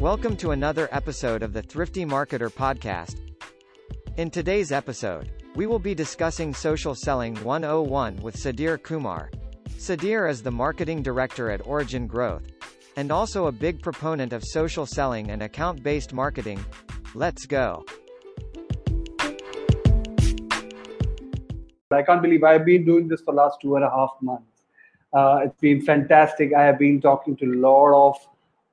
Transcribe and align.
Welcome 0.00 0.38
to 0.38 0.52
another 0.52 0.88
episode 0.92 1.42
of 1.42 1.52
the 1.52 1.60
Thrifty 1.60 2.06
Marketer 2.06 2.50
podcast. 2.50 3.20
In 4.16 4.30
today's 4.30 4.72
episode, 4.72 5.30
we 5.54 5.66
will 5.66 5.78
be 5.78 5.94
discussing 5.94 6.54
Social 6.54 6.94
Selling 6.94 7.36
101 7.44 8.16
with 8.22 8.34
Sudhir 8.34 8.82
Kumar. 8.82 9.30
Sadir 9.76 10.30
is 10.30 10.42
the 10.42 10.50
marketing 10.50 11.02
director 11.02 11.50
at 11.50 11.66
Origin 11.66 12.06
Growth 12.06 12.44
and 12.96 13.12
also 13.12 13.48
a 13.48 13.52
big 13.52 13.82
proponent 13.82 14.32
of 14.32 14.42
social 14.42 14.86
selling 14.86 15.30
and 15.30 15.42
account 15.42 15.82
based 15.82 16.14
marketing. 16.14 16.64
Let's 17.14 17.44
go. 17.44 17.84
I 21.90 22.02
can't 22.04 22.22
believe 22.22 22.42
I've 22.42 22.64
been 22.64 22.86
doing 22.86 23.06
this 23.06 23.20
for 23.20 23.34
the 23.34 23.42
last 23.42 23.58
two 23.60 23.76
and 23.76 23.84
a 23.84 23.90
half 23.90 24.16
months. 24.22 24.62
Uh, 25.12 25.40
it's 25.44 25.60
been 25.60 25.82
fantastic. 25.82 26.54
I 26.54 26.62
have 26.62 26.78
been 26.78 27.02
talking 27.02 27.36
to 27.36 27.44
a 27.44 27.56
lot 27.56 28.08
of 28.08 28.16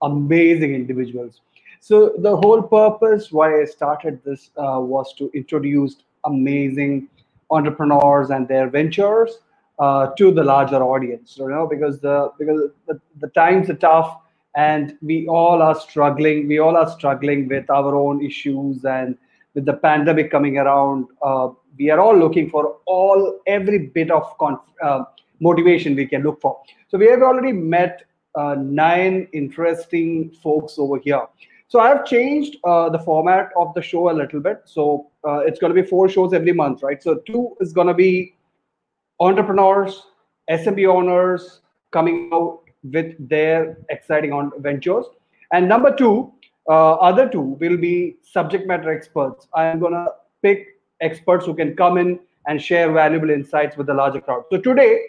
amazing 0.02 0.74
individuals. 0.74 1.42
So 1.80 2.14
the 2.18 2.36
whole 2.36 2.62
purpose 2.62 3.32
why 3.32 3.62
I 3.62 3.66
started 3.66 4.22
this 4.24 4.52
uh, 4.58 4.80
was 4.82 5.14
to 5.16 5.30
introduce 5.34 5.98
amazing 6.26 7.08
entrepreneurs 7.50 8.30
and 8.30 8.48
their 8.48 8.70
ventures 8.70 9.40
uh, 9.80 10.08
to 10.18 10.32
the 10.32 10.44
larger 10.44 10.82
audience. 10.84 11.38
You 11.38 11.50
know, 11.50 11.68
because 11.68 12.00
the 12.02 12.32
because 12.38 12.72
the, 12.88 13.00
the 13.20 13.28
times 13.30 13.70
are 13.70 13.76
tough 13.76 14.20
and 14.56 14.98
we 15.02 15.28
all 15.28 15.62
are 15.62 15.80
struggling. 15.80 16.48
We 16.48 16.60
all 16.60 16.76
are 16.76 16.90
struggling 16.90 17.48
with 17.48 17.70
our 17.70 17.96
own 17.96 18.26
issues 18.26 18.84
and 18.86 19.16
with 19.54 19.66
the 19.66 19.74
pandemic 19.74 20.32
coming 20.32 20.58
around. 20.58 21.08
Uh, 21.22 21.50
we 21.78 21.92
are 21.92 22.00
all 22.00 22.18
looking 22.18 22.50
for 22.50 22.78
all 22.86 23.40
every 23.46 23.78
bit 23.78 24.10
of 24.10 24.36
conf- 24.40 24.60
uh, 24.82 25.04
motivation 25.40 25.96
we 25.96 26.08
can 26.08 26.24
look 26.24 26.42
for. 26.42 26.60
So 26.90 26.98
we 26.98 27.08
have 27.08 27.22
already 27.22 27.52
met 27.52 28.04
uh, 28.38 28.56
nine 28.56 29.28
interesting 29.34 30.32
folks 30.44 30.78
over 30.78 31.00
here. 31.00 31.24
So 31.70 31.80
I 31.80 31.90
have 31.90 32.06
changed 32.06 32.58
uh, 32.64 32.90
the 32.90 33.00
format 33.00 33.50
of 33.58 33.74
the 33.74 33.82
show 33.82 34.10
a 34.10 34.14
little 34.14 34.40
bit. 34.40 34.62
So 34.66 35.10
uh, 35.28 35.40
it's 35.40 35.60
going 35.60 35.76
to 35.76 35.82
be 35.82 35.88
four 35.88 36.08
shows 36.08 36.34
every 36.34 36.54
month, 36.54 36.82
right? 36.82 37.02
So 37.04 37.16
two 37.26 37.58
is 37.60 37.74
going 37.74 37.88
to 37.88 37.94
be 37.94 38.36
entrepreneurs, 39.20 40.04
SMB 40.50 40.88
owners 40.88 41.62
coming 41.92 42.30
out 42.34 42.62
with 42.84 43.16
their 43.28 43.78
exciting 43.90 44.32
on 44.32 44.52
ventures, 44.60 45.06
and 45.52 45.68
number 45.68 45.94
two, 45.94 46.32
uh, 46.70 46.94
other 46.96 47.28
two 47.28 47.42
will 47.42 47.78
be 47.78 48.18
subject 48.22 48.68
matter 48.68 48.92
experts. 48.92 49.48
I'm 49.54 49.80
going 49.80 49.94
to 49.94 50.08
pick 50.42 50.68
experts 51.02 51.46
who 51.46 51.54
can 51.54 51.76
come 51.76 51.98
in 51.98 52.20
and 52.48 52.62
share 52.62 52.92
valuable 52.92 53.30
insights 53.30 53.76
with 53.76 53.88
the 53.88 53.94
larger 53.94 54.22
crowd. 54.22 54.44
So 54.52 54.58
today, 54.58 55.00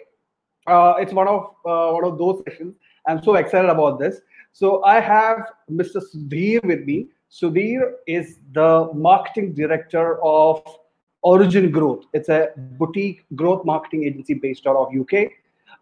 uh, 0.67 0.95
it's 0.99 1.13
one 1.13 1.27
of 1.27 1.55
uh, 1.65 1.91
one 1.91 2.03
of 2.03 2.17
those 2.17 2.41
sessions 2.47 2.75
I'm 3.09 3.23
so 3.23 3.35
excited 3.35 3.69
about 3.69 3.97
this. 3.99 4.21
So 4.53 4.83
I 4.83 4.99
have 4.99 5.51
Mr. 5.69 5.99
Sudhir 6.09 6.63
with 6.63 6.85
me. 6.85 7.07
Sudhir 7.31 7.93
is 8.05 8.37
the 8.53 8.89
marketing 8.93 9.53
director 9.53 10.23
of 10.23 10.61
Origin 11.23 11.71
Growth. 11.71 12.05
It's 12.13 12.29
a 12.29 12.49
boutique 12.79 13.25
growth 13.35 13.65
marketing 13.65 14.03
agency 14.03 14.35
based 14.35 14.67
out 14.67 14.75
of 14.75 14.95
UK. 14.95 15.31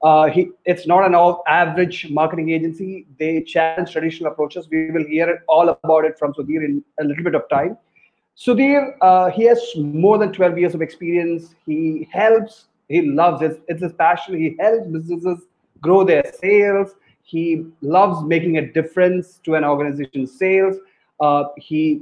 Uh, 0.04 0.28
he, 0.28 0.52
it's 0.66 0.88
not 0.88 1.06
an 1.06 1.16
average 1.48 2.10
marketing 2.10 2.50
agency. 2.52 3.08
They 3.20 3.42
challenge 3.42 3.92
traditional 3.92 4.32
approaches. 4.32 4.70
We 4.70 4.92
will 4.92 5.06
hear 5.06 5.44
all 5.50 5.68
about 5.70 6.06
it 6.06 6.18
from 6.18 6.34
Sudhir 6.34 6.64
in 6.64 6.82
a 7.02 7.04
little 7.04 7.26
bit 7.26 7.36
of 7.36 7.50
time. 7.50 7.78
Sudhir, 8.38 8.94
uh, 9.02 9.32
he 9.32 9.44
has 9.44 9.62
more 9.76 10.18
than 10.18 10.32
12 10.32 10.58
years 10.60 10.76
of 10.76 10.82
experience. 10.82 11.56
He 11.66 12.08
helps, 12.10 12.68
he 12.88 13.02
loves 13.02 13.42
it. 13.42 13.62
It's 13.68 13.82
his 13.82 13.94
passion. 13.94 14.38
He 14.38 14.56
helps 14.60 14.88
businesses 14.88 15.40
grow 15.82 16.06
their 16.06 16.24
sales. 16.40 16.96
He 17.28 17.66
loves 17.82 18.24
making 18.24 18.58
a 18.58 18.72
difference 18.72 19.40
to 19.44 19.56
an 19.56 19.66
organization's 19.66 20.40
sales. 20.40 20.78
Uh, 21.20 21.44
he 21.58 22.02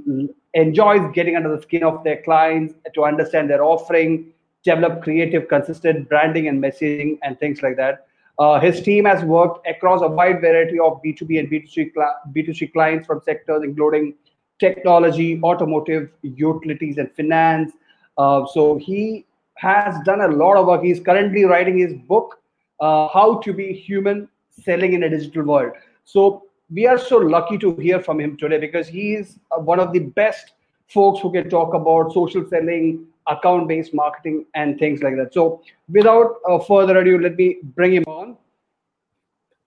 enjoys 0.53 1.01
getting 1.13 1.35
under 1.35 1.55
the 1.55 1.61
skin 1.63 1.83
of 1.83 2.03
their 2.03 2.21
clients 2.21 2.75
to 2.93 3.03
understand 3.03 3.49
their 3.49 3.63
offering, 3.63 4.31
develop 4.63 5.01
creative, 5.01 5.47
consistent 5.47 6.07
branding 6.09 6.47
and 6.47 6.61
messaging, 6.61 7.17
and 7.23 7.39
things 7.39 7.63
like 7.63 7.75
that. 7.75 8.05
Uh, 8.37 8.59
his 8.59 8.83
team 8.83 9.05
has 9.05 9.23
worked 9.23 9.67
across 9.67 10.03
a 10.03 10.07
wide 10.07 10.41
variety 10.41 10.77
of 10.77 11.01
B2B 11.03 11.39
and 11.39 11.49
B2C, 11.49 11.91
B2C 12.31 12.71
clients 12.71 13.07
from 13.07 13.19
sectors 13.25 13.63
including 13.63 14.13
technology, 14.59 15.41
automotive, 15.41 16.11
utilities, 16.21 16.99
and 16.99 17.11
finance. 17.15 17.71
Uh, 18.19 18.45
so 18.45 18.77
he 18.77 19.25
has 19.55 19.95
done 20.03 20.21
a 20.21 20.27
lot 20.27 20.55
of 20.55 20.67
work. 20.67 20.83
He's 20.83 20.99
currently 20.99 21.45
writing 21.45 21.79
his 21.79 21.93
book, 21.93 22.39
uh, 22.79 23.07
How 23.07 23.39
to 23.39 23.53
Be 23.53 23.73
Human 23.73 24.29
selling 24.63 24.93
in 24.93 25.03
a 25.03 25.09
digital 25.09 25.43
world. 25.43 25.73
So 26.03 26.43
we 26.71 26.87
are 26.87 26.97
so 26.97 27.17
lucky 27.17 27.57
to 27.59 27.75
hear 27.77 28.01
from 28.01 28.19
him 28.19 28.37
today 28.37 28.57
because 28.59 28.87
he 28.87 29.15
is 29.15 29.39
uh, 29.51 29.59
one 29.59 29.79
of 29.79 29.93
the 29.93 29.99
best 29.99 30.53
folks 30.87 31.21
who 31.21 31.31
can 31.31 31.49
talk 31.49 31.73
about 31.73 32.13
social 32.13 32.47
selling, 32.47 33.07
account 33.27 33.67
based 33.67 33.93
marketing, 33.93 34.45
and 34.55 34.79
things 34.79 35.01
like 35.01 35.15
that. 35.17 35.33
So 35.33 35.61
without 35.89 36.35
uh, 36.47 36.59
further 36.59 36.97
ado, 36.97 37.19
let 37.19 37.35
me 37.35 37.57
bring 37.63 37.93
him 37.93 38.03
on. 38.07 38.37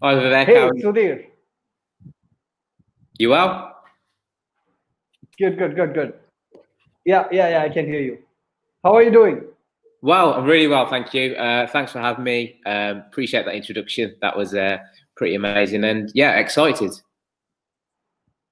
Hi, 0.03 0.15
Vivek. 0.15 0.47
Hey, 0.47 0.69
Sudhir. 0.81 1.27
You 3.19 3.31
well? 3.31 3.77
Good, 5.39 5.59
good, 5.59 5.75
good, 5.75 5.95
good. 5.95 6.15
Yeah, 7.05 7.27
yeah, 7.33 7.49
yeah, 7.49 7.63
I 7.63 7.69
can 7.69 7.87
hear 7.87 8.01
you. 8.01 8.19
How 8.85 8.95
are 8.95 9.03
you 9.03 9.11
doing? 9.11 9.45
Well, 10.01 10.35
I'm 10.35 10.45
really 10.45 10.69
well, 10.69 10.89
thank 10.89 11.13
you. 11.13 11.35
Uh, 11.35 11.67
thanks 11.67 11.93
for 11.93 11.99
having 11.99 12.25
me. 12.25 12.61
Um, 12.67 12.99
appreciate 13.09 13.45
that 13.47 13.55
introduction. 13.55 14.15
That 14.21 14.37
was 14.37 14.55
uh, 14.55 14.79
pretty 15.17 15.35
amazing, 15.35 15.83
and 15.85 16.11
yeah, 16.15 16.39
excited. 16.39 16.93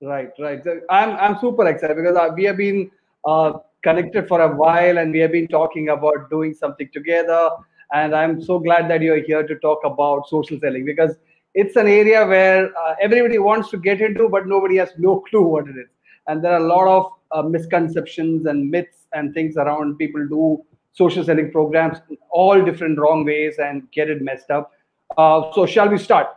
Right, 0.03 0.31
right. 0.41 0.61
I'm 0.91 1.11
I'm 1.17 1.39
super 1.39 1.67
excited 1.69 1.97
because 1.97 2.17
uh, 2.17 2.31
we 2.35 2.45
have 2.45 2.57
been 2.57 2.91
uh, 3.25 3.53
connected 3.83 4.27
for 4.27 4.41
a 4.41 4.57
while, 4.57 4.99
and 4.99 5.13
we 5.13 5.21
have 5.21 5.31
been 5.31 5.47
talking 5.47 5.91
about 5.91 6.31
doing 6.31 6.53
something 6.53 6.89
together. 6.93 7.51
And 7.93 8.17
I'm 8.17 8.43
so 8.43 8.59
glad 8.59 8.91
that 8.91 9.01
you're 9.01 9.23
here 9.23 9.47
to 9.47 9.55
talk 9.61 9.85
about 9.85 10.29
social 10.29 10.59
selling 10.59 10.85
because 10.85 11.15
it's 11.55 11.77
an 11.77 11.87
area 11.87 12.27
where 12.27 12.77
uh, 12.77 12.97
everybody 13.01 13.39
wants 13.39 13.71
to 13.71 13.79
get 13.79 14.01
into, 14.01 14.29
but 14.29 14.49
nobody 14.49 14.77
has 14.79 14.91
no 14.99 15.21
clue 15.31 15.43
what 15.43 15.69
it 15.69 15.77
is. 15.77 15.89
And 16.27 16.43
there 16.43 16.53
are 16.53 16.61
a 16.61 16.67
lot 16.67 16.89
of 16.89 17.13
uh, 17.31 17.49
misconceptions 17.49 18.47
and 18.47 18.69
myths 18.69 19.07
and 19.13 19.33
things 19.33 19.57
around 19.57 19.97
people 19.97 20.27
do 20.27 20.65
social 20.97 21.23
selling 21.23 21.53
programs 21.53 21.99
in 22.11 22.17
all 22.31 22.63
different 22.65 22.99
wrong 22.99 23.25
ways 23.25 23.59
and 23.59 23.91
get 23.93 24.09
it 24.09 24.23
messed 24.23 24.51
up. 24.51 24.73
Uh, 25.17 25.53
so 25.53 25.67
shall 25.67 25.89
we 25.89 25.99
start? 25.99 26.29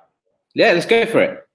Yeah, 0.54 0.74
let's 0.74 0.86
go 0.86 1.06
for 1.06 1.22
it. 1.22 1.48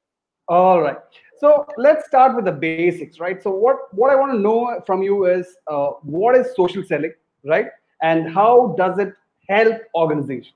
All 0.49 0.81
right. 0.81 0.97
So 1.39 1.67
let's 1.77 2.07
start 2.07 2.35
with 2.35 2.47
the 2.47 2.53
basics, 2.53 3.21
right? 3.21 3.43
So 3.43 3.51
what 3.51 3.93
what 3.93 4.11
I 4.11 4.15
want 4.15 4.33
to 4.33 4.39
know 4.39 4.81
from 4.87 5.03
you 5.03 5.27
is 5.27 5.57
uh, 5.67 5.89
what 6.03 6.35
is 6.37 6.55
social 6.57 6.83
selling, 6.83 7.13
right? 7.45 7.67
And 8.03 8.33
how 8.33 8.75
does 8.79 8.99
it 8.99 9.13
help 9.49 9.83
organizations? 9.95 10.55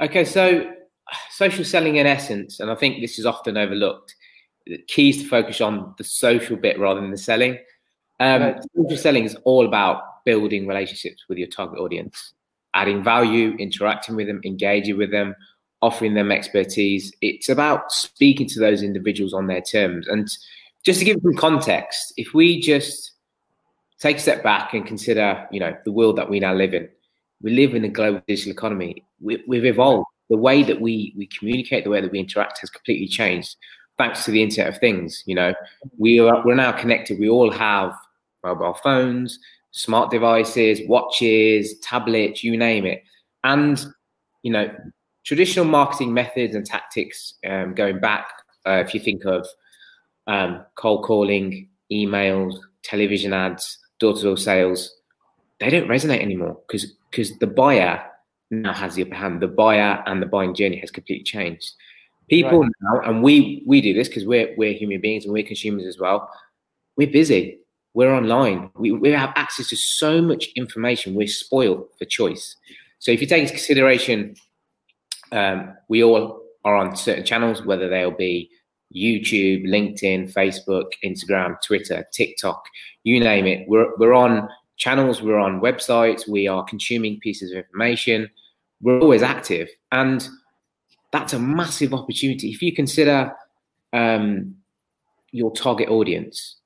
Okay, 0.00 0.24
so 0.24 0.72
social 1.30 1.64
selling 1.64 1.96
in 1.96 2.06
essence, 2.06 2.60
and 2.60 2.70
I 2.70 2.74
think 2.74 3.00
this 3.00 3.18
is 3.18 3.26
often 3.26 3.56
overlooked, 3.56 4.14
the 4.66 4.78
key 4.78 5.10
is 5.10 5.22
to 5.22 5.28
focus 5.28 5.60
on 5.60 5.94
the 5.98 6.04
social 6.04 6.56
bit 6.56 6.78
rather 6.78 7.00
than 7.00 7.10
the 7.10 7.18
selling. 7.18 7.58
Um, 8.20 8.42
right. 8.42 8.62
Social 8.76 8.96
selling 8.96 9.24
is 9.24 9.36
all 9.44 9.66
about 9.66 10.02
building 10.24 10.66
relationships 10.66 11.24
with 11.28 11.38
your 11.38 11.48
target 11.48 11.78
audience, 11.78 12.34
adding 12.74 13.02
value, 13.02 13.54
interacting 13.58 14.16
with 14.16 14.26
them, 14.26 14.40
engaging 14.44 14.96
with 14.96 15.10
them, 15.10 15.34
offering 15.82 16.14
them 16.14 16.32
expertise. 16.32 17.12
It's 17.20 17.48
about 17.48 17.92
speaking 17.92 18.48
to 18.48 18.60
those 18.60 18.82
individuals 18.82 19.34
on 19.34 19.46
their 19.46 19.60
terms. 19.60 20.08
And 20.08 20.28
just 20.84 20.98
to 20.98 21.04
give 21.04 21.18
some 21.22 21.36
context, 21.36 22.14
if 22.16 22.34
we 22.34 22.60
just 22.60 23.12
take 24.00 24.16
a 24.18 24.20
step 24.20 24.42
back 24.42 24.74
and 24.74 24.86
consider, 24.86 25.46
you 25.50 25.60
know, 25.60 25.76
the 25.84 25.92
world 25.92 26.16
that 26.16 26.28
we 26.28 26.40
now 26.40 26.54
live 26.54 26.74
in, 26.74 26.88
we 27.42 27.52
live 27.52 27.74
in 27.74 27.84
a 27.84 27.88
global 27.88 28.22
digital 28.26 28.52
economy. 28.52 29.04
We, 29.20 29.42
we've 29.46 29.64
evolved. 29.66 30.06
The 30.30 30.36
way 30.38 30.62
that 30.62 30.80
we 30.80 31.12
we 31.18 31.26
communicate, 31.26 31.84
the 31.84 31.90
way 31.90 32.00
that 32.00 32.10
we 32.10 32.18
interact, 32.18 32.60
has 32.60 32.70
completely 32.70 33.06
changed 33.06 33.56
thanks 33.98 34.24
to 34.24 34.30
the 34.30 34.42
Internet 34.42 34.74
of 34.74 34.80
Things. 34.80 35.22
You 35.26 35.34
know, 35.34 35.54
we 35.98 36.18
are 36.18 36.42
we're 36.44 36.54
now 36.54 36.72
connected. 36.72 37.18
We 37.18 37.28
all 37.28 37.50
have 37.50 37.92
mobile 38.42 38.74
phones 38.74 39.38
smart 39.74 40.08
devices, 40.10 40.80
watches, 40.86 41.78
tablets, 41.80 42.44
you 42.44 42.56
name 42.56 42.86
it. 42.86 43.02
And, 43.42 43.84
you 44.42 44.52
know, 44.52 44.72
traditional 45.24 45.64
marketing 45.64 46.14
methods 46.14 46.54
and 46.54 46.64
tactics 46.64 47.34
um, 47.44 47.74
going 47.74 47.98
back, 47.98 48.28
uh, 48.66 48.82
if 48.86 48.94
you 48.94 49.00
think 49.00 49.24
of 49.24 49.46
um, 50.28 50.64
cold 50.76 51.04
calling, 51.04 51.68
emails, 51.92 52.56
television 52.84 53.32
ads, 53.32 53.78
door 53.98 54.14
to 54.14 54.22
door 54.22 54.36
sales, 54.36 54.94
they 55.58 55.70
don't 55.70 55.88
resonate 55.88 56.22
anymore 56.22 56.60
because 56.66 56.92
because 57.10 57.36
the 57.38 57.46
buyer 57.46 58.02
now 58.50 58.72
has 58.72 58.94
the 58.94 59.02
upper 59.02 59.14
hand. 59.14 59.40
The 59.40 59.48
buyer 59.48 60.02
and 60.06 60.22
the 60.22 60.26
buying 60.26 60.54
journey 60.54 60.78
has 60.78 60.90
completely 60.90 61.24
changed. 61.24 61.72
People 62.28 62.62
right. 62.62 62.72
now, 62.80 63.00
and 63.10 63.22
we 63.22 63.62
we 63.66 63.80
do 63.80 63.92
this 63.92 64.08
because 64.08 64.24
we're 64.24 64.54
we're 64.56 64.72
human 64.72 65.00
beings 65.00 65.24
and 65.24 65.32
we're 65.32 65.42
consumers 65.42 65.86
as 65.86 65.98
well. 65.98 66.30
We're 66.96 67.10
busy 67.10 67.58
we're 67.94 68.12
online. 68.12 68.70
We, 68.74 68.92
we 68.92 69.10
have 69.10 69.32
access 69.36 69.68
to 69.68 69.76
so 69.76 70.20
much 70.20 70.48
information. 70.56 71.14
We're 71.14 71.28
spoiled 71.28 71.86
for 71.96 72.04
choice. 72.04 72.56
So 72.98 73.12
if 73.12 73.20
you 73.20 73.26
take 73.26 73.42
into 73.42 73.54
consideration, 73.54 74.34
um, 75.32 75.74
we 75.88 76.02
all 76.02 76.42
are 76.64 76.74
on 76.74 76.96
certain 76.96 77.24
channels, 77.24 77.62
whether 77.62 77.88
they'll 77.88 78.10
be 78.10 78.50
YouTube, 78.94 79.66
LinkedIn, 79.66 80.32
Facebook, 80.32 80.90
Instagram, 81.04 81.56
Twitter, 81.62 82.06
TikTok, 82.12 82.64
you 83.04 83.20
name 83.20 83.46
it. 83.46 83.68
We're, 83.68 83.96
we're 83.96 84.14
on 84.14 84.48
channels, 84.76 85.22
we're 85.22 85.38
on 85.38 85.60
websites, 85.60 86.28
we 86.28 86.48
are 86.48 86.64
consuming 86.64 87.20
pieces 87.20 87.52
of 87.52 87.58
information. 87.58 88.28
We're 88.80 89.00
always 89.00 89.22
active. 89.22 89.68
And 89.92 90.28
that's 91.12 91.32
a 91.32 91.38
massive 91.38 91.94
opportunity. 91.94 92.50
If 92.50 92.60
you 92.60 92.74
consider 92.74 93.32
um, 93.92 94.56
your 95.30 95.52
target 95.52 95.88
audience, 95.88 96.56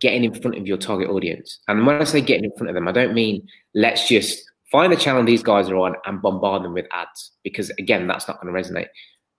getting 0.00 0.24
in 0.24 0.34
front 0.40 0.56
of 0.56 0.66
your 0.66 0.76
target 0.76 1.08
audience. 1.08 1.60
And 1.68 1.86
when 1.86 2.00
I 2.00 2.04
say 2.04 2.20
getting 2.20 2.44
in 2.44 2.52
front 2.52 2.68
of 2.68 2.74
them, 2.74 2.88
I 2.88 2.92
don't 2.92 3.14
mean 3.14 3.46
let's 3.74 4.08
just 4.08 4.50
find 4.70 4.92
the 4.92 4.96
channel 4.96 5.24
these 5.24 5.42
guys 5.42 5.68
are 5.68 5.76
on 5.76 5.94
and 6.04 6.20
bombard 6.20 6.64
them 6.64 6.74
with 6.74 6.86
ads, 6.92 7.32
because 7.42 7.70
again, 7.78 8.06
that's 8.06 8.26
not 8.28 8.40
going 8.40 8.52
to 8.52 8.60
resonate. 8.60 8.88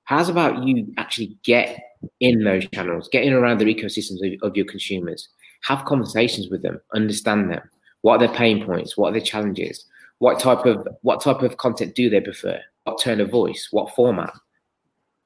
How's 0.06 0.30
about 0.30 0.64
you 0.64 0.88
actually 0.98 1.38
get 1.44 1.82
in 2.20 2.44
those 2.44 2.68
channels, 2.70 3.10
get 3.12 3.24
in 3.24 3.34
around 3.34 3.58
the 3.60 3.66
ecosystems 3.66 4.24
of, 4.24 4.50
of 4.50 4.56
your 4.56 4.66
consumers, 4.66 5.28
have 5.64 5.86
conversations 5.86 6.50
with 6.50 6.62
them, 6.62 6.80
understand 6.94 7.50
them. 7.52 7.62
What 8.02 8.16
are 8.22 8.28
their 8.28 8.36
pain 8.36 8.64
points? 8.64 8.96
What 8.96 9.10
are 9.10 9.14
their 9.14 9.22
challenges? 9.22 9.86
What 10.20 10.40
type 10.40 10.66
of 10.66 10.88
what 11.02 11.22
type 11.22 11.42
of 11.42 11.58
content 11.58 11.96
do 11.96 12.10
they 12.10 12.22
prefer? 12.22 12.62
What 12.84 13.02
tone 13.02 13.20
of 13.20 13.32
voice? 13.32 13.68
What 13.72 13.96
format? 13.96 14.32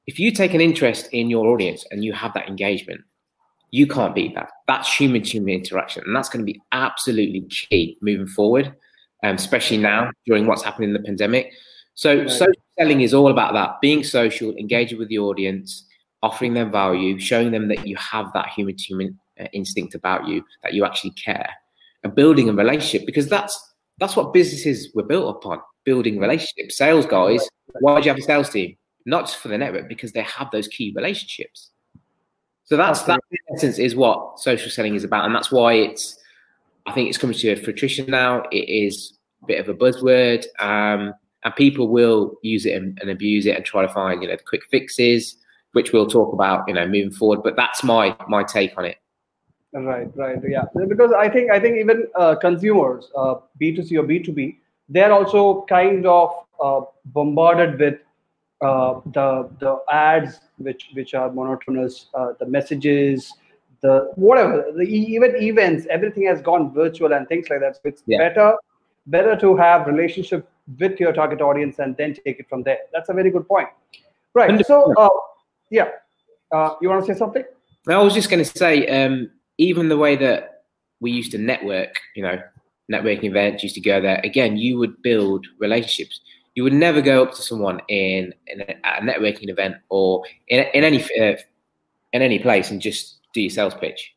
If 0.08 0.18
you 0.18 0.32
take 0.32 0.54
an 0.54 0.62
interest 0.62 1.10
in 1.12 1.30
your 1.30 1.48
audience 1.48 1.86
and 1.92 2.04
you 2.04 2.14
have 2.14 2.34
that 2.34 2.48
engagement, 2.48 3.02
you 3.72 3.88
can't 3.88 4.16
beat 4.16 4.36
that. 4.36 4.50
That's 4.68 4.94
human 4.94 5.24
to 5.24 5.30
human 5.30 5.54
interaction. 5.54 6.04
And 6.06 6.16
that's 6.16 6.30
going 6.30 6.46
to 6.46 6.52
be 6.52 6.62
absolutely 6.72 7.42
key 7.42 7.98
moving 8.02 8.28
forward, 8.28 8.76
um, 9.24 9.36
especially 9.36 9.78
now 9.78 10.12
during 10.26 10.48
what's 10.48 10.64
happening 10.64 10.90
in 10.90 10.94
the 10.94 11.04
pandemic. 11.04 11.52
So, 11.94 12.20
right. 12.20 12.30
social 12.30 12.54
selling 12.80 13.02
is 13.02 13.14
all 13.14 13.30
about 13.30 13.54
that 13.54 13.82
being 13.82 14.04
social, 14.04 14.56
engaging 14.56 14.98
with 14.98 15.10
the 15.10 15.20
audience, 15.20 15.86
offering 16.24 16.54
them 16.54 16.72
value, 16.72 17.20
showing 17.20 17.52
them 17.52 17.68
that 17.68 17.88
you 17.88 17.96
have 17.98 18.32
that 18.34 18.50
human 18.50 18.76
to 18.78 18.84
human 18.84 19.20
uh, 19.40 19.46
instinct 19.54 19.96
about 19.96 20.28
you, 20.28 20.44
that 20.64 20.74
you 20.74 20.86
actually 20.86 21.12
care, 21.12 21.50
and 22.04 22.16
building 22.16 22.50
a 22.50 22.54
relationship 22.54 23.06
because 23.06 23.28
that's 23.28 23.58
that's 24.00 24.16
what 24.16 24.32
businesses 24.32 24.90
were 24.96 25.04
built 25.04 25.36
upon 25.36 25.60
building 25.84 26.20
relationships. 26.20 26.78
Sales 26.78 27.06
guys, 27.06 27.48
why 27.82 28.00
do 28.00 28.06
you 28.06 28.12
have 28.12 28.20
a 28.20 28.22
sales 28.22 28.50
team? 28.50 28.76
Not 29.06 29.26
just 29.26 29.38
for 29.38 29.50
the 29.50 29.58
network, 29.58 29.90
because 29.90 30.14
they 30.14 30.22
have 30.22 30.52
those 30.52 30.68
key 30.68 30.94
relationships. 30.96 31.72
So 32.70 32.78
that's 32.78 33.02
that 33.04 33.20
in 33.32 33.56
essence 33.56 33.80
is 33.80 33.96
what 33.96 34.40
social 34.40 34.70
selling 34.70 34.94
is 34.94 35.04
about, 35.04 35.26
and 35.26 35.34
that's 35.34 35.52
why 35.52 35.74
it's. 35.74 36.18
I 36.86 36.94
think 36.94 37.10
it's 37.10 37.18
coming 37.18 37.36
to 37.38 37.52
a 37.52 37.56
fruition 37.56 38.10
now. 38.10 38.44
It 38.52 38.70
is 38.70 39.18
a 39.44 39.48
bit 39.48 39.60
of 39.60 39.70
a 39.70 39.74
buzzword, 39.74 40.46
um, 40.60 41.14
and 41.44 41.56
people 41.56 41.88
will 41.88 42.36
use 42.42 42.66
it 42.66 42.74
and, 42.74 42.98
and, 43.02 43.10
abuse 43.10 43.46
it 43.46 43.56
and 43.56 43.66
try 43.66 43.82
to 43.82 43.92
find 43.92 44.22
you 44.22 44.28
know 44.28 44.36
the 44.36 44.44
quick 44.44 44.62
fixes, 44.70 45.38
which 45.74 45.94
we'll 45.94 46.08
talk 46.08 46.32
about 46.32 46.68
you 46.68 46.76
know 46.76 46.86
moving 46.86 47.12
forward. 47.12 47.42
But 47.44 47.56
that's 47.56 47.84
my 47.84 48.16
my 48.28 48.44
take 48.44 48.78
on 48.78 48.86
it. 48.86 48.98
Right, 49.74 50.10
right, 50.16 50.38
yeah. 50.48 50.66
Because 50.88 51.12
I 51.12 51.28
think 51.28 51.50
I 51.50 51.60
think 51.60 51.78
even 51.78 52.08
uh, 52.16 52.36
consumers, 52.36 53.10
uh, 53.18 53.36
B 53.58 53.76
two 53.76 53.84
C 53.84 53.98
or 53.98 54.04
B 54.04 54.20
two 54.20 54.32
B, 54.32 54.60
they're 54.90 55.12
also 55.12 55.66
kind 55.68 56.06
of 56.06 56.32
uh, 56.64 56.82
bombarded 57.06 57.80
with 57.80 58.00
uh, 58.62 59.00
the 59.14 59.50
the 59.60 59.80
ads 59.92 60.40
which 60.58 60.90
which 60.94 61.14
are 61.14 61.32
monotonous, 61.32 62.08
uh, 62.14 62.34
the 62.40 62.46
messages, 62.46 63.34
the 63.82 64.12
whatever, 64.16 64.66
the 64.76 64.84
even 64.84 65.36
events, 65.38 65.88
everything 65.90 66.26
has 66.26 66.42
gone 66.42 66.74
virtual 66.74 67.14
and 67.14 67.28
things 67.28 67.50
like 67.50 67.62
that. 67.62 67.76
So 67.76 67.82
it's 67.86 68.04
yeah. 68.06 68.18
better 68.18 68.54
better 69.08 69.36
to 69.38 69.56
have 69.56 69.88
relationship 69.88 70.48
with 70.80 71.00
your 71.00 71.14
target 71.14 71.42
audience 71.42 71.80
and 71.80 71.96
then 71.98 72.14
take 72.14 72.40
it 72.40 72.48
from 72.50 72.64
there. 72.64 72.80
That's 72.94 73.10
a 73.10 73.14
very 73.14 73.32
good 73.32 73.48
point. 73.48 73.70
Right. 74.34 74.66
So 74.66 74.94
uh, 74.96 75.10
yeah, 75.70 75.90
uh, 76.52 76.76
you 76.82 76.90
want 76.90 77.06
to 77.06 77.14
say 77.14 77.18
something? 77.18 77.44
I 77.88 77.98
was 77.98 78.14
just 78.14 78.30
going 78.30 78.44
to 78.44 78.58
say, 78.58 78.86
um, 78.88 79.32
even 79.58 79.90
the 79.90 79.98
way 79.98 80.16
that 80.18 80.64
we 81.00 81.12
used 81.12 81.32
to 81.32 81.38
network, 81.38 81.96
you 82.16 82.24
know, 82.24 82.40
networking 82.92 83.26
events 83.26 83.64
used 83.64 83.76
to 83.76 83.82
go 83.82 84.02
there. 84.02 84.20
Again, 84.24 84.58
you 84.58 84.78
would 84.78 85.02
build 85.02 85.48
relationships 85.60 86.20
you 86.56 86.64
would 86.64 86.74
never 86.74 87.02
go 87.02 87.24
up 87.24 87.34
to 87.34 87.42
someone 87.42 87.82
in, 87.88 88.34
in 88.48 88.62
a, 88.62 88.76
a 88.84 89.02
networking 89.02 89.50
event 89.50 89.76
or 89.90 90.24
in, 90.48 90.66
in 90.74 90.84
any 90.84 91.04
uh, 91.20 91.36
in 92.14 92.22
any 92.22 92.40
place 92.40 92.72
and 92.72 92.82
just 92.82 93.20
do 93.34 93.42
your 93.42 93.50
sales 93.50 93.76
pitch. 93.76 94.16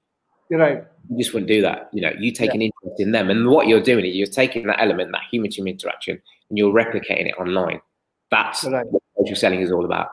You're 0.51 0.61
right. 0.61 0.85
You 1.11 1.19
just 1.19 1.35
wouldn't 1.35 1.49
do 1.49 1.63
that. 1.63 1.89
You 1.93 2.03
know, 2.03 2.13
you 2.19 2.33
take 2.33 2.49
yeah. 2.49 2.55
an 2.55 2.63
interest 2.63 3.01
in 3.01 3.13
them, 3.13 3.31
and 3.31 3.49
what 3.49 3.69
you're 3.69 3.83
doing 3.83 4.05
is 4.05 4.15
you're 4.15 4.27
taking 4.27 4.67
that 4.67 4.81
element, 4.81 5.13
that 5.13 5.23
human-to-human 5.31 5.73
interaction, 5.73 6.21
and 6.49 6.59
you're 6.59 6.73
replicating 6.73 7.29
it 7.29 7.35
online. 7.39 7.81
That's 8.31 8.65
right. 8.65 8.87
what 8.87 9.03
social 9.19 9.37
selling 9.37 9.61
is 9.61 9.71
all 9.71 9.85
about. 9.85 10.09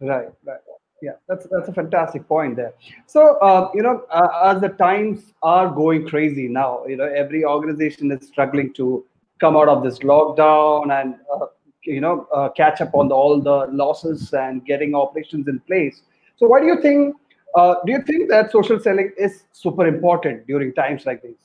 Right. 0.00 0.28
Right. 0.44 0.58
Yeah, 1.02 1.12
that's 1.28 1.46
that's 1.50 1.68
a 1.68 1.74
fantastic 1.74 2.26
point 2.26 2.56
there. 2.56 2.72
So 3.06 3.36
uh, 3.38 3.70
you 3.74 3.82
know, 3.82 4.04
uh, 4.10 4.52
as 4.54 4.62
the 4.62 4.70
times 4.70 5.34
are 5.42 5.68
going 5.68 6.08
crazy 6.08 6.48
now, 6.48 6.86
you 6.86 6.96
know, 6.96 7.04
every 7.04 7.44
organization 7.44 8.10
is 8.10 8.26
struggling 8.26 8.72
to 8.74 9.04
come 9.40 9.56
out 9.56 9.68
of 9.68 9.82
this 9.82 9.98
lockdown 10.00 10.92
and 11.00 11.14
uh, 11.34 11.46
you 11.82 12.00
know 12.00 12.26
uh, 12.34 12.48
catch 12.50 12.80
up 12.80 12.94
on 12.94 13.08
the, 13.08 13.14
all 13.14 13.40
the 13.40 13.66
losses 13.70 14.32
and 14.32 14.64
getting 14.64 14.94
operations 14.94 15.48
in 15.48 15.60
place. 15.60 16.02
So 16.36 16.46
why 16.46 16.60
do 16.60 16.66
you 16.66 16.80
think 16.82 17.16
uh, 17.56 17.76
do 17.86 17.92
you 17.92 18.02
think 18.02 18.28
that 18.28 18.52
social 18.52 18.78
selling 18.78 19.12
is 19.16 19.44
super 19.52 19.86
important 19.86 20.46
during 20.46 20.72
times 20.74 21.06
like 21.06 21.22
these 21.22 21.36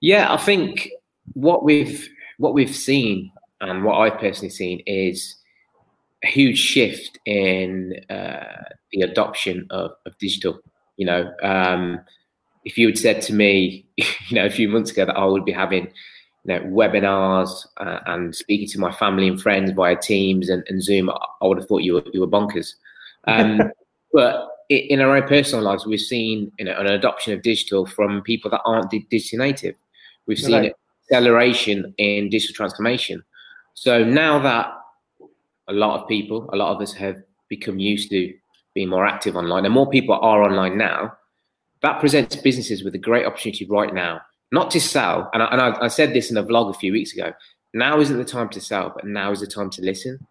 yeah 0.00 0.32
i 0.32 0.36
think 0.36 0.90
what 1.34 1.64
we've 1.64 2.08
what 2.38 2.52
we've 2.52 2.74
seen 2.74 3.30
and 3.60 3.84
what 3.84 3.94
i've 3.98 4.18
personally 4.18 4.50
seen 4.50 4.80
is 4.86 5.36
a 6.24 6.26
huge 6.26 6.58
shift 6.58 7.18
in 7.26 7.94
uh, 8.10 8.64
the 8.92 9.02
adoption 9.02 9.66
of, 9.70 9.92
of 10.06 10.18
digital 10.18 10.58
you 10.96 11.06
know. 11.06 11.32
Um, 11.42 12.00
if 12.64 12.78
you 12.78 12.86
had 12.86 12.98
said 12.98 13.22
to 13.22 13.32
me 13.32 13.86
you 13.96 14.06
know 14.32 14.46
a 14.46 14.50
few 14.50 14.68
months 14.68 14.90
ago 14.90 15.06
that 15.06 15.16
i 15.16 15.24
would 15.24 15.44
be 15.44 15.52
having 15.52 15.92
you 16.44 16.54
know, 16.54 16.60
webinars 16.66 17.66
uh, 17.78 18.00
and 18.06 18.34
speaking 18.34 18.68
to 18.68 18.78
my 18.78 18.92
family 18.92 19.28
and 19.28 19.40
friends 19.40 19.70
via 19.72 19.96
Teams 19.96 20.48
and, 20.48 20.62
and 20.68 20.82
Zoom, 20.82 21.10
I, 21.10 21.46
would 21.46 21.58
have 21.58 21.66
thought 21.66 21.82
you 21.82 21.94
were 21.94 22.04
you 22.12 22.20
were 22.20 22.26
bonkers. 22.26 22.74
Um, 23.26 23.60
but 24.12 24.48
in 24.68 25.00
our 25.00 25.16
own 25.16 25.26
personal 25.26 25.64
lives, 25.64 25.86
we've 25.86 26.00
seen 26.00 26.52
you 26.58 26.66
know 26.66 26.76
an 26.78 26.86
adoption 26.86 27.32
of 27.32 27.42
digital 27.42 27.86
from 27.86 28.22
people 28.22 28.50
that 28.50 28.60
aren't 28.64 28.90
digital 28.90 29.38
native. 29.38 29.74
We've 30.26 30.38
seen 30.38 30.54
right. 30.54 30.74
acceleration 31.04 31.94
in 31.98 32.28
digital 32.28 32.54
transformation. 32.54 33.22
So 33.74 34.04
now 34.04 34.38
that 34.40 34.72
a 35.68 35.72
lot 35.72 36.00
of 36.00 36.08
people, 36.08 36.48
a 36.52 36.56
lot 36.56 36.74
of 36.74 36.80
us 36.80 36.92
have 36.94 37.22
become 37.48 37.78
used 37.78 38.10
to 38.10 38.32
being 38.74 38.88
more 38.88 39.06
active 39.06 39.36
online, 39.36 39.64
and 39.64 39.72
more 39.72 39.88
people 39.88 40.14
are 40.14 40.42
online 40.42 40.76
now, 40.76 41.16
that 41.80 42.00
presents 42.00 42.36
businesses 42.36 42.84
with 42.84 42.94
a 42.94 42.98
great 42.98 43.24
opportunity 43.24 43.66
right 43.66 43.94
now 43.94 44.20
not 44.54 44.70
to 44.70 44.80
sell. 44.80 45.28
And 45.34 45.42
I, 45.42 45.46
and 45.46 45.60
I, 45.60 45.84
I 45.84 45.88
said 45.88 46.14
this 46.14 46.30
in 46.30 46.36
a 46.36 46.44
vlog 46.44 46.70
a 46.70 46.78
few 46.78 46.92
weeks 46.92 47.12
ago. 47.12 47.32
Now 47.74 48.00
isn't 48.00 48.16
the 48.16 48.24
time 48.24 48.48
to 48.50 48.60
sell, 48.60 48.92
but 48.94 49.04
now 49.04 49.32
is 49.32 49.40
the 49.40 49.46
time 49.46 49.68
to 49.70 49.82
listen. 49.82 50.24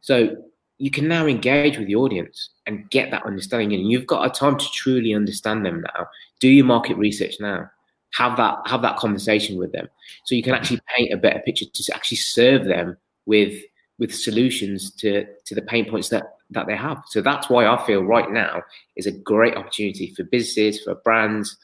So 0.00 0.36
you 0.78 0.90
can 0.90 1.08
now 1.08 1.26
engage 1.26 1.78
with 1.78 1.86
the 1.86 1.96
audience 1.96 2.50
and 2.66 2.88
get 2.90 3.10
that 3.10 3.24
understanding 3.24 3.72
and 3.72 3.90
you've 3.90 4.06
got 4.06 4.26
a 4.26 4.30
time 4.30 4.58
to 4.58 4.66
truly 4.72 5.14
understand 5.14 5.64
them 5.64 5.82
now 5.82 6.06
do 6.40 6.48
your 6.48 6.64
market 6.64 6.96
research 6.96 7.36
now 7.38 7.70
have 8.12 8.36
that 8.36 8.58
have 8.66 8.82
that 8.82 8.96
conversation 8.96 9.56
with 9.56 9.70
them 9.72 9.88
so 10.24 10.34
you 10.34 10.42
can 10.42 10.52
actually 10.52 10.80
paint 10.96 11.12
a 11.12 11.16
better 11.16 11.40
picture 11.40 11.64
to 11.72 11.94
actually 11.94 12.16
serve 12.16 12.64
them 12.64 12.96
with 13.26 13.54
with 13.98 14.12
solutions 14.14 14.90
to 14.90 15.24
to 15.44 15.54
the 15.54 15.62
pain 15.62 15.88
points 15.88 16.08
that 16.08 16.38
that 16.50 16.66
they 16.66 16.76
have 16.76 17.02
so 17.06 17.20
that's 17.20 17.48
why 17.48 17.66
i 17.66 17.86
feel 17.86 18.02
right 18.02 18.30
now 18.32 18.60
is 18.96 19.06
a 19.06 19.12
great 19.12 19.56
opportunity 19.56 20.12
for 20.14 20.24
businesses 20.24 20.82
for 20.82 20.96
brands 20.96 21.56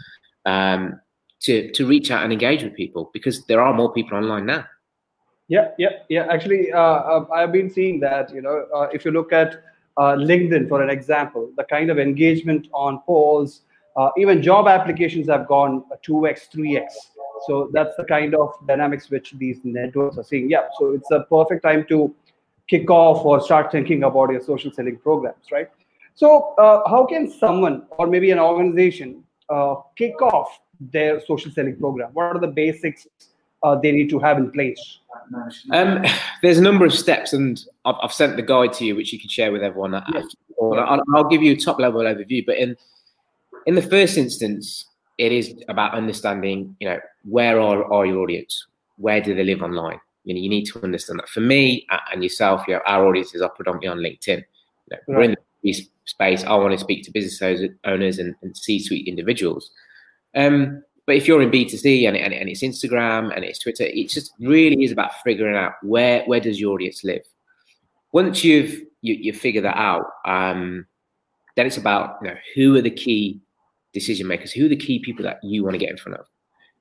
um, 0.46 0.98
to 1.40 1.70
to 1.72 1.86
reach 1.86 2.10
out 2.10 2.22
and 2.22 2.32
engage 2.32 2.62
with 2.62 2.74
people 2.74 3.10
because 3.12 3.44
there 3.46 3.60
are 3.60 3.74
more 3.74 3.92
people 3.92 4.16
online 4.16 4.46
now. 4.46 4.64
Yeah, 5.48 5.70
yeah, 5.78 5.90
yeah. 6.08 6.26
Actually, 6.30 6.72
uh, 6.72 6.78
uh, 6.78 7.26
I've 7.32 7.50
been 7.50 7.68
seeing 7.68 7.98
that. 8.00 8.32
You 8.32 8.42
know, 8.42 8.66
uh, 8.74 8.88
if 8.92 9.04
you 9.04 9.10
look 9.10 9.32
at 9.32 9.64
uh, 9.96 10.14
LinkedIn, 10.14 10.68
for 10.68 10.80
an 10.80 10.90
example, 10.90 11.50
the 11.56 11.64
kind 11.64 11.90
of 11.90 11.98
engagement 11.98 12.68
on 12.72 13.00
polls, 13.00 13.62
uh, 13.96 14.10
even 14.16 14.42
job 14.42 14.68
applications 14.68 15.28
have 15.28 15.48
gone 15.48 15.82
two 16.02 16.28
x, 16.28 16.46
three 16.52 16.76
x. 16.76 16.96
So 17.48 17.70
that's 17.72 17.96
the 17.96 18.04
kind 18.04 18.34
of 18.34 18.52
dynamics 18.68 19.10
which 19.10 19.32
these 19.38 19.58
networks 19.64 20.18
are 20.18 20.22
seeing. 20.22 20.48
Yeah, 20.50 20.68
so 20.78 20.92
it's 20.92 21.10
a 21.10 21.24
perfect 21.28 21.64
time 21.64 21.84
to 21.88 22.14
kick 22.68 22.88
off 22.88 23.24
or 23.24 23.40
start 23.40 23.72
thinking 23.72 24.04
about 24.04 24.30
your 24.30 24.42
social 24.42 24.70
selling 24.70 24.98
programs, 24.98 25.46
right? 25.50 25.68
So, 26.14 26.54
uh, 26.58 26.88
how 26.88 27.06
can 27.06 27.28
someone 27.28 27.86
or 27.98 28.06
maybe 28.06 28.30
an 28.30 28.38
organization 28.38 29.24
kick 29.96 30.20
off 30.22 30.60
their 30.80 31.20
social 31.26 31.50
selling 31.52 31.76
program? 31.76 32.10
What 32.12 32.36
are 32.36 32.40
the 32.40 32.48
basics 32.48 33.06
uh, 33.62 33.76
they 33.76 33.92
need 33.92 34.10
to 34.10 34.18
have 34.18 34.38
in 34.38 34.50
place? 34.50 34.98
Um, 35.72 36.04
there's 36.42 36.58
a 36.58 36.62
number 36.62 36.86
of 36.86 36.94
steps, 36.94 37.32
and 37.32 37.62
I've, 37.84 37.96
I've, 38.02 38.12
sent 38.12 38.36
the 38.36 38.42
guide 38.42 38.72
to 38.74 38.84
you, 38.84 38.96
which 38.96 39.12
you 39.12 39.20
can 39.20 39.28
share 39.28 39.52
with 39.52 39.62
everyone. 39.62 39.92
Yes. 40.12 40.24
I'll, 40.62 41.02
I'll, 41.14 41.28
give 41.28 41.42
you 41.42 41.52
a 41.52 41.56
top 41.56 41.78
level 41.78 42.02
overview, 42.02 42.44
but 42.44 42.56
in 42.56 42.76
in 43.66 43.74
the 43.74 43.82
first 43.82 44.16
instance, 44.16 44.86
it 45.18 45.32
is 45.32 45.54
about 45.68 45.94
understanding, 45.94 46.76
you 46.80 46.88
know, 46.88 46.98
where 47.24 47.60
are, 47.60 47.84
are 47.92 48.06
your 48.06 48.18
audience? 48.18 48.66
Where 48.96 49.20
do 49.20 49.34
they 49.34 49.44
live 49.44 49.62
online? 49.62 50.00
You 50.24 50.34
know, 50.34 50.40
you 50.40 50.48
need 50.48 50.64
to 50.66 50.82
understand 50.82 51.18
that. 51.18 51.28
For 51.28 51.40
me 51.40 51.86
and 52.12 52.22
yourself, 52.22 52.64
you 52.66 52.74
know, 52.74 52.80
our 52.86 53.06
audiences 53.06 53.42
are 53.42 53.50
predominantly 53.50 53.88
on 53.88 53.98
LinkedIn. 53.98 54.38
You 54.38 54.44
know, 54.90 54.96
right. 55.08 55.08
We're 55.08 55.22
in 55.22 55.36
the 55.62 55.88
space. 56.04 56.44
I 56.44 56.54
want 56.54 56.72
to 56.72 56.78
speak 56.78 57.04
to 57.04 57.10
business 57.10 57.68
owners 57.84 58.18
and, 58.18 58.34
and 58.42 58.56
C-suite 58.56 59.06
individuals. 59.06 59.70
Um, 60.34 60.82
but 61.06 61.16
if 61.16 61.26
you're 61.26 61.42
in 61.42 61.50
B2C 61.50 62.06
and, 62.06 62.16
and, 62.16 62.32
and 62.32 62.48
it's 62.48 62.62
Instagram 62.62 63.34
and 63.34 63.44
it's 63.44 63.58
Twitter, 63.58 63.84
it 63.84 64.08
just 64.08 64.32
really 64.38 64.84
is 64.84 64.92
about 64.92 65.12
figuring 65.24 65.56
out 65.56 65.72
where 65.82 66.22
where 66.26 66.40
does 66.40 66.60
your 66.60 66.74
audience 66.74 67.02
live. 67.02 67.22
Once 68.12 68.44
you've 68.44 68.80
you, 69.02 69.14
you 69.14 69.32
figure 69.32 69.62
that 69.62 69.76
out, 69.76 70.06
um, 70.24 70.86
then 71.56 71.66
it's 71.66 71.76
about 71.76 72.18
you 72.22 72.28
know 72.28 72.36
who 72.54 72.76
are 72.76 72.82
the 72.82 72.90
key 72.90 73.40
decision 73.92 74.26
makers, 74.26 74.52
who 74.52 74.66
are 74.66 74.68
the 74.68 74.76
key 74.76 75.00
people 75.00 75.24
that 75.24 75.40
you 75.42 75.64
want 75.64 75.74
to 75.74 75.78
get 75.78 75.90
in 75.90 75.96
front 75.96 76.18
of, 76.18 76.26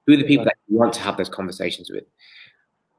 who 0.06 0.14
are 0.14 0.18
the 0.18 0.28
people 0.28 0.46
that 0.46 0.58
you 0.68 0.78
want 0.78 0.94
to 0.94 1.02
have 1.02 1.18
those 1.18 1.30
conversations 1.30 1.90
with, 1.90 2.04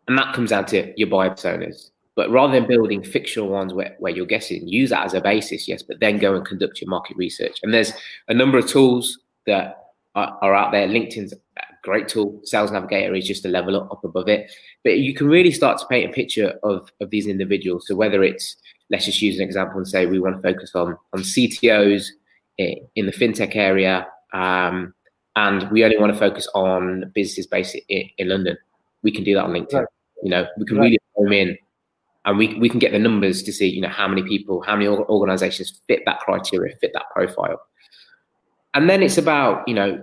and 0.08 0.18
that 0.18 0.34
comes 0.34 0.50
down 0.50 0.66
to 0.66 0.92
your 0.96 1.08
buyer 1.08 1.30
personas. 1.30 1.90
But 2.16 2.28
rather 2.30 2.52
than 2.52 2.66
building 2.66 3.04
fictional 3.04 3.48
ones 3.48 3.72
where, 3.72 3.94
where 4.00 4.12
you're 4.12 4.26
guessing, 4.26 4.66
use 4.66 4.90
that 4.90 5.06
as 5.06 5.14
a 5.14 5.20
basis, 5.20 5.68
yes, 5.68 5.82
but 5.82 6.00
then 6.00 6.18
go 6.18 6.34
and 6.34 6.44
conduct 6.44 6.80
your 6.80 6.90
market 6.90 7.16
research. 7.16 7.58
And 7.62 7.72
there's 7.72 7.92
a 8.28 8.34
number 8.34 8.58
of 8.58 8.66
tools 8.66 9.16
that 9.46 9.89
are, 10.20 10.38
are 10.42 10.54
out 10.54 10.72
there. 10.72 10.86
LinkedIn's 10.88 11.32
a 11.32 11.62
great 11.82 12.08
tool. 12.08 12.40
Sales 12.44 12.70
Navigator 12.70 13.14
is 13.14 13.26
just 13.26 13.44
a 13.44 13.48
level 13.48 13.76
up, 13.76 14.04
above 14.04 14.28
it. 14.28 14.50
But 14.84 14.98
you 14.98 15.14
can 15.14 15.28
really 15.28 15.52
start 15.52 15.78
to 15.78 15.86
paint 15.86 16.10
a 16.10 16.12
picture 16.12 16.58
of, 16.62 16.90
of 17.00 17.10
these 17.10 17.26
individuals. 17.26 17.86
So 17.86 17.94
whether 17.94 18.22
it's, 18.22 18.56
let's 18.90 19.06
just 19.06 19.22
use 19.22 19.36
an 19.36 19.42
example 19.42 19.78
and 19.78 19.88
say 19.88 20.06
we 20.06 20.18
want 20.18 20.36
to 20.36 20.42
focus 20.42 20.74
on, 20.74 20.96
on 21.12 21.20
CTOs 21.20 22.08
in, 22.58 22.76
in 22.96 23.06
the 23.06 23.12
fintech 23.12 23.56
area, 23.56 24.06
um, 24.32 24.94
and 25.36 25.70
we 25.70 25.84
only 25.84 25.96
want 25.96 26.12
to 26.12 26.18
focus 26.18 26.48
on 26.54 27.10
businesses 27.14 27.46
based 27.46 27.76
in, 27.88 28.08
in 28.18 28.28
London. 28.28 28.56
We 29.02 29.12
can 29.12 29.24
do 29.24 29.34
that 29.34 29.44
on 29.44 29.52
LinkedIn. 29.52 29.74
Right. 29.74 29.86
You 30.22 30.30
know, 30.30 30.46
we 30.58 30.66
can 30.66 30.76
right. 30.76 30.84
really 30.84 30.98
home 31.14 31.32
in 31.32 31.58
and 32.26 32.36
we, 32.36 32.54
we 32.58 32.68
can 32.68 32.78
get 32.78 32.92
the 32.92 32.98
numbers 32.98 33.42
to 33.44 33.52
see, 33.52 33.68
you 33.68 33.80
know, 33.80 33.88
how 33.88 34.06
many 34.06 34.22
people, 34.22 34.60
how 34.60 34.74
many 34.76 34.88
organizations 34.88 35.80
fit 35.86 36.02
that 36.04 36.20
criteria, 36.20 36.76
fit 36.76 36.90
that 36.92 37.04
profile 37.14 37.60
and 38.74 38.88
then 38.88 39.02
it's 39.02 39.18
about 39.18 39.66
you 39.66 39.74
know 39.74 40.02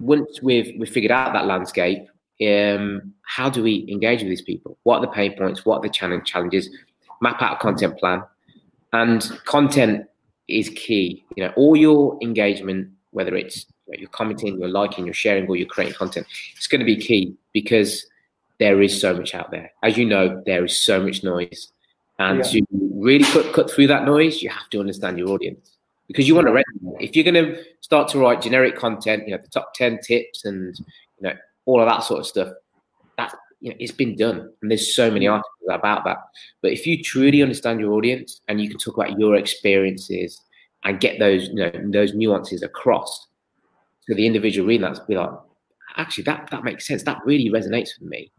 once 0.00 0.42
we've 0.42 0.74
we've 0.78 0.90
figured 0.90 1.12
out 1.12 1.32
that 1.32 1.46
landscape 1.46 2.08
um, 2.46 3.14
how 3.22 3.50
do 3.50 3.62
we 3.62 3.86
engage 3.90 4.20
with 4.20 4.28
these 4.28 4.42
people? 4.42 4.78
What 4.84 4.98
are 4.98 5.00
the 5.02 5.08
pain 5.08 5.36
points? 5.36 5.64
What 5.64 5.78
are 5.78 5.82
the 5.82 5.88
challenge 5.88 6.30
challenges? 6.30 6.70
Map 7.20 7.42
out 7.42 7.56
a 7.56 7.60
content 7.60 7.98
plan. 7.98 8.22
And 8.92 9.22
content 9.44 10.06
is 10.46 10.68
key. 10.70 11.24
You 11.36 11.44
know 11.44 11.52
all 11.56 11.76
your 11.76 12.18
engagement 12.22 12.90
whether 13.10 13.34
it's 13.34 13.66
you're 13.88 14.08
commenting 14.10 14.58
you're 14.58 14.68
liking 14.68 15.06
you're 15.06 15.14
sharing 15.14 15.46
or 15.48 15.56
you're 15.56 15.66
creating 15.66 15.94
content 15.94 16.26
it's 16.54 16.66
going 16.66 16.78
to 16.78 16.84
be 16.84 16.94
key 16.94 17.34
because 17.54 18.06
there 18.58 18.82
is 18.82 18.98
so 19.00 19.14
much 19.16 19.34
out 19.34 19.50
there. 19.50 19.70
As 19.82 19.96
you 19.96 20.04
know 20.04 20.42
there 20.46 20.64
is 20.64 20.82
so 20.82 21.02
much 21.02 21.24
noise. 21.24 21.72
And 22.20 22.38
yeah. 22.38 22.44
to 22.44 22.66
really 22.70 23.24
cut, 23.24 23.52
cut 23.52 23.70
through 23.70 23.88
that 23.88 24.04
noise 24.04 24.42
you 24.42 24.50
have 24.50 24.68
to 24.70 24.80
understand 24.80 25.18
your 25.18 25.28
audience 25.28 25.77
because 26.08 26.26
you 26.26 26.34
want 26.34 26.46
to 26.48 26.52
resonate. 26.52 26.96
If 27.00 27.14
you're 27.14 27.30
going 27.30 27.44
to 27.44 27.62
start 27.80 28.08
to 28.08 28.18
write 28.18 28.42
generic 28.42 28.76
content, 28.76 29.28
you 29.28 29.34
know, 29.34 29.40
the 29.40 29.48
top 29.48 29.74
10 29.74 30.00
tips 30.00 30.44
and, 30.44 30.76
you 30.78 31.28
know, 31.28 31.34
all 31.66 31.80
of 31.80 31.88
that 31.88 32.02
sort 32.02 32.20
of 32.20 32.26
stuff, 32.26 32.48
that, 33.18 33.34
you 33.60 33.70
know, 33.70 33.76
it's 33.78 33.92
been 33.92 34.16
done. 34.16 34.50
And 34.62 34.70
there's 34.70 34.94
so 34.94 35.10
many 35.10 35.26
mm. 35.26 35.32
articles 35.32 35.68
about 35.70 36.04
that. 36.04 36.16
But 36.62 36.72
if 36.72 36.86
you 36.86 37.02
truly 37.02 37.42
understand 37.42 37.78
your 37.78 37.92
audience 37.92 38.40
and 38.48 38.60
you 38.60 38.70
can 38.70 38.78
talk 38.78 38.96
about 38.96 39.18
your 39.18 39.36
experiences 39.36 40.40
and 40.84 40.98
get 40.98 41.18
those, 41.18 41.48
you 41.48 41.56
know, 41.56 41.70
those 41.92 42.14
nuances 42.14 42.62
across 42.62 43.26
to 44.08 44.14
the 44.14 44.26
individual 44.26 44.66
reading 44.66 44.90
that, 44.90 45.06
be 45.06 45.16
like, 45.16 45.30
actually, 45.96 46.24
that, 46.24 46.48
that 46.50 46.64
makes 46.64 46.86
sense. 46.86 47.02
That 47.02 47.20
really 47.26 47.50
resonates 47.50 47.90
with 48.00 48.08
me. 48.08 48.32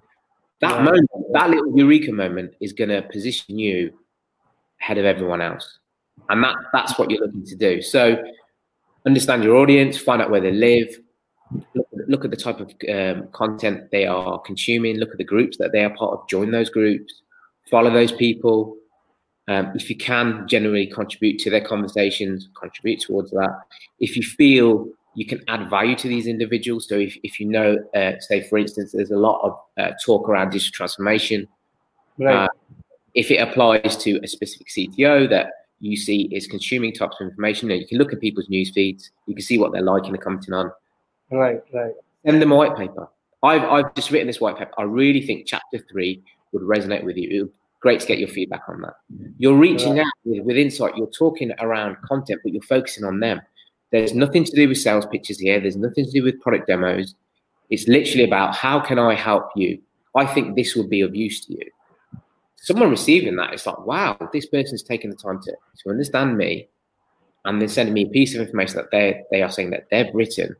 That 0.62 0.76
yeah. 0.76 0.84
moment, 0.84 1.10
that 1.34 1.50
little 1.52 1.78
eureka 1.78 2.12
moment 2.12 2.56
is 2.60 2.74
going 2.74 2.90
to 2.90 3.04
position 3.04 3.60
you 3.60 3.94
ahead 4.82 4.98
of 4.98 5.06
everyone 5.06 5.42
else 5.42 5.79
and 6.30 6.44
that 6.44 6.56
that's 6.74 6.98
what 6.98 7.10
you're 7.10 7.22
looking 7.22 7.46
to 7.46 7.56
do. 7.56 7.82
So 7.82 8.22
understand 9.06 9.44
your 9.44 9.58
audience, 9.58 9.98
find 9.98 10.22
out 10.22 10.30
where 10.30 10.42
they 10.42 10.52
live, 10.52 11.00
look, 11.74 11.88
look 12.08 12.26
at 12.26 12.32
the 12.32 12.38
type 12.38 12.60
of 12.60 12.74
um, 12.90 13.28
content 13.32 13.92
they 13.92 14.06
are 14.06 14.40
consuming, 14.40 14.98
look 14.98 15.12
at 15.12 15.18
the 15.18 15.24
groups 15.24 15.58
that 15.58 15.72
they 15.72 15.84
are 15.84 15.90
part 15.90 16.14
of, 16.14 16.28
join 16.28 16.52
those 16.52 16.70
groups, 16.70 17.22
follow 17.70 17.92
those 17.92 18.12
people. 18.12 18.76
Um, 19.48 19.72
if 19.74 19.90
you 19.90 19.98
can 19.98 20.48
generally 20.48 20.86
contribute 20.86 21.40
to 21.40 21.50
their 21.50 21.62
conversations, 21.62 22.50
contribute 22.60 23.02
towards 23.02 23.32
that. 23.32 23.62
If 24.00 24.16
you 24.16 24.22
feel 24.22 24.88
you 25.16 25.26
can 25.26 25.44
add 25.48 25.70
value 25.70 25.96
to 25.96 26.08
these 26.08 26.28
individuals, 26.28 26.88
so 26.88 26.96
if, 26.96 27.18
if 27.24 27.40
you 27.40 27.48
know, 27.48 27.78
uh, 27.96 28.12
say 28.20 28.48
for 28.48 28.60
instance, 28.60 28.92
there's 28.92 29.12
a 29.12 29.18
lot 29.18 29.42
of 29.42 29.60
uh, 29.78 29.92
talk 30.06 30.30
around 30.30 30.52
digital 30.52 30.74
transformation. 30.74 31.48
Right. 32.20 32.46
Uh, 32.46 32.48
if 33.16 33.32
it 33.32 33.38
applies 33.38 33.98
to 33.98 34.20
a 34.24 34.28
specific 34.28 34.68
CTO 34.68 35.28
that 35.30 35.52
you 35.80 35.98
see 35.98 36.24
is 36.32 36.48
consuming 36.48 36.94
types 36.94 37.18
of 37.20 37.28
information. 37.28 37.70
You, 37.70 37.76
know, 37.76 37.82
you 37.82 37.88
can 37.88 37.98
look 37.98 38.14
at 38.14 38.20
people's 38.20 38.50
news 38.50 38.72
feeds. 38.72 39.12
You 39.28 39.36
can 39.36 39.44
see 39.44 39.58
what 39.58 39.72
they're 39.72 39.82
liking 39.82 40.12
and 40.12 40.22
commenting 40.22 40.54
on. 40.54 40.72
Right, 41.32 41.62
right. 41.74 41.94
Send 42.26 42.42
them 42.42 42.52
a 42.52 42.56
white 42.56 42.76
paper. 42.76 43.08
I've, 43.44 43.64
I've 43.64 43.96
just 43.96 44.12
written 44.12 44.28
this 44.28 44.42
white 44.42 44.58
paper. 44.58 44.72
I 44.78 44.84
really 44.84 45.26
think 45.26 45.46
chapter 45.48 45.80
three 45.90 46.24
would 46.52 46.64
resonate 46.64 47.04
with 47.04 47.16
you. 47.16 47.30
It 47.30 47.42
would 47.44 47.52
great 47.80 48.02
to 48.02 48.08
get 48.08 48.20
your 48.20 48.28
feedback 48.28 48.64
on 48.68 48.82
that. 48.82 48.96
You're 49.38 49.56
reaching 49.56 49.96
right. 49.96 50.06
out 50.06 50.14
with, 50.26 50.44
with 50.44 50.58
insight. 50.58 50.98
You're 50.98 51.08
talking 51.08 51.52
around 51.60 51.98
content, 52.06 52.42
but 52.44 52.52
you're 52.52 52.62
focusing 52.64 53.06
on 53.06 53.20
them. 53.20 53.42
There's 53.92 54.14
nothing 54.14 54.44
to 54.44 54.52
do 54.52 54.68
with 54.68 54.78
sales 54.78 55.06
pitches 55.06 55.40
here. 55.40 55.60
There's 55.60 55.78
nothing 55.78 56.06
to 56.06 56.12
do 56.12 56.24
with 56.24 56.40
product 56.42 56.68
demos. 56.68 57.16
It's 57.70 57.88
literally 57.88 58.24
about 58.24 58.56
how 58.56 58.80
can 58.80 59.00
I 59.00 59.16
help 59.16 59.50
you? 59.56 59.80
I 60.16 60.26
think 60.26 60.56
this 60.56 60.76
would 60.76 60.90
be 60.90 61.02
of 61.02 61.16
use 61.16 61.46
to 61.46 61.54
you 61.54 61.72
someone 62.62 62.90
receiving 62.90 63.36
that, 63.38 63.54
it's 63.54 63.66
like, 63.66 63.86
wow, 63.86 64.18
this 64.34 64.46
person's 64.46 64.84
taking 64.84 65.10
the 65.10 65.16
time 65.16 65.42
to, 65.42 65.52
to 65.52 65.90
understand 65.90 66.38
me 66.38 66.68
and 67.46 67.62
they're 67.62 67.68
sending 67.68 67.94
me 67.94 68.04
a 68.06 68.10
piece 68.10 68.36
of 68.36 68.42
information 68.42 68.76
that 68.76 68.92
they 68.92 69.24
they 69.32 69.42
are 69.42 69.50
saying 69.50 69.70
that 69.72 69.88
they've 69.90 70.14
written 70.14 70.56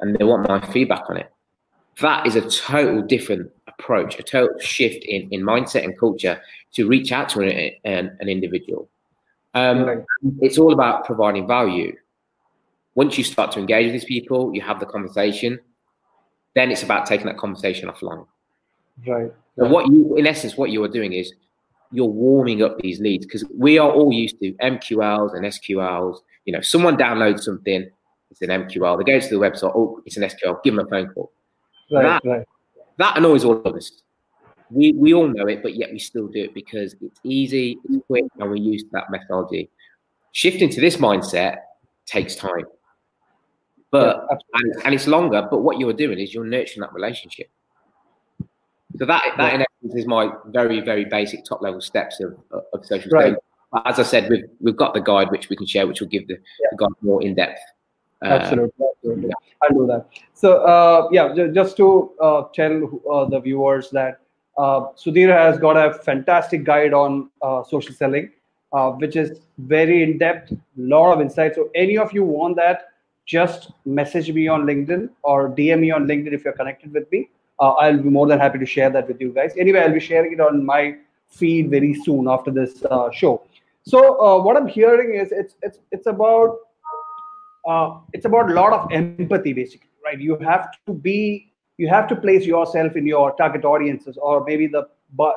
and 0.00 0.16
they 0.16 0.24
want 0.24 0.48
my 0.48 0.60
feedback 0.72 1.08
on 1.08 1.16
it. 1.16 1.30
That 2.00 2.26
is 2.26 2.36
a 2.36 2.48
total 2.48 3.02
different 3.02 3.50
approach, 3.66 4.18
a 4.18 4.22
total 4.22 4.58
shift 4.58 5.04
in, 5.04 5.28
in 5.30 5.42
mindset 5.42 5.84
and 5.84 5.98
culture 5.98 6.40
to 6.72 6.88
reach 6.88 7.12
out 7.12 7.28
to 7.30 7.40
an, 7.40 7.72
an, 7.84 8.16
an 8.20 8.28
individual. 8.28 8.88
Um. 9.54 10.04
It's 10.40 10.56
all 10.56 10.72
about 10.72 11.04
providing 11.04 11.46
value. 11.46 11.94
Once 12.94 13.18
you 13.18 13.24
start 13.24 13.52
to 13.52 13.58
engage 13.58 13.86
with 13.86 13.92
these 13.92 14.04
people, 14.04 14.54
you 14.54 14.60
have 14.62 14.80
the 14.80 14.86
conversation, 14.86 15.58
then 16.54 16.70
it's 16.70 16.82
about 16.82 17.06
taking 17.06 17.26
that 17.26 17.38
conversation 17.38 17.88
offline. 17.88 18.26
Right. 19.06 19.32
So 19.58 19.66
what 19.68 19.86
you, 19.86 20.16
in 20.16 20.26
essence, 20.26 20.56
what 20.56 20.70
you 20.70 20.82
are 20.84 20.88
doing 20.88 21.12
is 21.12 21.32
you're 21.92 22.06
warming 22.06 22.62
up 22.62 22.78
these 22.78 23.00
leads 23.00 23.26
because 23.26 23.44
we 23.56 23.78
are 23.78 23.90
all 23.90 24.12
used 24.12 24.38
to 24.40 24.52
MQLs 24.54 25.34
and 25.34 25.44
SQLs. 25.44 26.18
You 26.44 26.54
know, 26.54 26.60
someone 26.60 26.96
downloads 26.96 27.40
something, 27.40 27.88
it's 28.30 28.40
an 28.42 28.48
MQL. 28.48 28.98
They 28.98 29.12
go 29.12 29.20
to 29.20 29.28
the 29.28 29.36
website, 29.36 29.72
oh, 29.74 30.00
it's 30.06 30.16
an 30.16 30.24
SQL. 30.24 30.62
Give 30.64 30.74
them 30.74 30.86
a 30.86 30.88
phone 30.88 31.08
call. 31.12 31.30
Right, 31.90 32.02
that, 32.02 32.22
right. 32.24 32.46
that 32.96 33.18
annoys 33.18 33.44
all 33.44 33.60
of 33.62 33.76
us. 33.76 34.02
We 34.70 34.92
we 34.92 35.12
all 35.12 35.28
know 35.28 35.46
it, 35.48 35.62
but 35.62 35.74
yet 35.74 35.92
we 35.92 35.98
still 35.98 36.28
do 36.28 36.44
it 36.44 36.54
because 36.54 36.96
it's 37.02 37.20
easy, 37.22 37.78
it's 37.84 38.06
quick, 38.06 38.24
and 38.38 38.50
we 38.50 38.58
use 38.58 38.84
that 38.92 39.10
methodology. 39.10 39.68
Shifting 40.32 40.70
to 40.70 40.80
this 40.80 40.96
mindset 40.96 41.58
takes 42.06 42.34
time, 42.34 42.64
but 43.90 44.26
yeah, 44.30 44.38
and, 44.54 44.86
and 44.86 44.94
it's 44.94 45.06
longer. 45.06 45.46
But 45.50 45.58
what 45.58 45.78
you're 45.78 45.92
doing 45.92 46.18
is 46.18 46.32
you're 46.32 46.46
nurturing 46.46 46.80
that 46.80 46.94
relationship. 46.94 47.50
So 49.02 49.06
that 49.06 49.34
that 49.36 49.54
in 49.54 49.62
essence 49.62 49.98
is 49.98 50.06
my 50.06 50.30
very 50.46 50.80
very 50.80 51.04
basic 51.04 51.44
top 51.44 51.60
level 51.60 51.80
steps 51.80 52.20
of, 52.20 52.38
of 52.72 52.86
social 52.86 53.10
right. 53.10 53.34
As 53.84 53.98
I 53.98 54.04
said, 54.04 54.30
we've 54.30 54.44
we've 54.60 54.76
got 54.76 54.94
the 54.94 55.00
guide 55.00 55.28
which 55.32 55.48
we 55.48 55.56
can 55.56 55.66
share, 55.66 55.88
which 55.88 56.00
will 56.00 56.06
give 56.06 56.28
the, 56.28 56.34
yeah. 56.34 56.68
the 56.70 56.76
guide 56.76 56.98
more 57.00 57.20
in 57.20 57.34
depth. 57.34 57.58
Uh, 58.24 58.26
absolutely, 58.26 58.86
absolutely. 58.94 59.28
Yeah. 59.30 59.34
I'll 59.60 59.76
do 59.76 59.86
that. 59.88 60.06
So 60.34 60.58
uh, 60.58 61.08
yeah, 61.10 61.34
just 61.52 61.76
to 61.78 62.12
uh, 62.20 62.42
tell 62.54 63.02
uh, 63.12 63.24
the 63.24 63.40
viewers 63.40 63.90
that 63.90 64.20
uh, 64.56 64.82
Sudhir 64.94 65.36
has 65.36 65.58
got 65.58 65.76
a 65.76 65.94
fantastic 65.94 66.62
guide 66.62 66.94
on 66.94 67.28
uh, 67.42 67.64
social 67.64 67.96
selling, 67.96 68.30
which 68.98 69.16
is 69.16 69.40
very 69.58 70.04
in 70.04 70.16
depth, 70.18 70.52
lot 70.76 71.14
of 71.14 71.20
insight. 71.20 71.56
So 71.56 71.70
any 71.74 71.98
of 71.98 72.12
you 72.12 72.22
want 72.22 72.54
that, 72.54 72.82
just 73.26 73.72
message 73.84 74.30
me 74.30 74.46
on 74.46 74.62
LinkedIn 74.62 75.10
or 75.24 75.50
DM 75.50 75.80
me 75.80 75.90
on 75.90 76.06
LinkedIn 76.06 76.32
if 76.32 76.44
you're 76.44 76.52
connected 76.52 76.92
with 76.92 77.10
me 77.10 77.30
I'll 77.70 77.98
be 77.98 78.10
more 78.10 78.26
than 78.26 78.38
happy 78.38 78.58
to 78.58 78.66
share 78.66 78.90
that 78.90 79.08
with 79.08 79.20
you 79.20 79.32
guys. 79.32 79.52
Anyway, 79.56 79.80
I'll 79.80 79.92
be 79.92 80.00
sharing 80.00 80.32
it 80.32 80.40
on 80.40 80.64
my 80.64 80.96
feed 81.28 81.70
very 81.70 81.94
soon 81.94 82.28
after 82.28 82.50
this 82.50 82.84
uh, 82.84 83.10
show. 83.10 83.42
So 83.84 84.20
uh, 84.20 84.42
what 84.42 84.56
I'm 84.56 84.66
hearing 84.66 85.14
is 85.14 85.32
it's 85.32 85.54
it's 85.62 85.78
it's 85.90 86.06
about 86.06 86.58
uh, 87.66 87.98
it's 88.12 88.24
about 88.24 88.50
a 88.50 88.54
lot 88.54 88.72
of 88.72 88.90
empathy, 88.92 89.52
basically, 89.52 89.90
right? 90.04 90.20
You 90.20 90.36
have 90.38 90.68
to 90.86 90.92
be 90.92 91.52
you 91.78 91.88
have 91.88 92.06
to 92.08 92.16
place 92.16 92.44
yourself 92.44 92.96
in 92.96 93.06
your 93.06 93.32
target 93.36 93.64
audiences 93.64 94.18
or 94.20 94.44
maybe 94.44 94.66
the 94.66 94.86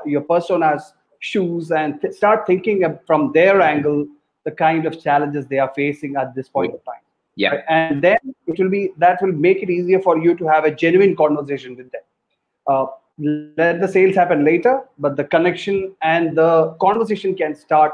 your 0.05 0.21
persona's 0.21 0.93
shoes 1.19 1.71
and 1.71 2.01
th- 2.01 2.13
start 2.13 2.45
thinking 2.47 2.83
from 3.07 3.31
their 3.33 3.61
angle 3.61 4.05
the 4.43 4.51
kind 4.51 4.85
of 4.85 5.01
challenges 5.01 5.47
they 5.47 5.59
are 5.65 5.71
facing 5.75 6.15
at 6.15 6.35
this 6.35 6.49
point 6.49 6.73
of 6.73 6.83
time 6.85 7.03
yeah 7.35 7.49
right? 7.49 7.63
and 7.69 8.01
then 8.01 8.17
it 8.47 8.59
will 8.59 8.69
be 8.69 8.81
that 8.97 9.21
will 9.21 9.37
make 9.47 9.63
it 9.63 9.69
easier 9.69 10.01
for 10.07 10.17
you 10.25 10.35
to 10.41 10.45
have 10.53 10.65
a 10.65 10.73
genuine 10.83 11.15
conversation 11.23 11.75
with 11.75 11.89
them 11.91 12.04
uh, 12.67 12.85
let 13.17 13.79
the 13.79 13.87
sales 13.87 14.15
happen 14.15 14.43
later, 14.43 14.81
but 14.99 15.15
the 15.15 15.23
connection 15.23 15.95
and 16.01 16.37
the 16.37 16.75
conversation 16.81 17.35
can 17.35 17.55
start 17.55 17.93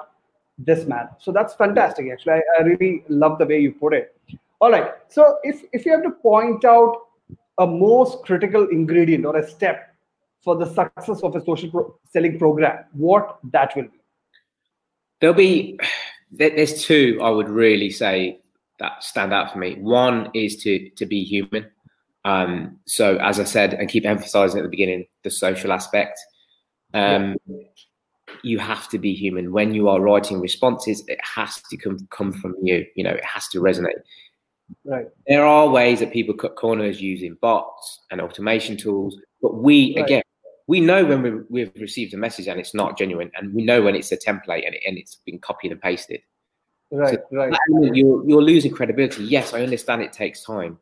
this 0.57 0.85
manner. 0.85 1.11
So 1.19 1.31
that's 1.31 1.53
fantastic. 1.53 2.07
Actually, 2.11 2.33
I, 2.33 2.41
I 2.59 2.63
really 2.63 3.03
love 3.07 3.37
the 3.37 3.45
way 3.45 3.59
you 3.59 3.71
put 3.73 3.93
it. 3.93 4.15
All 4.59 4.71
right. 4.71 4.91
So 5.09 5.37
if 5.43 5.63
if 5.73 5.85
you 5.85 5.91
have 5.91 6.03
to 6.03 6.11
point 6.11 6.65
out 6.65 7.07
a 7.57 7.67
most 7.67 8.23
critical 8.23 8.67
ingredient 8.69 9.25
or 9.25 9.37
a 9.37 9.47
step 9.47 9.93
for 10.43 10.55
the 10.55 10.65
success 10.65 11.21
of 11.21 11.35
a 11.35 11.43
social 11.43 11.69
pro- 11.69 11.95
selling 12.09 12.39
program, 12.39 12.85
what 12.93 13.37
that 13.51 13.75
will 13.75 13.83
be? 13.83 13.99
There'll 15.19 15.35
be 15.35 15.79
there's 16.31 16.83
two 16.83 17.19
I 17.21 17.29
would 17.29 17.49
really 17.49 17.89
say 17.89 18.39
that 18.79 19.03
stand 19.03 19.33
out 19.33 19.51
for 19.51 19.59
me. 19.59 19.75
One 19.75 20.29
is 20.33 20.57
to 20.63 20.89
to 20.91 21.05
be 21.05 21.23
human. 21.23 21.69
Um, 22.23 22.79
so 22.85 23.17
as 23.17 23.39
I 23.39 23.45
said, 23.45 23.73
and 23.73 23.89
keep 23.89 24.05
emphasizing 24.05 24.59
at 24.59 24.63
the 24.63 24.69
beginning, 24.69 25.05
the 25.23 25.31
social 25.31 25.71
aspect. 25.71 26.19
Um. 26.93 27.37
You 28.43 28.59
have 28.59 28.87
to 28.89 28.97
be 28.97 29.13
human 29.13 29.51
when 29.51 29.73
you 29.73 29.89
are 29.89 29.99
writing 29.99 30.39
responses. 30.39 31.03
It 31.07 31.19
has 31.21 31.61
to 31.69 31.77
come 31.77 32.07
come 32.11 32.31
from 32.31 32.55
you. 32.63 32.85
You 32.95 33.03
know, 33.03 33.11
it 33.11 33.25
has 33.25 33.47
to 33.49 33.59
resonate. 33.59 33.99
Right. 34.85 35.07
There 35.27 35.45
are 35.45 35.67
ways 35.67 35.99
that 35.99 36.13
people 36.13 36.33
cut 36.33 36.55
corners 36.55 37.01
using 37.01 37.37
bots 37.41 37.99
and 38.09 38.21
automation 38.21 38.77
tools, 38.77 39.17
but 39.41 39.55
we 39.55 39.95
right. 39.97 40.05
again 40.05 40.23
we 40.71 40.79
know 40.79 41.03
when 41.03 41.45
we, 41.49 41.59
have 41.59 41.71
received 41.75 42.13
a 42.13 42.17
message 42.17 42.47
and 42.47 42.57
it's 42.57 42.73
not 42.73 42.97
genuine, 42.97 43.29
and 43.35 43.53
we 43.53 43.61
know 43.61 43.81
when 43.81 43.93
it's 43.93 44.11
a 44.13 44.17
template 44.17 44.65
and, 44.65 44.73
it, 44.73 44.81
and 44.87 44.97
it's 44.97 45.17
been 45.25 45.37
copied 45.37 45.73
and 45.73 45.81
pasted. 45.81 46.21
Right, 46.91 47.19
so 47.29 47.37
right. 47.37 47.53
You're, 47.93 48.25
you're 48.25 48.41
losing 48.41 48.71
credibility. 48.71 49.25
Yes, 49.25 49.53
I 49.53 49.63
understand 49.63 50.01
it 50.01 50.13
takes 50.13 50.45
time, 50.45 50.79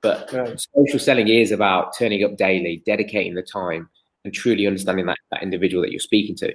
but 0.00 0.32
right. 0.32 0.60
social 0.76 0.98
selling 0.98 1.28
is 1.28 1.50
about 1.50 1.96
turning 1.96 2.24
up 2.24 2.36
daily, 2.36 2.82
dedicating 2.86 3.34
the 3.34 3.42
time, 3.42 3.88
and 4.24 4.32
truly 4.32 4.66
understanding 4.66 5.06
that, 5.06 5.18
that 5.30 5.42
individual 5.42 5.82
that 5.82 5.90
you're 5.90 6.00
speaking 6.00 6.36
to. 6.36 6.52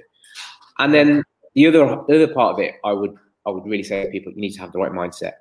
And 0.78 0.94
then 0.94 1.22
the 1.54 1.66
other 1.66 2.02
the 2.08 2.22
other 2.22 2.34
part 2.34 2.54
of 2.54 2.60
it, 2.60 2.74
I 2.84 2.92
would 2.92 3.14
I 3.46 3.50
would 3.50 3.64
really 3.64 3.82
say 3.82 4.04
to 4.04 4.10
people, 4.10 4.32
you 4.32 4.40
need 4.40 4.52
to 4.52 4.60
have 4.60 4.72
the 4.72 4.78
right 4.78 4.92
mindset. 4.92 5.32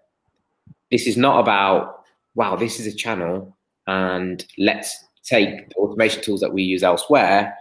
This 0.92 1.08
is 1.08 1.18
not 1.18 1.40
about 1.40 2.02
wow, 2.36 2.56
this 2.56 2.80
is 2.80 2.88
a 2.88 2.96
channel, 2.96 3.56
and 3.88 4.46
let's 4.58 5.06
take 5.24 5.70
the 5.70 5.76
automation 5.76 6.22
tools 6.22 6.42
that 6.42 6.54
we 6.54 6.64
use 6.64 6.84
elsewhere, 6.84 7.56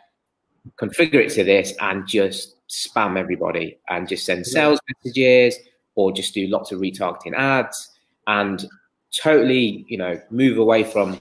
configure 0.77 1.25
it 1.25 1.31
to 1.35 1.45
this, 1.45 1.75
and 1.81 2.07
just 2.09 2.57
spam 2.69 3.19
everybody 3.19 3.79
and 3.89 4.09
just 4.09 4.25
send 4.25 4.47
sales 4.47 4.81
messages 4.89 5.57
or 5.95 6.11
just 6.11 6.33
do 6.33 6.47
lots 6.47 6.73
of 6.73 6.81
retargeting 6.81 7.35
ads 7.35 7.91
and 8.27 8.67
totally, 9.21 9.85
you 9.89 9.99
know, 9.99 10.21
move 10.31 10.59
away 10.59 10.85
from 10.85 11.21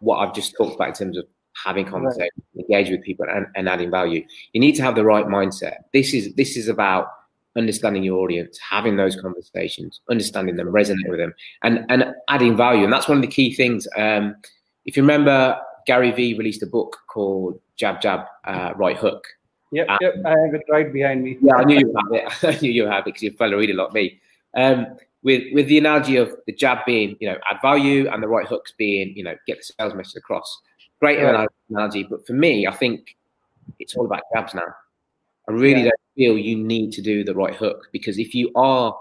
what 0.00 0.18
I've 0.18 0.34
just 0.34 0.54
talked 0.56 0.74
about 0.74 0.88
in 0.88 0.94
terms 0.94 1.18
of 1.18 1.26
having 1.64 1.86
conversation, 1.86 2.30
right. 2.54 2.64
engage 2.68 2.90
with 2.90 3.02
people 3.02 3.26
and, 3.28 3.46
and 3.54 3.68
adding 3.68 3.90
value. 3.90 4.24
You 4.52 4.60
need 4.60 4.74
to 4.76 4.82
have 4.82 4.94
the 4.94 5.04
right 5.04 5.26
mindset. 5.26 5.78
This 5.92 6.14
is 6.14 6.34
this 6.34 6.56
is 6.56 6.68
about 6.68 7.08
understanding 7.56 8.02
your 8.02 8.18
audience, 8.18 8.58
having 8.58 8.96
those 8.96 9.16
conversations, 9.16 10.00
understanding 10.08 10.56
them, 10.56 10.68
resonating 10.68 11.10
with 11.10 11.20
them, 11.20 11.34
and 11.62 11.84
and 11.88 12.14
adding 12.28 12.56
value. 12.56 12.84
And 12.84 12.92
that's 12.92 13.08
one 13.08 13.18
of 13.18 13.22
the 13.22 13.28
key 13.28 13.54
things. 13.54 13.86
Um, 13.96 14.36
if 14.86 14.96
you 14.96 15.02
remember 15.02 15.58
Gary 15.86 16.10
Vee 16.12 16.34
released 16.34 16.62
a 16.62 16.66
book 16.66 16.98
called 17.08 17.60
Jab 17.76 18.00
Jab 18.00 18.26
uh, 18.44 18.72
Right 18.76 18.96
Hook. 18.96 19.24
Yep, 19.72 19.88
um, 19.88 19.98
yep, 20.00 20.14
I 20.24 20.30
have 20.30 20.54
it 20.54 20.62
right 20.68 20.92
behind 20.92 21.22
me. 21.22 21.38
Yeah, 21.40 21.56
I 21.56 21.64
knew 21.64 21.78
you 21.78 21.94
had 21.94 22.22
it. 22.22 22.44
I 22.56 22.60
knew 22.60 22.72
you 22.72 22.86
had 22.86 22.98
it 22.98 23.04
because 23.06 23.22
you're 23.22 23.32
a 23.32 23.36
fellow 23.36 23.56
reader 23.56 23.74
like 23.74 23.92
me. 23.92 24.20
Um, 24.56 24.86
with 25.22 25.42
with 25.52 25.68
the 25.68 25.78
analogy 25.78 26.16
of 26.16 26.34
the 26.46 26.52
jab 26.52 26.78
being, 26.86 27.16
you 27.20 27.28
know, 27.28 27.36
add 27.50 27.58
value, 27.62 28.08
and 28.08 28.22
the 28.22 28.28
right 28.28 28.46
hooks 28.46 28.72
being, 28.76 29.16
you 29.16 29.24
know, 29.24 29.34
get 29.46 29.58
the 29.58 29.72
sales 29.78 29.94
message 29.94 30.16
across. 30.16 30.60
Great 31.00 31.18
yeah. 31.18 31.46
analogy, 31.70 32.04
but 32.04 32.26
for 32.26 32.34
me, 32.34 32.66
I 32.66 32.72
think 32.72 33.16
it's 33.78 33.96
all 33.96 34.04
about 34.04 34.22
jabs 34.34 34.54
now. 34.54 34.74
I 35.48 35.52
really 35.52 35.82
yeah. 35.82 35.90
don't 35.90 36.00
feel 36.16 36.38
you 36.38 36.56
need 36.56 36.92
to 36.92 37.02
do 37.02 37.24
the 37.24 37.34
right 37.34 37.54
hook 37.54 37.88
because 37.92 38.18
if 38.18 38.34
you 38.34 38.50
are 38.54 38.96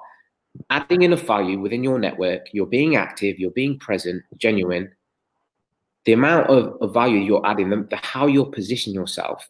adding 0.70 1.02
enough 1.02 1.22
value 1.22 1.60
within 1.60 1.84
your 1.84 2.00
network, 2.00 2.48
you're 2.54 2.66
being 2.66 2.96
active, 2.96 3.40
you're 3.40 3.52
being 3.52 3.78
present, 3.78 4.24
genuine, 4.38 4.91
the 6.06 6.13
amount 6.13 6.48
of, 6.48 6.78
of 6.82 6.93
value 6.93 7.20
you're 7.20 7.46
adding, 7.46 7.70
the, 7.70 7.84
the, 7.89 7.98
how 7.98 8.26
you're 8.28 8.46
positioning 8.46 8.96
yourself, 8.96 9.50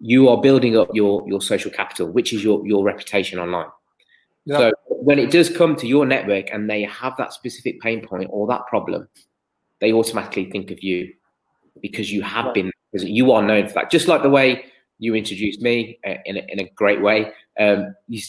you 0.00 0.28
are 0.28 0.40
building 0.40 0.76
up 0.76 0.88
your 0.92 1.26
your 1.26 1.40
social 1.40 1.70
capital, 1.70 2.08
which 2.08 2.32
is 2.32 2.44
your 2.44 2.66
your 2.66 2.84
reputation 2.84 3.38
online. 3.38 3.68
Yeah. 4.46 4.58
So 4.58 4.72
when 4.88 5.18
it 5.18 5.30
does 5.30 5.50
come 5.50 5.76
to 5.76 5.86
your 5.86 6.06
network 6.06 6.46
and 6.52 6.70
they 6.70 6.82
have 6.84 7.16
that 7.18 7.32
specific 7.32 7.80
pain 7.80 8.06
point 8.06 8.28
or 8.30 8.46
that 8.46 8.66
problem, 8.66 9.08
they 9.80 9.92
automatically 9.92 10.50
think 10.50 10.70
of 10.70 10.82
you 10.82 11.12
because 11.82 12.10
you 12.10 12.22
have 12.22 12.46
right. 12.46 12.54
been 12.54 12.72
because 12.92 13.08
you 13.08 13.32
are 13.32 13.42
known 13.42 13.68
for 13.68 13.74
that. 13.74 13.90
Just 13.90 14.08
like 14.08 14.22
the 14.22 14.30
way 14.30 14.64
you 14.98 15.14
introduced 15.14 15.60
me 15.60 15.98
uh, 16.06 16.14
in 16.24 16.38
a, 16.38 16.44
in 16.48 16.60
a 16.60 16.70
great 16.74 17.02
way. 17.02 17.32
Um, 17.58 17.94
you 18.08 18.22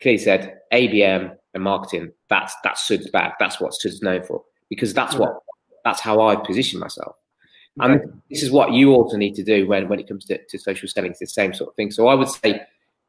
clearly 0.00 0.18
said 0.18 0.58
ABM 0.72 1.36
and 1.54 1.62
marketing. 1.62 2.12
That's 2.28 2.54
that's 2.62 2.86
Sud's 2.86 3.10
bag. 3.10 3.32
That's 3.38 3.60
what 3.60 3.72
Sud's 3.72 4.02
known 4.02 4.22
for 4.22 4.42
because 4.68 4.92
that's 4.92 5.14
what 5.14 5.38
that's 5.84 6.00
how 6.00 6.20
I 6.20 6.36
position 6.36 6.80
myself. 6.80 7.16
And 7.80 7.94
right. 7.94 8.08
this 8.30 8.42
is 8.42 8.50
what 8.50 8.72
you 8.72 8.92
also 8.92 9.16
need 9.16 9.34
to 9.36 9.42
do 9.42 9.66
when, 9.66 9.88
when 9.88 9.98
it 9.98 10.06
comes 10.06 10.26
to, 10.26 10.38
to 10.44 10.58
social 10.58 10.88
selling. 10.88 11.12
It's 11.12 11.20
the 11.20 11.26
same 11.26 11.54
sort 11.54 11.70
of 11.70 11.76
thing. 11.76 11.90
So 11.90 12.08
I 12.08 12.14
would 12.14 12.28
say 12.28 12.60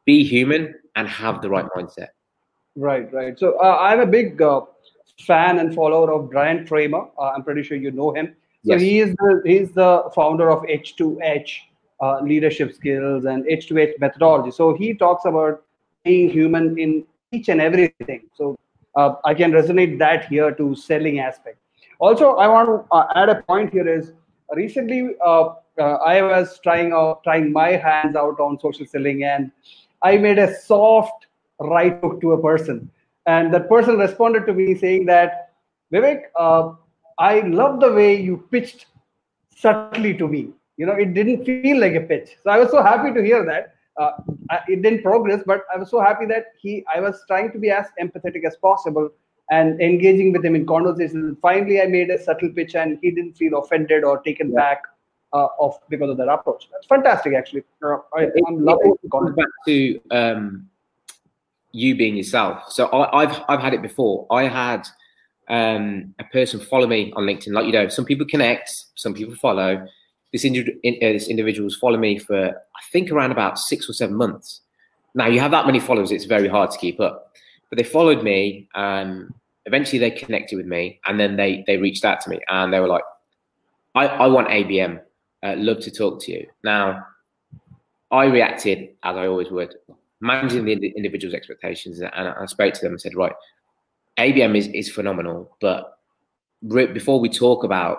be 0.05 0.23
human 0.23 0.73
and 0.95 1.07
have 1.07 1.41
the 1.41 1.49
right 1.49 1.65
mindset. 1.75 2.09
Right, 2.75 3.11
right. 3.13 3.37
So 3.37 3.57
uh, 3.59 3.77
I'm 3.79 3.99
a 3.99 4.05
big 4.05 4.41
uh, 4.41 4.61
fan 5.19 5.59
and 5.59 5.73
follower 5.73 6.11
of 6.11 6.29
Bryan 6.29 6.65
Kramer. 6.65 7.07
Uh, 7.17 7.31
I'm 7.35 7.43
pretty 7.43 7.63
sure 7.63 7.77
you 7.77 7.91
know 7.91 8.13
him. 8.13 8.35
So 8.65 8.73
yes. 8.73 8.81
he 8.81 8.99
is 8.99 9.15
the 9.15 9.41
he's 9.45 9.71
the 9.71 10.09
founder 10.15 10.49
of 10.49 10.63
H2H 10.63 11.57
uh, 12.01 12.21
leadership 12.21 12.73
skills 12.73 13.25
and 13.25 13.45
H2H 13.45 13.99
methodology. 13.99 14.51
So 14.51 14.73
he 14.75 14.93
talks 14.93 15.25
about 15.25 15.63
being 16.03 16.29
human 16.29 16.77
in 16.79 17.05
each 17.31 17.49
and 17.49 17.61
everything. 17.61 18.23
So 18.35 18.57
uh, 18.95 19.15
I 19.25 19.33
can 19.33 19.51
resonate 19.51 19.99
that 19.99 20.25
here 20.25 20.51
to 20.51 20.75
selling 20.75 21.19
aspect. 21.19 21.57
Also, 21.99 22.35
I 22.35 22.47
want 22.47 22.67
to 22.69 22.95
uh, 22.95 23.07
add 23.15 23.29
a 23.29 23.41
point 23.43 23.71
here 23.71 23.87
is 23.87 24.13
recently 24.55 25.15
uh, 25.25 25.53
uh, 25.79 25.95
I 26.05 26.21
was 26.21 26.59
trying 26.63 26.93
out 26.93 27.23
trying 27.23 27.51
my 27.51 27.71
hands 27.71 28.15
out 28.15 28.39
on 28.39 28.59
social 28.59 28.85
selling 28.85 29.23
and 29.23 29.51
I 30.01 30.17
made 30.17 30.37
a 30.37 30.53
soft 30.53 31.27
right 31.59 31.99
hook 32.01 32.21
to 32.21 32.33
a 32.33 32.41
person. 32.41 32.89
And 33.25 33.53
that 33.53 33.69
person 33.69 33.97
responded 33.97 34.45
to 34.47 34.53
me 34.53 34.75
saying 34.75 35.05
that, 35.05 35.53
Vivek, 35.93 36.23
uh, 36.37 36.73
I 37.19 37.41
love 37.41 37.79
the 37.79 37.91
way 37.91 38.19
you 38.19 38.47
pitched 38.51 38.87
subtly 39.55 40.13
to 40.17 40.27
me. 40.27 40.49
You 40.77 40.87
know, 40.87 40.93
it 40.93 41.13
didn't 41.13 41.45
feel 41.45 41.79
like 41.79 41.93
a 41.93 42.01
pitch. 42.01 42.37
So 42.43 42.49
I 42.49 42.57
was 42.57 42.71
so 42.71 42.81
happy 42.81 43.13
to 43.13 43.23
hear 43.23 43.45
that. 43.45 43.75
Uh, 43.97 44.11
it 44.67 44.81
didn't 44.81 45.03
progress, 45.03 45.43
but 45.45 45.61
I 45.73 45.77
was 45.77 45.89
so 45.89 46.01
happy 46.01 46.25
that 46.25 46.45
he, 46.59 46.83
I 46.93 46.99
was 46.99 47.23
trying 47.27 47.51
to 47.51 47.59
be 47.59 47.69
as 47.69 47.85
empathetic 48.01 48.43
as 48.45 48.55
possible 48.57 49.09
and 49.51 49.79
engaging 49.81 50.31
with 50.31 50.43
him 50.43 50.55
in 50.55 50.65
conversations. 50.65 51.37
Finally, 51.41 51.81
I 51.81 51.85
made 51.85 52.09
a 52.09 52.21
subtle 52.21 52.49
pitch, 52.49 52.75
and 52.75 52.97
he 53.01 53.11
didn't 53.11 53.33
feel 53.33 53.57
offended 53.59 54.03
or 54.03 54.21
taken 54.21 54.49
yeah. 54.49 54.55
back 54.55 54.81
uh, 55.33 55.47
of 55.59 55.79
because 55.89 56.09
of 56.09 56.17
that 56.17 56.27
approach. 56.29 56.69
That's 56.71 56.87
fantastic, 56.87 57.33
actually. 57.33 57.63
Uh, 57.83 57.97
I, 58.15 58.23
am 58.47 58.65
loving 58.65 58.95
it. 59.03 59.35
Back 59.35 59.47
to 59.67 60.01
um, 60.09 60.69
you 61.73 61.95
being 61.95 62.15
yourself. 62.15 62.71
So 62.71 62.89
I, 62.93 63.25
have 63.25 63.43
I've 63.49 63.59
had 63.59 63.73
it 63.73 63.81
before. 63.81 64.25
I 64.31 64.43
had 64.43 64.87
um, 65.49 66.13
a 66.19 66.23
person 66.25 66.59
follow 66.59 66.87
me 66.87 67.11
on 67.15 67.23
LinkedIn, 67.23 67.51
like 67.51 67.65
you 67.65 67.73
know, 67.73 67.89
some 67.89 68.05
people 68.05 68.25
connect, 68.25 68.71
some 68.95 69.13
people 69.13 69.35
follow. 69.35 69.85
This, 70.31 70.45
indi- 70.45 70.79
in, 70.81 70.95
uh, 70.95 71.13
this 71.13 71.27
individual's 71.27 71.75
follow 71.75 71.97
me 71.97 72.17
for 72.17 72.49
I 72.49 72.81
think 72.91 73.11
around 73.11 73.31
about 73.31 73.59
six 73.59 73.89
or 73.89 73.93
seven 73.93 74.15
months. 74.15 74.61
Now 75.13 75.27
you 75.27 75.39
have 75.39 75.51
that 75.51 75.65
many 75.65 75.79
followers, 75.79 76.11
it's 76.11 76.25
very 76.25 76.47
hard 76.47 76.71
to 76.71 76.77
keep 76.77 76.99
up. 76.99 77.33
But 77.69 77.77
they 77.77 77.83
followed 77.83 78.23
me. 78.23 78.69
and 78.73 79.33
eventually, 79.65 79.99
they 79.99 80.11
connected 80.11 80.57
with 80.57 80.65
me, 80.65 80.99
and 81.05 81.19
then 81.19 81.35
they 81.35 81.63
they 81.67 81.77
reached 81.77 82.05
out 82.05 82.21
to 82.21 82.29
me, 82.29 82.39
and 82.49 82.73
they 82.73 82.79
were 82.79 82.87
like, 82.87 83.03
"I, 83.95 84.07
I 84.07 84.27
want 84.27 84.49
ABM. 84.49 85.01
Uh, 85.41 85.55
love 85.57 85.79
to 85.81 85.91
talk 85.91 86.21
to 86.23 86.31
you." 86.31 86.47
Now, 86.63 87.05
I 88.11 88.25
reacted 88.25 88.89
as 89.03 89.17
I 89.17 89.27
always 89.27 89.49
would, 89.49 89.75
managing 90.23 90.65
the 90.65 90.93
individual's 90.95 91.35
expectations, 91.35 91.99
and 91.99 92.09
I 92.11 92.45
spoke 92.45 92.73
to 92.73 92.81
them 92.81 92.93
and 92.93 93.01
said, 93.01 93.15
"Right, 93.15 93.33
ABM 94.17 94.55
is 94.57 94.67
is 94.69 94.89
phenomenal, 94.89 95.55
but 95.59 95.99
before 96.67 97.19
we 97.19 97.29
talk 97.29 97.63
about 97.63 97.97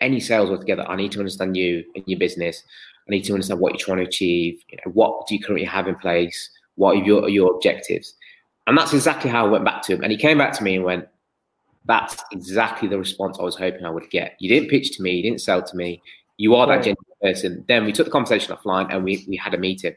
any 0.00 0.20
sales 0.20 0.50
altogether, 0.50 0.88
I 0.88 0.96
need 0.96 1.12
to 1.12 1.18
understand 1.18 1.56
you 1.56 1.84
and 1.94 2.04
your 2.06 2.18
business. 2.18 2.64
I 3.06 3.10
need 3.10 3.24
to 3.24 3.34
understand 3.34 3.60
what 3.60 3.72
you're 3.72 3.86
trying 3.86 3.98
to 3.98 4.04
achieve. 4.04 4.62
You 4.68 4.78
know, 4.78 4.92
what 4.92 5.26
do 5.26 5.34
you 5.34 5.40
currently 5.40 5.66
have 5.66 5.86
in 5.86 5.96
place? 5.96 6.50
What 6.74 6.96
are 6.96 7.02
your, 7.02 7.28
your 7.28 7.54
objectives? 7.54 8.14
And 8.66 8.76
that's 8.76 8.92
exactly 8.92 9.30
how 9.30 9.46
I 9.46 9.48
went 9.48 9.64
back 9.64 9.82
to 9.82 9.94
him. 9.94 10.02
And 10.02 10.10
he 10.10 10.18
came 10.18 10.38
back 10.38 10.52
to 10.54 10.64
me 10.64 10.76
and 10.76 10.84
went, 10.84 11.06
That's 11.84 12.22
exactly 12.32 12.88
the 12.88 12.98
response 12.98 13.38
I 13.38 13.42
was 13.42 13.56
hoping 13.56 13.84
I 13.84 13.90
would 13.90 14.10
get. 14.10 14.36
You 14.38 14.48
didn't 14.48 14.70
pitch 14.70 14.96
to 14.96 15.02
me, 15.02 15.12
you 15.12 15.22
didn't 15.22 15.40
sell 15.40 15.62
to 15.62 15.76
me. 15.76 16.02
You 16.36 16.54
are 16.54 16.66
that 16.66 16.82
genuine 16.82 16.96
person. 17.22 17.64
Then 17.68 17.86
we 17.86 17.92
took 17.92 18.06
the 18.06 18.12
conversation 18.12 18.54
offline 18.54 18.92
and 18.92 19.04
we, 19.04 19.24
we 19.28 19.36
had 19.36 19.54
a 19.54 19.58
meeting. 19.58 19.94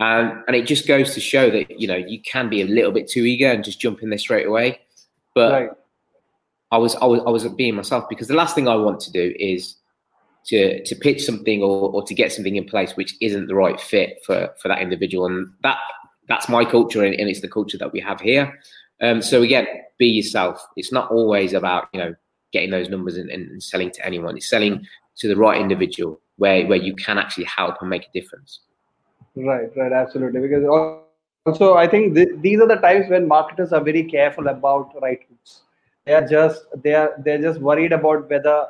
And, 0.00 0.42
and 0.46 0.56
it 0.56 0.66
just 0.66 0.86
goes 0.86 1.14
to 1.14 1.20
show 1.20 1.50
that, 1.50 1.80
you 1.80 1.86
know, 1.86 1.96
you 1.96 2.20
can 2.20 2.48
be 2.48 2.62
a 2.62 2.66
little 2.66 2.92
bit 2.92 3.08
too 3.08 3.24
eager 3.24 3.46
and 3.46 3.62
just 3.62 3.80
jump 3.80 4.02
in 4.02 4.10
there 4.10 4.18
straight 4.18 4.46
away. 4.46 4.80
But 5.34 5.52
right. 5.52 5.70
I 6.70 6.78
was 6.78 6.94
I 6.96 7.04
was 7.04 7.20
I 7.26 7.30
was 7.30 7.46
being 7.48 7.76
myself 7.76 8.08
because 8.08 8.28
the 8.28 8.34
last 8.34 8.54
thing 8.54 8.68
I 8.68 8.74
want 8.74 9.00
to 9.00 9.12
do 9.12 9.34
is 9.38 9.76
to 10.46 10.84
to 10.84 10.94
pitch 10.96 11.24
something 11.24 11.62
or, 11.62 11.90
or 11.90 12.02
to 12.04 12.14
get 12.14 12.32
something 12.32 12.56
in 12.56 12.64
place 12.64 12.92
which 12.96 13.14
isn't 13.20 13.46
the 13.46 13.54
right 13.54 13.80
fit 13.80 14.18
for 14.26 14.50
for 14.60 14.68
that 14.68 14.80
individual 14.80 15.26
and 15.26 15.48
that 15.62 15.78
that's 16.28 16.48
my 16.48 16.64
culture, 16.64 17.04
and, 17.04 17.14
and 17.14 17.28
it's 17.28 17.40
the 17.40 17.48
culture 17.48 17.78
that 17.78 17.92
we 17.92 18.00
have 18.00 18.20
here. 18.20 18.58
Um, 19.00 19.22
so 19.22 19.42
again, 19.42 19.66
be 19.98 20.06
yourself. 20.06 20.64
It's 20.76 20.92
not 20.92 21.10
always 21.10 21.52
about 21.52 21.88
you 21.92 22.00
know 22.00 22.14
getting 22.52 22.70
those 22.70 22.88
numbers 22.88 23.16
and, 23.16 23.30
and 23.30 23.62
selling 23.62 23.90
to 23.92 24.06
anyone. 24.06 24.36
It's 24.36 24.48
selling 24.48 24.86
to 25.16 25.28
the 25.28 25.36
right 25.36 25.60
individual 25.60 26.20
where 26.36 26.66
where 26.66 26.78
you 26.78 26.94
can 26.94 27.18
actually 27.18 27.44
help 27.44 27.76
and 27.80 27.90
make 27.90 28.04
a 28.04 28.12
difference. 28.18 28.60
Right, 29.36 29.70
right, 29.76 29.92
absolutely. 29.92 30.40
Because 30.40 30.64
also, 31.46 31.74
I 31.74 31.86
think 31.86 32.14
th- 32.14 32.28
these 32.40 32.60
are 32.60 32.68
the 32.68 32.76
times 32.76 33.08
when 33.08 33.26
marketers 33.26 33.72
are 33.72 33.82
very 33.82 34.04
careful 34.04 34.48
about 34.48 34.92
right 35.02 35.20
hooks. 35.28 35.62
They 36.06 36.14
are 36.14 36.26
just 36.26 36.66
they 36.82 36.94
are 36.94 37.14
they're 37.24 37.40
just 37.40 37.60
worried 37.60 37.92
about 37.92 38.28
whether 38.28 38.66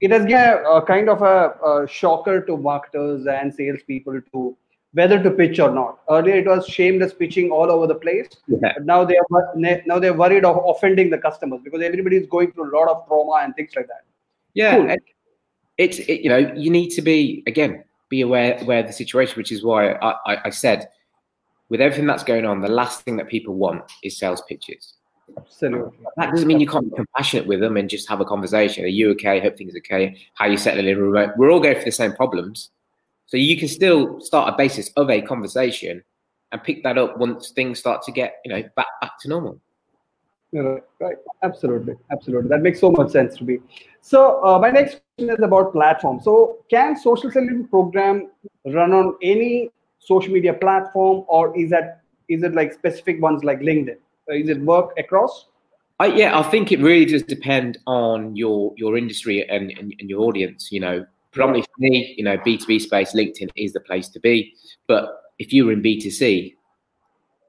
it 0.00 0.10
has 0.10 0.24
given 0.24 0.64
a, 0.66 0.82
kind 0.82 1.08
of 1.08 1.22
a, 1.22 1.54
a 1.64 1.88
shocker 1.88 2.40
to 2.42 2.56
marketers 2.56 3.26
and 3.26 3.54
salespeople 3.54 4.20
to 4.32 4.56
whether 4.92 5.22
to 5.22 5.30
pitch 5.30 5.60
or 5.60 5.70
not. 5.70 6.00
Earlier, 6.08 6.36
it 6.36 6.46
was 6.46 6.66
shameless 6.66 7.12
pitching 7.12 7.50
all 7.50 7.70
over 7.70 7.86
the 7.86 7.94
place. 7.94 8.28
Yeah. 8.46 8.72
now 8.82 9.04
they 9.04 9.16
are 9.16 9.54
now 9.56 9.98
they're 9.98 10.14
worried 10.14 10.44
of 10.44 10.62
offending 10.66 11.10
the 11.10 11.18
customers 11.18 11.60
because 11.62 11.82
everybody 11.82 12.16
is 12.16 12.26
going 12.26 12.52
through 12.52 12.70
a 12.70 12.74
lot 12.76 12.88
of 12.88 13.06
trauma 13.06 13.44
and 13.44 13.54
things 13.54 13.72
like 13.76 13.86
that. 13.88 14.04
Yeah, 14.54 14.76
cool. 14.76 14.96
it's 15.78 15.98
it, 15.98 16.22
you 16.22 16.28
know 16.28 16.38
you 16.38 16.70
need 16.70 16.88
to 16.90 17.02
be 17.02 17.44
again 17.46 17.84
be 18.10 18.20
aware 18.20 18.58
aware 18.60 18.80
of 18.80 18.86
the 18.86 18.92
situation, 18.92 19.36
which 19.36 19.52
is 19.52 19.64
why 19.64 19.92
I, 19.92 20.14
I, 20.26 20.38
I 20.46 20.50
said 20.50 20.90
with 21.70 21.80
everything 21.80 22.06
that's 22.06 22.24
going 22.24 22.44
on, 22.44 22.60
the 22.60 22.68
last 22.68 23.02
thing 23.02 23.16
that 23.16 23.28
people 23.28 23.54
want 23.54 23.84
is 24.02 24.18
sales 24.18 24.42
pitches. 24.46 24.94
Absolutely. 25.38 25.96
That 26.16 26.32
doesn't 26.32 26.48
mean 26.48 26.58
you 26.58 26.66
can't 26.66 26.90
be 26.90 26.96
compassionate 26.96 27.46
with 27.46 27.60
them 27.60 27.76
and 27.76 27.88
just 27.88 28.08
have 28.08 28.20
a 28.20 28.24
conversation. 28.24 28.84
Are 28.84 28.88
you 28.88 29.10
okay? 29.12 29.38
Hope 29.40 29.56
things 29.56 29.74
are 29.74 29.78
okay. 29.78 30.20
How 30.34 30.46
you 30.46 30.56
settling 30.56 30.88
in 30.88 30.98
remote? 30.98 31.34
We're 31.36 31.52
all 31.52 31.60
going 31.60 31.76
through 31.76 31.84
the 31.84 31.92
same 31.92 32.12
problems. 32.12 32.70
So 33.26 33.36
you 33.36 33.56
can 33.56 33.68
still 33.68 34.20
start 34.20 34.52
a 34.52 34.56
basis 34.56 34.90
of 34.96 35.08
a 35.08 35.22
conversation 35.22 36.02
and 36.50 36.62
pick 36.64 36.82
that 36.82 36.98
up 36.98 37.16
once 37.16 37.50
things 37.50 37.78
start 37.78 38.02
to 38.02 38.12
get, 38.12 38.40
you 38.44 38.52
know, 38.52 38.68
back 38.74 38.88
back 39.00 39.12
to 39.20 39.28
normal. 39.28 39.60
Right, 40.52 40.82
right. 40.98 41.16
Absolutely, 41.44 41.94
absolutely. 42.10 42.48
That 42.48 42.62
makes 42.62 42.80
so 42.80 42.90
much 42.90 43.12
sense 43.12 43.36
to 43.36 43.44
me. 43.44 43.58
So 44.00 44.44
uh, 44.44 44.58
my 44.58 44.70
next 44.70 45.00
is 45.28 45.42
about 45.42 45.72
platform. 45.72 46.20
So 46.22 46.58
can 46.70 46.96
social 46.96 47.30
selling 47.30 47.66
program 47.68 48.30
run 48.64 48.92
on 48.92 49.16
any 49.22 49.70
social 49.98 50.32
media 50.32 50.54
platform, 50.54 51.24
or 51.28 51.56
is 51.56 51.70
that 51.70 52.02
is 52.28 52.42
it 52.42 52.54
like 52.54 52.72
specific 52.72 53.20
ones 53.20 53.44
like 53.44 53.60
LinkedIn? 53.60 53.96
Uh, 54.30 54.34
is 54.34 54.48
it 54.48 54.60
work 54.60 54.92
across? 54.96 55.46
I, 55.98 56.06
yeah, 56.06 56.38
I 56.38 56.42
think 56.44 56.72
it 56.72 56.80
really 56.80 57.04
does 57.04 57.22
depend 57.22 57.78
on 57.86 58.34
your 58.34 58.72
your 58.76 58.96
industry 58.96 59.46
and, 59.48 59.70
and, 59.72 59.94
and 59.98 60.08
your 60.08 60.20
audience. 60.20 60.72
You 60.72 60.80
know, 60.80 61.06
predominantly 61.32 61.66
for 61.66 61.80
me, 61.80 62.14
you 62.16 62.24
know, 62.24 62.38
B2B 62.38 62.80
space, 62.80 63.12
LinkedIn 63.12 63.50
is 63.56 63.72
the 63.72 63.80
place 63.80 64.08
to 64.08 64.20
be. 64.20 64.54
But 64.86 65.20
if 65.38 65.52
you 65.52 65.66
were 65.66 65.72
in 65.72 65.82
B2C, 65.82 66.54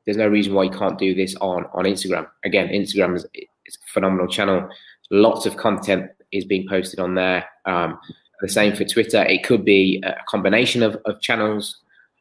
there's 0.06 0.18
no 0.18 0.28
reason 0.28 0.54
why 0.54 0.64
you 0.64 0.72
can't 0.72 0.98
do 0.98 1.14
this 1.14 1.36
on, 1.36 1.66
on 1.74 1.86
Instagram. 1.86 2.28
Again, 2.44 2.70
Instagram 2.70 3.16
is, 3.16 3.26
is 3.34 3.78
a 3.78 3.92
phenomenal 3.92 4.28
channel. 4.28 4.68
Lots 5.12 5.46
of 5.46 5.58
content 5.58 6.10
is 6.32 6.46
being 6.46 6.68
posted 6.68 7.00
on 7.00 7.16
there. 7.16 7.46
Um, 7.66 8.00
the 8.42 8.50
same 8.50 8.76
for 8.76 8.86
Twitter. 8.86 9.24
It 9.24 9.44
could 9.44 9.64
be 9.64 10.02
a 10.04 10.16
combination 10.28 10.84
of, 10.84 10.98
of 11.06 11.22
channels. 11.22 11.80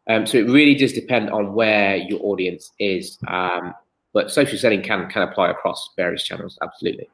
Um, 0.08 0.26
so 0.26 0.38
it 0.38 0.46
really 0.48 0.74
does 0.74 0.92
depend 0.92 1.30
on 1.30 1.54
where 1.54 1.96
your 1.96 2.20
audience 2.22 2.72
is. 2.78 3.18
Um, 3.28 3.74
but 4.12 4.30
social 4.30 4.58
selling 4.58 4.82
can 4.82 5.08
can 5.08 5.22
apply 5.22 5.50
across 5.50 5.90
various 5.96 6.24
channels. 6.24 6.58
Absolutely. 6.62 7.08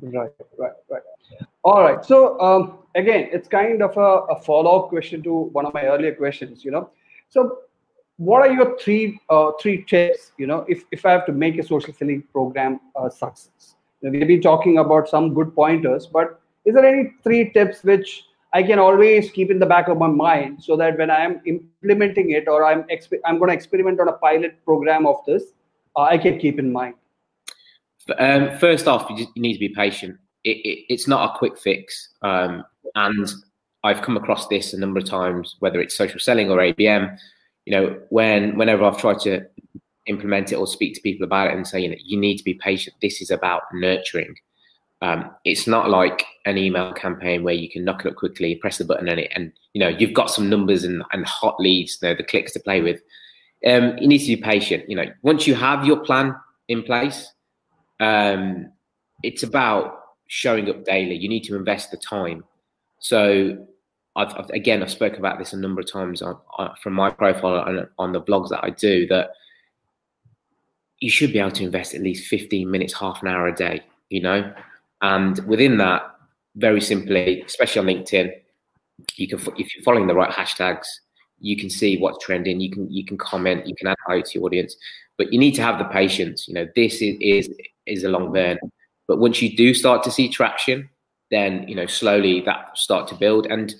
Right, 0.00 0.30
right, 0.58 0.72
right. 0.88 1.02
All 1.64 1.82
right. 1.82 2.04
So 2.04 2.40
um, 2.40 2.78
again, 2.94 3.28
it's 3.32 3.48
kind 3.48 3.82
of 3.82 3.96
a, 3.96 4.34
a 4.34 4.40
follow-up 4.40 4.88
question 4.88 5.22
to 5.24 5.32
one 5.52 5.66
of 5.66 5.74
my 5.74 5.84
earlier 5.84 6.14
questions. 6.14 6.64
You 6.64 6.70
know, 6.70 6.90
so 7.28 7.58
what 8.16 8.42
are 8.42 8.52
your 8.52 8.78
three 8.78 9.18
uh, 9.28 9.52
three 9.60 9.82
tips? 9.84 10.32
You 10.38 10.46
know, 10.46 10.64
if 10.68 10.84
if 10.92 11.04
I 11.04 11.10
have 11.10 11.26
to 11.26 11.32
make 11.32 11.58
a 11.58 11.62
social 11.62 11.92
selling 11.92 12.22
program 12.32 12.80
a 12.94 13.10
success, 13.10 13.48
you 13.48 13.68
know, 13.68 13.79
we've 14.02 14.26
been 14.26 14.42
talking 14.42 14.78
about 14.78 15.08
some 15.08 15.34
good 15.34 15.54
pointers, 15.54 16.06
but 16.06 16.40
is 16.64 16.74
there 16.74 16.84
any 16.84 17.12
three 17.22 17.50
tips 17.52 17.82
which 17.84 18.24
I 18.52 18.62
can 18.62 18.78
always 18.78 19.30
keep 19.30 19.50
in 19.50 19.58
the 19.58 19.66
back 19.66 19.88
of 19.88 19.98
my 19.98 20.08
mind 20.08 20.62
so 20.62 20.76
that 20.76 20.98
when 20.98 21.10
I 21.10 21.20
am 21.20 21.40
implementing 21.46 22.30
it 22.32 22.48
or 22.48 22.64
I'm 22.64 22.84
I'm 23.24 23.38
going 23.38 23.48
to 23.48 23.54
experiment 23.54 24.00
on 24.00 24.08
a 24.08 24.12
pilot 24.12 24.64
program 24.64 25.06
of 25.06 25.16
this, 25.26 25.44
uh, 25.96 26.02
I 26.02 26.18
can 26.18 26.38
keep 26.38 26.58
in 26.58 26.72
mind. 26.72 26.94
Um, 28.18 28.58
first 28.58 28.88
off, 28.88 29.08
you, 29.10 29.16
just, 29.16 29.30
you, 29.36 29.42
need 29.42 29.52
to 29.52 29.60
be 29.60 29.68
patient. 29.68 30.18
It, 30.42 30.56
it, 30.58 30.84
it's 30.88 31.06
not 31.06 31.30
a 31.30 31.38
quick 31.38 31.56
fix, 31.58 32.08
um, 32.22 32.64
and 32.96 33.30
I've 33.84 34.02
come 34.02 34.16
across 34.16 34.48
this 34.48 34.72
a 34.72 34.78
number 34.78 34.98
of 34.98 35.04
times, 35.04 35.56
whether 35.60 35.80
it's 35.80 35.96
social 35.96 36.18
selling 36.18 36.50
or 36.50 36.58
ABM. 36.58 37.16
You 37.66 37.72
know, 37.72 38.00
when 38.08 38.56
whenever 38.56 38.84
I've 38.84 38.98
tried 38.98 39.20
to 39.20 39.46
implement 40.06 40.52
it 40.52 40.56
or 40.56 40.66
speak 40.66 40.94
to 40.94 41.00
people 41.00 41.24
about 41.24 41.48
it 41.48 41.56
and 41.56 41.66
say, 41.66 41.80
you 41.80 41.88
know, 41.88 41.96
you 42.02 42.18
need 42.18 42.36
to 42.36 42.44
be 42.44 42.54
patient. 42.54 42.96
This 43.00 43.20
is 43.20 43.30
about 43.30 43.62
nurturing. 43.72 44.34
Um, 45.02 45.30
it's 45.44 45.66
not 45.66 45.88
like 45.88 46.26
an 46.44 46.58
email 46.58 46.92
campaign 46.92 47.42
where 47.42 47.54
you 47.54 47.70
can 47.70 47.84
knock 47.84 48.04
it 48.04 48.10
up 48.10 48.16
quickly, 48.16 48.54
press 48.56 48.78
the 48.78 48.84
button, 48.84 49.08
and 49.08 49.20
it, 49.20 49.32
and 49.34 49.52
you 49.72 49.80
know 49.80 49.88
you've 49.88 50.12
got 50.12 50.30
some 50.30 50.50
numbers 50.50 50.84
and, 50.84 51.02
and 51.12 51.24
hot 51.24 51.58
leads, 51.58 51.98
you 52.02 52.08
know, 52.08 52.14
the 52.14 52.22
clicks 52.22 52.52
to 52.52 52.60
play 52.60 52.82
with. 52.82 53.00
Um, 53.66 53.96
you 53.98 54.06
need 54.06 54.18
to 54.18 54.26
be 54.26 54.36
patient. 54.36 54.88
You 54.88 54.96
know, 54.96 55.06
once 55.22 55.46
you 55.46 55.54
have 55.54 55.86
your 55.86 56.00
plan 56.00 56.34
in 56.68 56.82
place, 56.82 57.32
um, 57.98 58.70
it's 59.22 59.42
about 59.42 59.96
showing 60.26 60.68
up 60.68 60.84
daily. 60.84 61.16
You 61.16 61.28
need 61.28 61.44
to 61.44 61.56
invest 61.56 61.90
the 61.90 61.96
time. 61.96 62.44
So, 62.98 63.66
I've, 64.16 64.34
I've 64.36 64.50
again, 64.50 64.82
I've 64.82 64.90
spoken 64.90 65.18
about 65.18 65.38
this 65.38 65.54
a 65.54 65.56
number 65.56 65.80
of 65.80 65.90
times 65.90 66.20
on, 66.20 66.36
on, 66.58 66.74
from 66.82 66.92
my 66.92 67.08
profile 67.08 67.56
on, 67.56 67.88
on 67.98 68.12
the 68.12 68.20
blogs 68.20 68.50
that 68.50 68.62
I 68.62 68.68
do 68.68 69.06
that 69.06 69.30
you 71.00 71.10
should 71.10 71.32
be 71.32 71.38
able 71.38 71.50
to 71.52 71.64
invest 71.64 71.94
at 71.94 72.02
least 72.02 72.28
15 72.28 72.70
minutes, 72.70 72.92
half 72.92 73.22
an 73.22 73.28
hour 73.28 73.48
a 73.48 73.54
day. 73.54 73.82
You 74.10 74.22
know, 74.22 74.52
and 75.02 75.38
within 75.46 75.78
that, 75.78 76.02
very 76.56 76.80
simply, 76.80 77.42
especially 77.42 77.80
on 77.80 77.86
LinkedIn, 77.86 78.32
you 79.16 79.28
can 79.28 79.40
if 79.56 79.74
you're 79.74 79.84
following 79.84 80.06
the 80.06 80.14
right 80.14 80.30
hashtags, 80.30 80.86
you 81.38 81.56
can 81.56 81.70
see 81.70 81.96
what's 81.98 82.24
trending. 82.24 82.60
You 82.60 82.70
can 82.70 82.90
you 82.90 83.04
can 83.04 83.16
comment. 83.16 83.66
You 83.66 83.74
can 83.74 83.86
add 83.86 83.96
value 84.06 84.22
to 84.22 84.30
your 84.34 84.44
audience, 84.44 84.76
but 85.16 85.32
you 85.32 85.38
need 85.38 85.52
to 85.52 85.62
have 85.62 85.78
the 85.78 85.84
patience. 85.84 86.46
You 86.48 86.54
know, 86.54 86.68
this 86.76 87.00
is 87.00 87.16
is 87.20 87.48
is 87.86 88.04
a 88.04 88.08
long 88.08 88.32
burn, 88.32 88.58
but 89.08 89.18
once 89.18 89.40
you 89.40 89.56
do 89.56 89.74
start 89.74 90.02
to 90.04 90.10
see 90.10 90.28
traction, 90.28 90.88
then 91.30 91.66
you 91.66 91.74
know 91.74 91.86
slowly 91.86 92.40
that 92.42 92.76
start 92.76 93.08
to 93.08 93.14
build, 93.14 93.46
and 93.46 93.74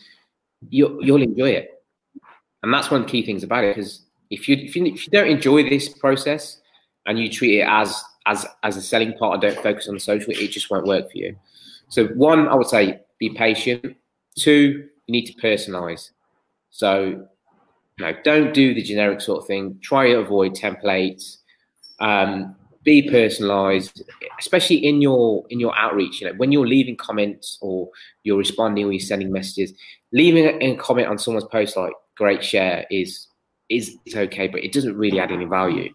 you 0.69 0.99
you'll 1.03 1.23
enjoy 1.23 1.51
it. 1.51 1.71
And 2.63 2.73
that's 2.73 2.91
one 2.91 3.03
of 3.03 3.07
the 3.07 3.13
key 3.13 3.27
things 3.27 3.43
about 3.43 3.65
it. 3.65 3.77
Because 3.77 4.05
if 4.31 4.49
you 4.49 4.57
if 4.57 4.77
you 4.77 4.87
if 4.87 5.07
you 5.07 5.11
don't 5.11 5.29
enjoy 5.29 5.69
this 5.69 5.89
process 5.89 6.60
and 7.07 7.19
you 7.19 7.31
treat 7.31 7.59
it 7.59 7.67
as 7.69 8.03
as 8.27 8.47
as 8.63 8.77
a 8.77 8.83
selling 8.83 9.13
part 9.15 9.35
and 9.35 9.43
don't 9.43 9.63
focus 9.63 9.89
on 9.89 9.99
social, 9.99 10.33
it 10.33 10.49
just 10.49 10.71
won't 10.71 10.87
work 10.87 11.11
for 11.11 11.19
you. 11.19 11.37
So 11.89 12.07
one, 12.09 12.49
I 12.49 12.55
would 12.55 12.69
say 12.69 13.01
be 13.19 13.31
patient. 13.31 13.97
Two, 14.37 14.89
you 15.07 15.13
need 15.13 15.27
to 15.27 15.35
personalize. 15.35 16.11
So 16.71 17.27
you 17.99 18.07
know, 18.07 18.15
don't 18.25 18.55
do 18.55 18.75
the 18.75 18.83
generic 18.83 19.21
sort 19.21 19.43
of 19.43 19.47
thing. 19.47 19.79
Try 19.83 20.09
to 20.09 20.19
avoid 20.19 20.55
templates. 20.55 21.39
Um, 21.99 22.57
be 22.83 23.11
personalized, 23.11 24.03
especially 24.39 24.77
in 24.77 25.03
your 25.03 25.45
in 25.51 25.61
your 25.61 25.77
outreach. 25.77 26.21
You 26.21 26.29
know, 26.29 26.35
when 26.35 26.51
you're 26.51 26.67
leaving 26.67 26.97
comments 26.97 27.59
or 27.61 27.91
you're 28.23 28.39
responding 28.39 28.87
or 28.87 28.93
you're 28.93 29.01
sending 29.01 29.31
messages, 29.31 29.75
leaving 30.13 30.63
a, 30.63 30.77
comment 30.77 31.09
on 31.09 31.19
someone's 31.19 31.47
post 31.47 31.77
like 31.77 31.93
"great 32.17 32.43
share" 32.43 32.87
is 32.91 33.27
is 33.69 33.97
is 34.07 34.17
okay, 34.17 34.49
but 34.49 34.65
it 34.65 34.73
doesn't 34.73 34.97
really 34.97 35.21
add 35.21 35.31
any 35.31 35.45
value. 35.45 35.93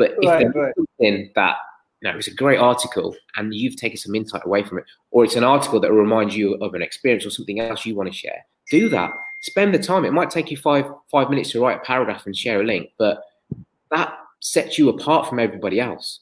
But 0.00 0.12
if 0.20 0.28
right, 0.30 0.46
there's 0.50 0.74
something 0.74 1.30
that 1.34 1.56
you 2.00 2.10
know, 2.10 2.16
it's 2.16 2.26
a 2.26 2.34
great 2.34 2.58
article 2.58 3.14
and 3.36 3.54
you've 3.54 3.76
taken 3.76 3.98
some 3.98 4.14
insight 4.14 4.46
away 4.46 4.62
from 4.62 4.78
it, 4.78 4.84
or 5.10 5.24
it's 5.24 5.36
an 5.36 5.44
article 5.44 5.78
that 5.78 5.92
reminds 5.92 6.34
you 6.34 6.54
of 6.54 6.72
an 6.72 6.80
experience 6.80 7.26
or 7.26 7.30
something 7.30 7.60
else 7.60 7.84
you 7.84 7.94
want 7.94 8.10
to 8.10 8.18
share, 8.18 8.46
do 8.70 8.88
that. 8.88 9.12
Spend 9.42 9.74
the 9.74 9.78
time. 9.78 10.06
It 10.06 10.14
might 10.14 10.30
take 10.30 10.50
you 10.50 10.56
five 10.56 10.86
five 11.10 11.28
minutes 11.28 11.50
to 11.50 11.60
write 11.60 11.76
a 11.76 11.80
paragraph 11.80 12.24
and 12.24 12.34
share 12.34 12.62
a 12.62 12.64
link, 12.64 12.92
but 12.98 13.24
that 13.90 14.16
sets 14.40 14.78
you 14.78 14.88
apart 14.88 15.28
from 15.28 15.38
everybody 15.38 15.78
else. 15.78 16.20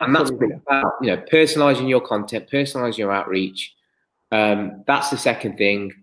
And 0.00 0.14
that's 0.14 0.30
about, 0.30 0.92
you 1.00 1.06
know, 1.06 1.22
personalizing 1.32 1.88
your 1.88 2.02
content, 2.02 2.50
personalizing 2.52 2.98
your 2.98 3.12
outreach. 3.12 3.74
Um, 4.30 4.84
that's 4.86 5.08
the 5.08 5.16
second 5.16 5.56
thing. 5.56 5.94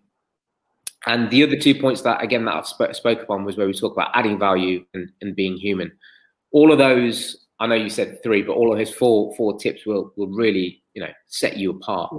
And 1.06 1.30
the 1.30 1.44
other 1.44 1.58
two 1.58 1.76
points 1.76 2.02
that, 2.02 2.24
again, 2.24 2.46
that 2.46 2.56
I've 2.56 2.68
sp- 2.70 2.94
spoke 2.94 3.22
upon 3.22 3.46
was 3.46 3.58
where 3.58 3.68
we 3.68 3.74
talk 3.74 3.94
about 3.94 4.10
adding 4.16 4.40
value 4.40 4.84
and, 4.96 5.12
and 5.22 5.36
being 5.36 5.58
human 5.58 5.92
all 6.52 6.72
of 6.72 6.78
those 6.78 7.48
I 7.60 7.68
know 7.68 7.76
you 7.76 7.90
said 7.90 8.22
three, 8.22 8.44
but 8.44 8.54
all 8.54 8.72
of 8.72 8.80
his 8.80 8.94
four 8.94 9.36
four 9.36 9.58
tips 9.58 9.86
will 9.86 10.14
will 10.16 10.28
really 10.28 10.82
you 10.94 11.02
know 11.02 11.12
set 11.28 11.58
you 11.58 11.72
apart. 11.72 12.14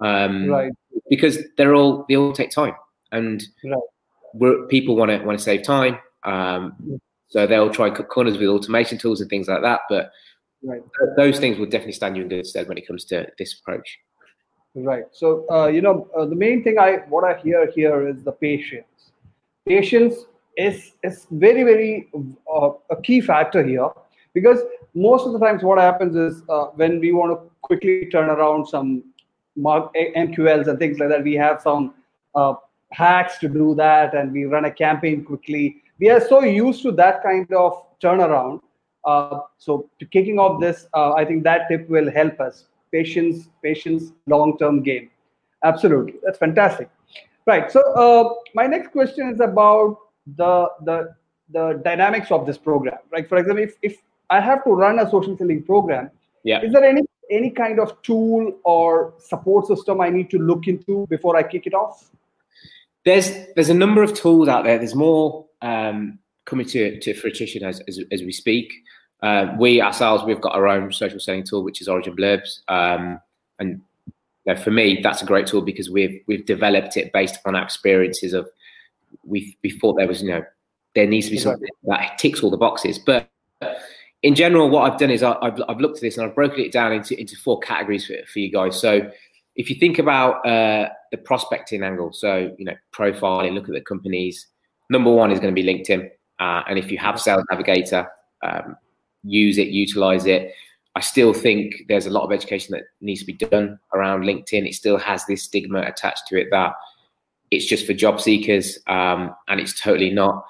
Um, 0.00 0.48
right. 0.48 0.72
Because 1.08 1.38
they're 1.56 1.74
all 1.74 2.04
they 2.08 2.16
all 2.16 2.32
take 2.32 2.50
time, 2.50 2.74
and 3.12 3.42
right. 3.64 4.68
people 4.68 4.96
want 4.96 5.10
to 5.10 5.18
want 5.24 5.38
to 5.38 5.44
save 5.44 5.62
time. 5.62 5.98
Um, 6.24 7.00
so 7.28 7.46
they'll 7.46 7.70
try 7.70 7.90
cut 7.90 8.08
corners 8.08 8.38
with 8.38 8.48
automation 8.48 8.98
tools 8.98 9.20
and 9.20 9.30
things 9.30 9.48
like 9.48 9.62
that. 9.62 9.80
But 9.88 10.12
right. 10.62 10.82
those 11.16 11.38
things 11.38 11.58
will 11.58 11.66
definitely 11.66 11.92
stand 11.92 12.16
you 12.16 12.22
in 12.22 12.28
good 12.28 12.46
stead 12.46 12.68
when 12.68 12.78
it 12.78 12.86
comes 12.86 13.04
to 13.06 13.26
this 13.38 13.58
approach. 13.58 13.98
Right. 14.74 15.04
So 15.12 15.46
uh, 15.50 15.66
you 15.68 15.80
know 15.80 16.08
uh, 16.16 16.26
the 16.26 16.36
main 16.36 16.62
thing 16.62 16.78
I 16.78 17.04
what 17.08 17.24
I 17.24 17.40
hear 17.40 17.70
here 17.70 18.06
is 18.06 18.22
the 18.22 18.32
patience. 18.32 18.86
Patience 19.66 20.26
is 20.56 20.92
is 21.02 21.26
very 21.30 21.62
very 21.62 22.08
uh, 22.52 22.70
a 22.90 23.00
key 23.02 23.20
factor 23.20 23.62
here 23.62 23.88
because 24.32 24.60
most 24.94 25.26
of 25.26 25.32
the 25.32 25.38
times 25.38 25.62
what 25.62 25.78
happens 25.78 26.16
is 26.16 26.42
uh, 26.48 26.66
when 26.76 27.00
we 27.00 27.12
want 27.12 27.32
to 27.32 27.50
quickly 27.62 28.06
turn 28.10 28.30
around 28.30 28.66
some 28.66 29.02
MQLs 29.58 30.66
and 30.68 30.78
things 30.78 30.98
like 30.98 31.08
that, 31.08 31.22
we 31.22 31.34
have 31.34 31.60
some 31.62 31.94
uh, 32.34 32.54
hacks 32.90 33.38
to 33.38 33.48
do 33.48 33.74
that, 33.76 34.14
and 34.14 34.32
we 34.32 34.44
run 34.44 34.64
a 34.64 34.70
campaign 34.70 35.24
quickly. 35.24 35.82
We 35.98 36.10
are 36.10 36.20
so 36.20 36.42
used 36.42 36.82
to 36.82 36.92
that 36.92 37.22
kind 37.22 37.50
of 37.52 37.84
turnaround. 38.00 38.60
Uh, 39.04 39.40
so, 39.58 39.88
kicking 40.10 40.38
off 40.38 40.60
this, 40.60 40.86
uh, 40.94 41.12
I 41.12 41.24
think 41.24 41.44
that 41.44 41.68
tip 41.68 41.88
will 41.88 42.10
help 42.10 42.40
us. 42.40 42.64
Patience, 42.90 43.48
patience, 43.62 44.12
long-term 44.26 44.82
game. 44.82 45.10
Absolutely, 45.62 46.14
that's 46.22 46.38
fantastic. 46.38 46.88
Right. 47.46 47.70
So, 47.70 47.80
uh, 47.92 48.34
my 48.54 48.66
next 48.66 48.92
question 48.92 49.28
is 49.28 49.40
about 49.40 49.98
the 50.26 50.68
the 50.82 51.14
the 51.50 51.80
dynamics 51.84 52.30
of 52.30 52.46
this 52.46 52.58
program. 52.58 52.98
Right. 53.10 53.28
For 53.28 53.38
example, 53.38 53.64
if 53.64 53.76
if 53.82 54.02
I 54.30 54.40
have 54.40 54.64
to 54.64 54.70
run 54.70 54.98
a 54.98 55.08
social 55.10 55.36
selling 55.36 55.62
program, 55.62 56.10
yeah. 56.42 56.62
is 56.62 56.72
there 56.72 56.84
any 56.84 57.02
any 57.30 57.50
kind 57.50 57.80
of 57.80 58.00
tool 58.02 58.52
or 58.64 59.14
support 59.18 59.66
system 59.66 60.00
I 60.00 60.10
need 60.10 60.30
to 60.30 60.38
look 60.38 60.66
into 60.66 61.06
before 61.08 61.36
I 61.36 61.42
kick 61.42 61.66
it 61.66 61.74
off? 61.74 62.10
There's 63.04 63.30
there's 63.54 63.70
a 63.70 63.74
number 63.74 64.02
of 64.02 64.14
tools 64.14 64.48
out 64.48 64.64
there. 64.64 64.78
There's 64.78 64.94
more 64.94 65.46
um, 65.62 66.18
coming 66.44 66.66
to 66.66 66.98
to 67.00 67.14
fruition 67.14 67.64
as 67.64 67.80
as, 67.88 68.00
as 68.10 68.22
we 68.22 68.32
speak. 68.32 68.72
Uh, 69.22 69.54
we 69.58 69.80
ourselves 69.80 70.24
we've 70.24 70.40
got 70.40 70.54
our 70.54 70.68
own 70.68 70.92
social 70.92 71.20
selling 71.20 71.44
tool, 71.44 71.62
which 71.62 71.80
is 71.80 71.88
Origin 71.88 72.16
Blurbs, 72.16 72.60
um, 72.68 73.20
and 73.58 73.80
you 74.06 74.54
know, 74.54 74.56
for 74.56 74.70
me 74.70 75.00
that's 75.02 75.22
a 75.22 75.26
great 75.26 75.46
tool 75.46 75.62
because 75.62 75.90
we've 75.90 76.20
we've 76.26 76.44
developed 76.46 76.96
it 76.96 77.12
based 77.12 77.36
upon 77.36 77.56
our 77.56 77.62
experiences 77.62 78.32
of 78.32 78.48
we 79.26 79.56
we 79.62 79.70
thought 79.70 79.94
there 79.94 80.08
was 80.08 80.22
you 80.22 80.28
know 80.28 80.44
there 80.94 81.06
needs 81.06 81.26
to 81.26 81.32
be 81.32 81.38
something 81.38 81.68
that 81.84 82.18
ticks 82.18 82.42
all 82.42 82.50
the 82.50 82.56
boxes, 82.56 82.98
but 82.98 83.28
in 84.24 84.34
general, 84.34 84.70
what 84.70 84.90
I've 84.90 84.98
done 84.98 85.10
is 85.10 85.22
I, 85.22 85.36
have 85.42 85.60
I've 85.68 85.80
looked 85.80 85.98
at 85.98 86.00
this 86.00 86.16
and 86.16 86.26
I've 86.26 86.34
broken 86.34 86.60
it 86.60 86.72
down 86.72 86.92
into, 86.92 87.18
into 87.20 87.36
four 87.36 87.60
categories 87.60 88.06
for, 88.06 88.14
for 88.26 88.38
you 88.38 88.50
guys. 88.50 88.80
So 88.80 89.10
if 89.54 89.68
you 89.68 89.76
think 89.76 89.98
about 89.98 90.46
uh, 90.46 90.88
the 91.10 91.18
prospecting 91.18 91.82
angle, 91.82 92.12
so 92.12 92.54
you 92.58 92.64
know 92.64 92.74
profiling, 92.92 93.52
look 93.52 93.68
at 93.68 93.74
the 93.74 93.82
companies. 93.82 94.46
Number 94.90 95.10
one 95.10 95.30
is 95.30 95.40
going 95.40 95.54
to 95.54 95.62
be 95.62 95.66
LinkedIn, 95.66 96.08
uh, 96.40 96.62
and 96.68 96.78
if 96.78 96.90
you 96.90 96.98
have 96.98 97.20
Sales 97.20 97.44
Navigator, 97.50 98.08
um, 98.42 98.76
use 99.22 99.58
it, 99.58 99.68
utilize 99.68 100.26
it. 100.26 100.52
I 100.96 101.00
still 101.00 101.34
think 101.34 101.82
there's 101.88 102.06
a 102.06 102.10
lot 102.10 102.24
of 102.24 102.32
education 102.32 102.72
that 102.72 102.84
needs 103.00 103.20
to 103.20 103.26
be 103.26 103.32
done 103.32 103.78
around 103.92 104.22
LinkedIn. 104.22 104.66
It 104.66 104.74
still 104.74 104.96
has 104.98 105.26
this 105.26 105.42
stigma 105.42 105.80
attached 105.80 106.28
to 106.28 106.40
it 106.40 106.48
that 106.50 106.72
it's 107.54 107.66
just 107.66 107.86
for 107.86 107.92
job 107.92 108.20
seekers, 108.20 108.78
um, 108.86 109.34
and 109.48 109.60
it's 109.60 109.80
totally 109.80 110.10
not. 110.10 110.44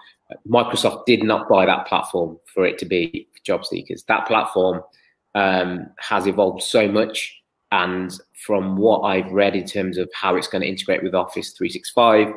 Microsoft 0.49 1.07
did 1.07 1.23
not 1.23 1.49
buy 1.49 1.67
that 1.67 1.87
platform 1.87 2.39
for 2.53 2.65
it 2.65 2.79
to 2.79 2.87
be 2.87 3.29
job 3.45 3.65
seekers. 3.65 4.05
That 4.05 4.27
platform 4.27 4.83
um, 5.35 5.87
has 5.99 6.27
evolved 6.27 6.63
so 6.63 6.89
much. 6.89 7.41
And 7.73 8.13
from 8.47 8.77
what 8.77 9.01
I've 9.01 9.31
read 9.33 9.57
in 9.57 9.67
terms 9.67 9.99
of 9.99 10.11
how 10.15 10.37
it's 10.37 10.49
going 10.49 10.63
to 10.63 10.69
integrate 10.69 11.03
with 11.03 11.15
Office 11.15 11.51
365 11.51 12.33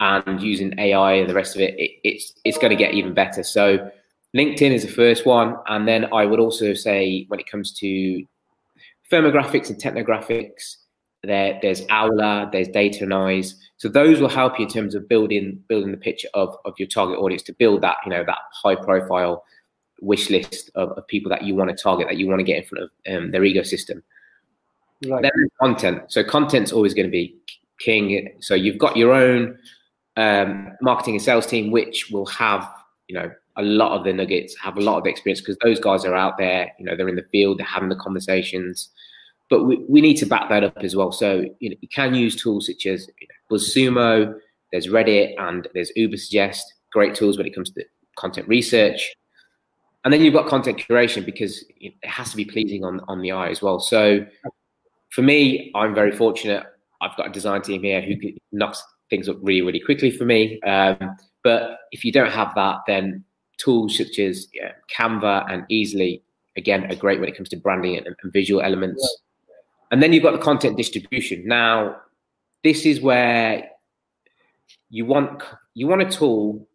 and 0.00 0.42
using 0.42 0.78
AI 0.78 1.14
and 1.14 1.30
the 1.30 1.34
rest 1.34 1.54
of 1.54 1.62
it, 1.62 1.74
it 1.78 1.92
it's 2.04 2.34
it's 2.44 2.58
going 2.58 2.70
to 2.70 2.76
get 2.76 2.94
even 2.94 3.14
better. 3.14 3.42
So 3.42 3.90
LinkedIn 4.36 4.72
is 4.72 4.82
the 4.82 4.92
first 4.92 5.24
one, 5.24 5.56
and 5.66 5.88
then 5.88 6.12
I 6.12 6.26
would 6.26 6.40
also 6.40 6.74
say 6.74 7.24
when 7.28 7.40
it 7.40 7.50
comes 7.50 7.72
to 7.78 8.24
firmographics 9.10 9.70
and 9.70 9.80
technographics, 9.80 10.76
there 11.26 11.58
there's 11.62 11.82
Owler, 11.90 12.48
there's 12.52 12.68
Datanyze. 12.68 13.54
So 13.78 13.88
those 13.88 14.20
will 14.20 14.28
help 14.28 14.58
you 14.58 14.66
in 14.66 14.70
terms 14.70 14.94
of 14.94 15.08
building 15.08 15.62
building 15.68 15.90
the 15.90 15.98
picture 15.98 16.28
of, 16.34 16.56
of 16.64 16.74
your 16.78 16.88
target 16.88 17.18
audience 17.18 17.42
to 17.44 17.52
build 17.52 17.82
that 17.82 17.96
you 18.04 18.10
know 18.10 18.24
that 18.24 18.38
high 18.52 18.74
profile 18.74 19.44
wish 20.00 20.30
list 20.30 20.70
of, 20.74 20.90
of 20.92 21.06
people 21.06 21.30
that 21.30 21.42
you 21.42 21.54
want 21.54 21.70
to 21.70 21.76
target, 21.76 22.06
that 22.08 22.16
you 22.16 22.26
want 22.26 22.38
to 22.38 22.44
get 22.44 22.58
in 22.58 22.64
front 22.64 22.84
of 22.84 23.14
um, 23.14 23.30
their 23.30 23.42
ecosystem. 23.42 24.02
Right. 25.06 25.22
Then 25.22 25.48
content. 25.60 26.02
So 26.08 26.24
content's 26.24 26.72
always 26.72 26.94
going 26.94 27.06
to 27.06 27.12
be 27.12 27.36
king. 27.78 28.28
So 28.40 28.54
you've 28.54 28.78
got 28.78 28.96
your 28.96 29.12
own 29.12 29.58
um, 30.16 30.72
marketing 30.80 31.14
and 31.14 31.22
sales 31.22 31.46
team, 31.46 31.70
which 31.70 32.10
will 32.10 32.26
have 32.26 32.68
you 33.08 33.14
know 33.14 33.30
a 33.56 33.62
lot 33.62 33.92
of 33.92 34.04
the 34.04 34.12
nuggets, 34.12 34.56
have 34.58 34.76
a 34.76 34.80
lot 34.80 34.98
of 34.98 35.06
experience 35.06 35.40
because 35.40 35.56
those 35.62 35.80
guys 35.80 36.04
are 36.04 36.14
out 36.14 36.38
there. 36.38 36.72
You 36.78 36.84
know, 36.84 36.96
they're 36.96 37.08
in 37.08 37.16
the 37.16 37.26
field, 37.32 37.58
they're 37.58 37.66
having 37.66 37.88
the 37.88 37.96
conversations. 37.96 38.90
But 39.48 39.64
we, 39.64 39.84
we 39.88 40.00
need 40.00 40.16
to 40.16 40.26
back 40.26 40.48
that 40.48 40.64
up 40.64 40.78
as 40.78 40.96
well. 40.96 41.12
So 41.12 41.44
you 41.60 41.70
know, 41.70 41.76
you 41.80 41.88
can 41.88 42.14
use 42.14 42.34
tools 42.34 42.66
such 42.66 42.86
as 42.86 43.08
BuzzSumo, 43.50 44.34
there's 44.72 44.88
Reddit, 44.88 45.34
and 45.38 45.68
there's 45.74 45.92
Ubersuggest. 45.96 46.62
Great 46.92 47.14
tools 47.14 47.36
when 47.36 47.46
it 47.46 47.54
comes 47.54 47.70
to 47.70 47.84
content 48.16 48.48
research 48.48 49.14
and 50.06 50.12
then 50.12 50.22
you've 50.22 50.34
got 50.34 50.46
content 50.46 50.78
curation 50.78 51.26
because 51.26 51.64
it 51.80 51.92
has 52.04 52.30
to 52.30 52.36
be 52.36 52.44
pleasing 52.44 52.84
on 52.84 53.00
on 53.08 53.20
the 53.20 53.32
eye 53.32 53.48
as 53.48 53.60
well. 53.60 53.80
So 53.80 54.24
for 55.10 55.22
me, 55.22 55.72
I'm 55.74 55.96
very 55.96 56.12
fortunate. 56.12 56.62
I've 57.00 57.16
got 57.16 57.26
a 57.26 57.32
design 57.32 57.60
team 57.62 57.82
here 57.82 58.00
who 58.00 58.14
knocks 58.52 58.84
things 59.10 59.28
up 59.28 59.36
really, 59.42 59.62
really 59.62 59.80
quickly 59.80 60.12
for 60.12 60.24
me. 60.24 60.60
Um, 60.60 61.16
but 61.42 61.80
if 61.90 62.04
you 62.04 62.12
don't 62.12 62.30
have 62.30 62.54
that, 62.54 62.82
then 62.86 63.24
tools 63.58 63.98
such 63.98 64.20
as 64.20 64.46
yeah, 64.54 64.74
Canva 64.96 65.52
and 65.52 65.64
Easil, 65.72 66.22
again, 66.56 66.84
are 66.88 66.94
great 66.94 67.18
when 67.18 67.28
it 67.28 67.36
comes 67.36 67.48
to 67.48 67.56
branding 67.56 67.96
and, 67.96 68.06
and 68.06 68.32
visual 68.32 68.62
elements. 68.62 69.02
And 69.90 70.02
then 70.02 70.12
you've 70.12 70.22
got 70.22 70.32
the 70.32 70.38
content 70.38 70.76
distribution. 70.76 71.46
Now, 71.46 71.96
this 72.64 72.84
is 72.84 73.00
where 73.00 73.70
you 74.90 75.04
want 75.04 75.42
you 75.74 75.86
want 75.86 76.02
a 76.02 76.10
tool 76.10 76.66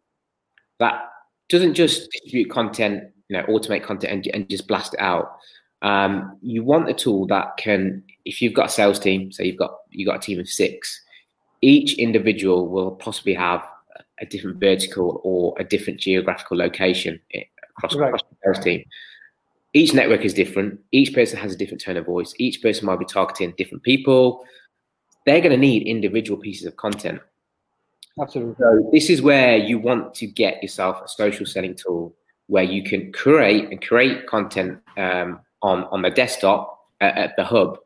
that 0.78 1.10
doesn't 1.48 1.74
just 1.74 2.10
distribute 2.10 2.50
content 2.50 3.04
you 3.28 3.36
know 3.36 3.44
automate 3.46 3.84
content 3.84 4.12
and, 4.12 4.34
and 4.34 4.48
just 4.48 4.66
blast 4.66 4.94
it 4.94 5.00
out 5.00 5.36
um, 5.82 6.38
you 6.42 6.62
want 6.62 6.88
a 6.88 6.94
tool 6.94 7.26
that 7.26 7.56
can 7.56 8.02
if 8.24 8.40
you've 8.40 8.54
got 8.54 8.66
a 8.66 8.72
sales 8.72 8.98
team 8.98 9.32
so 9.32 9.42
you've 9.42 9.56
got 9.56 9.78
you've 9.90 10.06
got 10.06 10.16
a 10.16 10.20
team 10.20 10.38
of 10.38 10.48
six 10.48 11.00
each 11.60 11.94
individual 11.94 12.68
will 12.68 12.92
possibly 12.92 13.34
have 13.34 13.62
a 14.20 14.26
different 14.26 14.58
vertical 14.58 15.20
or 15.24 15.54
a 15.58 15.64
different 15.64 15.98
geographical 15.98 16.56
location 16.56 17.20
across, 17.76 17.94
right. 17.94 18.08
across 18.08 18.22
the 18.30 18.36
sales 18.44 18.64
team 18.64 18.84
each 19.74 19.94
network 19.94 20.24
is 20.24 20.34
different. 20.34 20.80
Each 20.92 21.14
person 21.14 21.38
has 21.38 21.52
a 21.52 21.56
different 21.56 21.80
tone 21.80 21.96
of 21.96 22.06
voice. 22.06 22.34
Each 22.38 22.60
person 22.60 22.86
might 22.86 22.98
be 22.98 23.04
targeting 23.04 23.54
different 23.56 23.82
people. 23.82 24.44
They're 25.24 25.40
going 25.40 25.52
to 25.52 25.56
need 25.56 25.84
individual 25.84 26.38
pieces 26.38 26.66
of 26.66 26.76
content. 26.76 27.20
Absolutely. 28.20 28.54
So 28.58 28.90
this 28.92 29.08
is 29.08 29.22
where 29.22 29.56
you 29.56 29.78
want 29.78 30.14
to 30.16 30.26
get 30.26 30.62
yourself 30.62 31.00
a 31.02 31.08
social 31.08 31.46
selling 31.46 31.74
tool 31.74 32.14
where 32.48 32.64
you 32.64 32.82
can 32.82 33.12
create 33.12 33.70
and 33.70 33.80
create 33.80 34.26
content 34.26 34.78
um, 34.98 35.40
on 35.62 35.84
on 35.84 36.02
the 36.02 36.10
desktop 36.10 36.78
at, 37.00 37.16
at 37.16 37.36
the 37.36 37.44
hub 37.44 37.78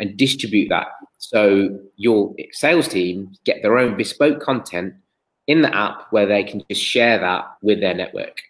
and 0.00 0.16
distribute 0.16 0.68
that. 0.70 0.86
So 1.18 1.78
your 1.96 2.34
sales 2.52 2.88
team 2.88 3.32
get 3.44 3.60
their 3.60 3.78
own 3.78 3.96
bespoke 3.96 4.40
content 4.40 4.94
in 5.46 5.60
the 5.60 5.74
app 5.76 6.06
where 6.10 6.26
they 6.26 6.42
can 6.42 6.62
just 6.70 6.82
share 6.82 7.18
that 7.18 7.44
with 7.60 7.80
their 7.80 7.94
network. 7.94 8.40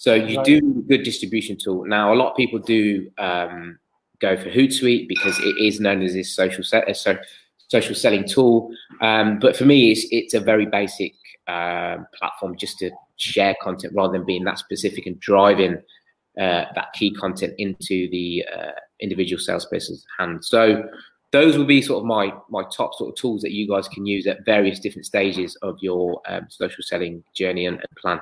So 0.00 0.14
you 0.14 0.42
do 0.44 0.82
good 0.88 1.02
distribution 1.02 1.58
tool. 1.58 1.84
Now 1.84 2.14
a 2.14 2.16
lot 2.16 2.30
of 2.30 2.36
people 2.36 2.58
do 2.58 3.10
um, 3.18 3.78
go 4.18 4.34
for 4.34 4.48
Hootsuite 4.48 5.08
because 5.08 5.38
it 5.40 5.58
is 5.58 5.78
known 5.78 6.00
as 6.00 6.14
this 6.14 6.34
social 6.34 6.64
set, 6.64 6.88
uh, 6.88 6.94
so 6.94 7.18
social 7.68 7.94
selling 7.94 8.26
tool. 8.26 8.70
Um, 9.02 9.38
but 9.38 9.54
for 9.54 9.66
me, 9.66 9.92
it's 9.92 10.06
it's 10.10 10.32
a 10.32 10.40
very 10.40 10.64
basic 10.64 11.12
uh, 11.46 11.98
platform 12.14 12.56
just 12.56 12.78
to 12.78 12.90
share 13.16 13.54
content 13.60 13.92
rather 13.94 14.14
than 14.14 14.24
being 14.24 14.44
that 14.44 14.58
specific 14.58 15.04
and 15.04 15.20
driving 15.20 15.74
uh, 16.40 16.64
that 16.74 16.94
key 16.94 17.12
content 17.12 17.52
into 17.58 18.08
the 18.08 18.42
uh, 18.56 18.70
individual 19.00 19.38
salesperson's 19.38 20.06
hand. 20.18 20.42
So 20.42 20.82
those 21.30 21.58
will 21.58 21.66
be 21.66 21.82
sort 21.82 21.98
of 21.98 22.06
my 22.06 22.32
my 22.48 22.64
top 22.74 22.94
sort 22.94 23.10
of 23.10 23.16
tools 23.16 23.42
that 23.42 23.52
you 23.52 23.68
guys 23.68 23.86
can 23.86 24.06
use 24.06 24.26
at 24.26 24.46
various 24.46 24.80
different 24.80 25.04
stages 25.04 25.56
of 25.56 25.76
your 25.82 26.22
um, 26.26 26.46
social 26.48 26.82
selling 26.82 27.22
journey 27.34 27.66
and, 27.66 27.76
and, 27.76 27.96
plan. 27.98 28.18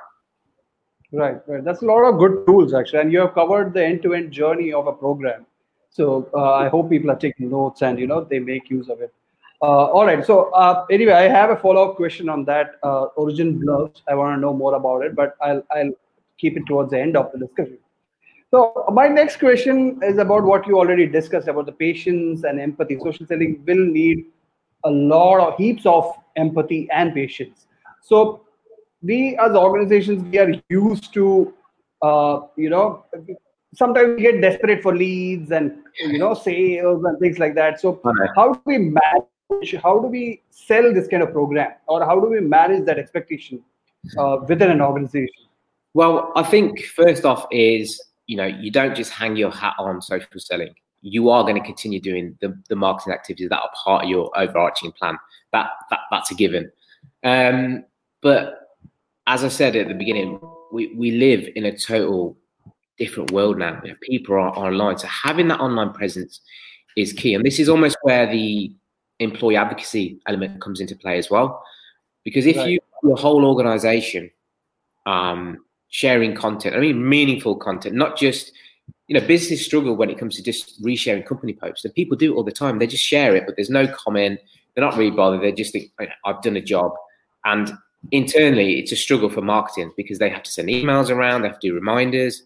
Right, 1.10 1.40
right. 1.46 1.64
That's 1.64 1.82
a 1.82 1.86
lot 1.86 2.02
of 2.02 2.18
good 2.18 2.44
tools 2.46 2.74
actually, 2.74 3.00
and 3.00 3.12
you 3.12 3.20
have 3.20 3.34
covered 3.34 3.72
the 3.72 3.84
end-to-end 3.84 4.30
journey 4.30 4.72
of 4.72 4.86
a 4.86 4.92
program. 4.92 5.46
So 5.90 6.28
uh, 6.34 6.54
I 6.54 6.68
hope 6.68 6.90
people 6.90 7.10
are 7.10 7.16
taking 7.16 7.50
notes 7.50 7.80
and 7.80 7.98
you 7.98 8.06
know 8.06 8.24
they 8.24 8.38
make 8.38 8.68
use 8.68 8.90
of 8.90 9.00
it. 9.00 9.12
Uh, 9.62 9.86
all 9.86 10.04
right. 10.04 10.24
So 10.24 10.50
uh, 10.50 10.84
anyway, 10.90 11.12
I 11.12 11.22
have 11.22 11.50
a 11.50 11.56
follow-up 11.56 11.96
question 11.96 12.28
on 12.28 12.44
that 12.44 12.72
uh, 12.82 13.04
origin 13.16 13.58
blurbs. 13.58 14.02
I 14.06 14.14
want 14.14 14.36
to 14.36 14.40
know 14.40 14.52
more 14.52 14.74
about 14.74 15.02
it, 15.02 15.16
but 15.16 15.34
I'll 15.40 15.62
I'll 15.70 15.92
keep 16.36 16.56
it 16.58 16.64
towards 16.66 16.90
the 16.90 17.00
end 17.00 17.16
of 17.16 17.32
the 17.32 17.38
discussion. 17.38 17.78
So 18.50 18.84
my 18.92 19.08
next 19.08 19.38
question 19.38 19.98
is 20.02 20.18
about 20.18 20.44
what 20.44 20.66
you 20.66 20.78
already 20.78 21.06
discussed 21.06 21.48
about 21.48 21.66
the 21.66 21.72
patience 21.72 22.44
and 22.44 22.60
empathy. 22.60 22.98
Social 22.98 23.26
selling 23.26 23.62
will 23.66 23.84
need 23.84 24.26
a 24.84 24.90
lot 24.90 25.40
of 25.40 25.56
heaps 25.58 25.84
of 25.86 26.14
empathy 26.36 26.88
and 26.92 27.12
patience. 27.12 27.66
So 28.02 28.44
we 29.02 29.36
as 29.36 29.52
organizations 29.52 30.22
we 30.24 30.38
are 30.38 30.52
used 30.68 31.12
to 31.14 31.52
uh, 32.02 32.40
you 32.56 32.70
know 32.70 33.04
sometimes 33.74 34.16
we 34.16 34.22
get 34.22 34.40
desperate 34.40 34.82
for 34.82 34.94
leads 34.94 35.50
and 35.50 35.78
you 35.98 36.18
know 36.18 36.34
sales 36.34 37.04
and 37.04 37.18
things 37.18 37.38
like 37.38 37.54
that. 37.54 37.80
So 37.80 38.00
how 38.34 38.54
do 38.54 38.60
we 38.64 38.78
manage 38.78 39.74
how 39.82 39.98
do 39.98 40.08
we 40.08 40.42
sell 40.50 40.92
this 40.92 41.08
kind 41.08 41.22
of 41.22 41.32
program 41.32 41.72
or 41.86 42.04
how 42.04 42.20
do 42.20 42.28
we 42.28 42.40
manage 42.40 42.84
that 42.86 42.98
expectation 42.98 43.62
uh, 44.18 44.38
within 44.46 44.70
an 44.70 44.80
organization? 44.80 45.44
Well, 45.94 46.32
I 46.36 46.42
think 46.42 46.84
first 46.84 47.24
off 47.24 47.46
is 47.50 48.00
you 48.26 48.36
know 48.36 48.46
you 48.46 48.70
don't 48.70 48.94
just 48.94 49.12
hang 49.12 49.36
your 49.36 49.50
hat 49.50 49.74
on 49.78 50.00
social 50.02 50.28
selling. 50.38 50.74
You 51.00 51.30
are 51.30 51.44
going 51.44 51.54
to 51.54 51.62
continue 51.62 52.00
doing 52.00 52.36
the, 52.40 52.60
the 52.68 52.74
marketing 52.74 53.12
activities 53.12 53.48
that 53.50 53.60
are 53.60 53.70
part 53.84 54.04
of 54.04 54.10
your 54.10 54.36
overarching 54.36 54.90
plan. 54.92 55.16
That, 55.52 55.70
that 55.90 56.00
that's 56.10 56.30
a 56.32 56.34
given. 56.34 56.72
Um, 57.22 57.84
but 58.20 58.67
as 59.28 59.44
I 59.44 59.48
said 59.48 59.76
at 59.76 59.88
the 59.88 59.94
beginning, 59.94 60.40
we, 60.72 60.88
we 60.94 61.12
live 61.12 61.48
in 61.54 61.66
a 61.66 61.78
total 61.78 62.36
different 62.98 63.30
world 63.30 63.58
now. 63.58 63.80
People 64.00 64.34
are, 64.34 64.48
are 64.48 64.72
online, 64.72 64.98
so 64.98 65.06
having 65.06 65.48
that 65.48 65.60
online 65.60 65.92
presence 65.92 66.40
is 66.96 67.12
key. 67.12 67.34
And 67.34 67.44
this 67.44 67.60
is 67.60 67.68
almost 67.68 67.98
where 68.02 68.26
the 68.26 68.72
employee 69.20 69.56
advocacy 69.56 70.18
element 70.26 70.60
comes 70.62 70.80
into 70.80 70.96
play 70.96 71.18
as 71.18 71.30
well. 71.30 71.62
Because 72.24 72.46
if 72.46 72.56
right. 72.56 72.70
you 72.70 72.80
your 73.04 73.16
whole 73.16 73.44
organization 73.44 74.30
um, 75.06 75.58
sharing 75.90 76.34
content, 76.34 76.74
I 76.74 76.80
mean 76.80 77.06
meaningful 77.06 77.56
content, 77.56 77.94
not 77.94 78.16
just 78.16 78.52
you 79.08 79.18
know, 79.18 79.26
businesses 79.26 79.64
struggle 79.64 79.94
when 79.94 80.10
it 80.10 80.18
comes 80.18 80.36
to 80.36 80.42
just 80.42 80.82
resharing 80.82 81.26
company 81.26 81.52
posts. 81.52 81.84
And 81.84 81.94
people 81.94 82.16
do 82.16 82.32
it 82.32 82.36
all 82.36 82.44
the 82.44 82.52
time. 82.52 82.78
They 82.78 82.86
just 82.86 83.04
share 83.04 83.36
it, 83.36 83.44
but 83.46 83.56
there's 83.56 83.70
no 83.70 83.86
comment. 83.86 84.40
They're 84.74 84.84
not 84.84 84.96
really 84.96 85.10
bothered. 85.10 85.42
They 85.42 85.52
just 85.52 85.72
think, 85.72 85.92
I've 86.24 86.42
done 86.42 86.56
a 86.56 86.62
job. 86.62 86.92
And 87.44 87.72
internally, 88.12 88.78
it's 88.78 88.92
a 88.92 88.96
struggle 88.96 89.28
for 89.28 89.42
marketing 89.42 89.92
because 89.96 90.18
they 90.18 90.30
have 90.30 90.42
to 90.42 90.50
send 90.50 90.68
emails 90.68 91.10
around, 91.10 91.42
they 91.42 91.48
have 91.48 91.60
to 91.60 91.68
do 91.68 91.74
reminders. 91.74 92.42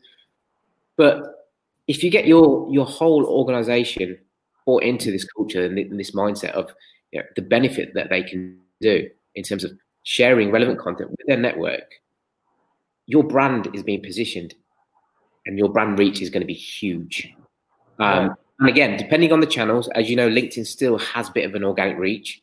But 0.96 1.48
if 1.86 2.02
you 2.02 2.10
get 2.10 2.26
your 2.26 2.68
your 2.70 2.86
whole 2.86 3.24
organization 3.26 4.18
bought 4.66 4.82
into 4.82 5.10
this 5.10 5.24
culture 5.24 5.64
and 5.64 5.98
this 5.98 6.12
mindset 6.12 6.52
of 6.52 6.72
you 7.10 7.20
know, 7.20 7.26
the 7.36 7.42
benefit 7.42 7.94
that 7.94 8.08
they 8.10 8.22
can 8.22 8.58
do 8.80 9.08
in 9.34 9.42
terms 9.42 9.64
of 9.64 9.72
sharing 10.04 10.50
relevant 10.50 10.78
content 10.78 11.10
with 11.10 11.26
their 11.26 11.36
network, 11.36 12.00
your 13.06 13.22
brand 13.22 13.68
is 13.74 13.82
being 13.82 14.02
positioned 14.02 14.54
and 15.46 15.58
your 15.58 15.68
brand 15.68 15.98
reach 15.98 16.20
is 16.22 16.30
going 16.30 16.40
to 16.40 16.46
be 16.46 16.54
huge. 16.54 17.32
Um, 17.98 18.34
and 18.58 18.68
again, 18.68 18.96
depending 18.96 19.32
on 19.32 19.40
the 19.40 19.46
channels, 19.46 19.88
as 19.94 20.08
you 20.08 20.16
know, 20.16 20.28
LinkedIn 20.28 20.66
still 20.66 20.98
has 20.98 21.28
a 21.28 21.32
bit 21.32 21.44
of 21.44 21.54
an 21.54 21.64
organic 21.64 21.98
reach. 21.98 22.42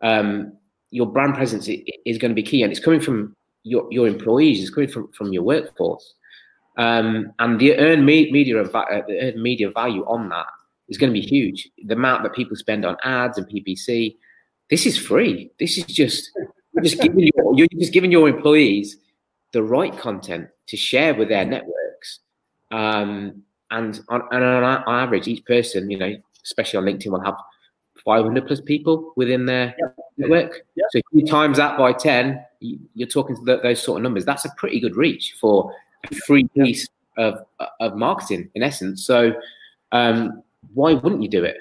Um, 0.00 0.54
your 0.90 1.06
brand 1.06 1.34
presence 1.34 1.68
is 1.68 2.18
going 2.18 2.30
to 2.30 2.34
be 2.34 2.42
key, 2.42 2.62
and 2.62 2.72
it's 2.72 2.80
coming 2.80 3.00
from 3.00 3.36
your, 3.64 3.86
your 3.90 4.06
employees, 4.06 4.60
it's 4.60 4.70
coming 4.70 4.88
from, 4.88 5.08
from 5.12 5.32
your 5.32 5.42
workforce. 5.42 6.14
Um, 6.78 7.32
and 7.38 7.58
the 7.58 7.76
earned 7.76 8.06
media, 8.06 8.62
uh, 8.62 9.02
the 9.06 9.18
earned 9.20 9.42
media 9.42 9.70
value 9.70 10.04
on 10.06 10.28
that 10.28 10.46
is 10.88 10.96
going 10.96 11.12
to 11.12 11.20
be 11.20 11.26
huge. 11.26 11.68
The 11.84 11.94
amount 11.94 12.22
that 12.22 12.34
people 12.34 12.56
spend 12.56 12.84
on 12.84 12.96
ads 13.02 13.36
and 13.36 13.48
PPC, 13.48 14.16
this 14.70 14.86
is 14.86 14.96
free. 14.96 15.50
This 15.58 15.76
is 15.76 15.84
just 15.84 16.30
you're 16.72 16.84
just 16.84 17.00
giving 17.00 17.28
your, 17.34 17.54
you're 17.56 17.68
just 17.78 17.92
giving 17.92 18.12
your 18.12 18.28
employees 18.28 18.96
the 19.52 19.62
right 19.62 19.96
content 19.98 20.48
to 20.68 20.76
share 20.76 21.14
with 21.14 21.28
their 21.28 21.44
networks. 21.44 22.20
Um, 22.70 23.42
and 23.70 24.00
on, 24.08 24.22
and 24.30 24.44
on, 24.44 24.84
average, 24.86 25.26
each 25.26 25.44
person, 25.44 25.90
you 25.90 25.98
know, 25.98 26.14
especially 26.44 26.78
on 26.78 26.84
LinkedIn, 26.84 27.10
will 27.10 27.24
have 27.24 27.36
500 28.04 28.46
plus 28.46 28.60
people 28.60 29.12
within 29.16 29.46
their 29.46 29.74
network. 30.16 30.64
So 30.90 30.98
if 30.98 31.04
you 31.12 31.26
times 31.26 31.58
that 31.58 31.76
by 31.76 31.92
10, 31.92 32.44
you're 32.60 33.08
talking 33.08 33.36
to 33.36 33.42
the, 33.42 33.58
those 33.58 33.82
sort 33.82 33.98
of 33.98 34.02
numbers. 34.02 34.24
That's 34.24 34.44
a 34.44 34.50
pretty 34.56 34.80
good 34.80 34.96
reach 34.96 35.36
for 35.40 35.72
a 36.10 36.14
free 36.14 36.48
piece 36.48 36.88
of, 37.16 37.44
of 37.80 37.96
marketing 37.96 38.50
in 38.54 38.62
essence. 38.62 39.04
So 39.04 39.32
um, 39.92 40.42
why 40.74 40.94
wouldn't 40.94 41.22
you 41.22 41.28
do 41.28 41.44
it? 41.44 41.58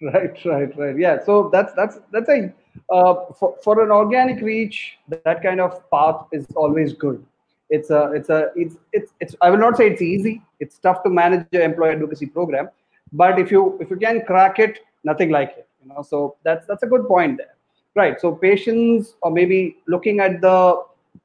Right, 0.00 0.44
right, 0.44 0.78
right. 0.78 0.96
Yeah. 0.96 1.24
So 1.24 1.50
that's 1.52 1.72
that's 1.72 1.98
that's 2.12 2.28
a 2.28 2.52
uh, 2.90 3.32
for 3.38 3.56
for 3.64 3.82
an 3.82 3.90
organic 3.90 4.40
reach. 4.40 4.96
That 5.08 5.42
kind 5.42 5.60
of 5.60 5.90
path 5.90 6.26
is 6.32 6.46
always 6.54 6.92
good. 6.92 7.24
It's 7.70 7.90
a 7.90 8.12
it's 8.12 8.28
a 8.28 8.50
it's 8.54 8.76
it's 8.92 9.12
it's. 9.20 9.34
I 9.40 9.50
will 9.50 9.58
not 9.58 9.76
say 9.76 9.88
it's 9.90 10.00
easy. 10.00 10.40
It's 10.60 10.78
tough 10.78 11.02
to 11.02 11.10
manage 11.10 11.46
an 11.52 11.62
employee 11.62 11.94
advocacy 11.94 12.26
program, 12.26 12.68
but 13.12 13.40
if 13.40 13.50
you 13.50 13.76
if 13.80 13.90
you 13.90 13.96
can 13.96 14.24
crack 14.24 14.60
it, 14.60 14.78
nothing 15.04 15.30
like 15.30 15.54
it. 15.58 15.68
You 15.82 15.88
know. 15.88 16.02
So 16.02 16.36
that's 16.44 16.66
that's 16.66 16.82
a 16.82 16.86
good 16.86 17.06
point 17.06 17.38
there. 17.38 17.54
Right. 17.94 18.20
So 18.20 18.32
patience 18.32 19.14
or 19.22 19.30
maybe 19.30 19.78
looking 19.86 20.20
at 20.20 20.40
the 20.40 20.82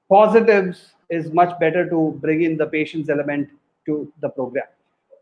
positives 0.10 0.94
is 1.10 1.32
much 1.32 1.58
better 1.60 1.90
to 1.90 2.18
bring 2.22 2.44
in 2.44 2.58
the 2.58 2.66
patience 2.66 3.10
element 3.10 3.50
to 3.86 4.12
the 4.22 4.30
program. 4.30 4.66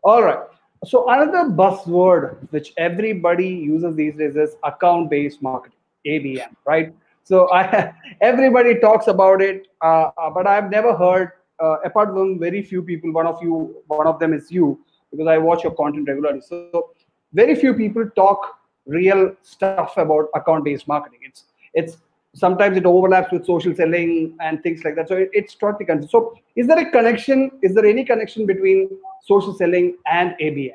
All 0.02 0.22
right. 0.22 0.38
So 0.84 1.08
another 1.08 1.48
buzzword 1.48 2.50
which 2.50 2.72
everybody 2.76 3.48
uses 3.48 3.94
these 3.94 4.16
days 4.16 4.34
is 4.34 4.56
account-based 4.64 5.40
marketing, 5.40 5.78
ABM, 6.06 6.56
right? 6.64 6.92
So 7.22 7.52
I, 7.52 7.92
everybody 8.20 8.80
talks 8.80 9.06
about 9.06 9.40
it, 9.40 9.68
uh, 9.80 10.10
uh, 10.16 10.30
but 10.30 10.46
I've 10.46 10.70
never 10.70 10.96
heard, 10.96 11.32
uh, 11.62 11.76
apart 11.84 12.08
from 12.08 12.38
very 12.38 12.62
few 12.62 12.82
people. 12.82 13.12
One 13.12 13.26
of 13.26 13.40
you, 13.42 13.76
one 13.86 14.08
of 14.08 14.18
them 14.18 14.32
is 14.32 14.50
you, 14.50 14.80
because 15.12 15.28
I 15.28 15.38
watch 15.38 15.62
your 15.62 15.72
content 15.72 16.08
regularly. 16.08 16.40
So 16.40 16.90
very 17.32 17.54
few 17.54 17.74
people 17.74 18.08
talk 18.14 18.58
real 18.86 19.34
stuff 19.42 19.96
about 19.96 20.28
account-based 20.34 20.88
marketing. 20.88 21.20
It's 21.22 21.44
it's 21.74 21.96
sometimes 22.34 22.76
it 22.76 22.86
overlaps 22.86 23.32
with 23.32 23.46
social 23.46 23.74
selling 23.74 24.36
and 24.40 24.62
things 24.62 24.84
like 24.84 24.96
that. 24.96 25.08
So 25.08 25.16
it, 25.16 25.30
it's 25.32 25.54
totally 25.54 25.84
connected. 25.84 26.10
So 26.10 26.34
is 26.56 26.66
there 26.66 26.78
a 26.78 26.90
connection? 26.90 27.50
Is 27.62 27.74
there 27.74 27.86
any 27.86 28.04
connection 28.04 28.46
between 28.46 28.88
social 29.22 29.54
selling 29.54 29.96
and 30.10 30.34
ABM? 30.40 30.74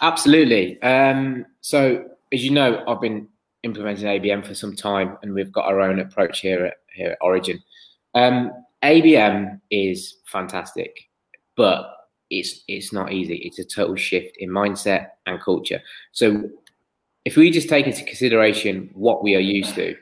Absolutely. 0.00 0.80
Um, 0.82 1.46
so 1.60 2.04
as 2.32 2.44
you 2.44 2.50
know, 2.50 2.84
I've 2.86 3.00
been 3.00 3.28
implementing 3.62 4.06
ABM 4.06 4.46
for 4.46 4.54
some 4.54 4.74
time, 4.74 5.18
and 5.22 5.34
we've 5.34 5.52
got 5.52 5.66
our 5.66 5.80
own 5.80 5.98
approach 6.00 6.40
here 6.40 6.66
at 6.66 6.74
here 6.94 7.10
at 7.12 7.18
Origin. 7.20 7.62
Um, 8.14 8.52
ABM 8.82 9.60
is 9.70 10.18
fantastic, 10.26 11.08
but 11.56 11.92
it's 12.30 12.62
it's 12.68 12.92
not 12.92 13.12
easy. 13.12 13.36
It's 13.36 13.58
a 13.58 13.64
total 13.64 13.96
shift 13.96 14.36
in 14.38 14.50
mindset 14.50 15.08
and 15.26 15.40
culture. 15.40 15.82
So 16.12 16.48
if 17.24 17.36
we 17.36 17.50
just 17.50 17.68
take 17.68 17.86
into 17.86 18.04
consideration 18.04 18.90
what 18.94 19.22
we 19.22 19.36
are 19.36 19.40
used 19.40 19.74
to, 19.74 19.96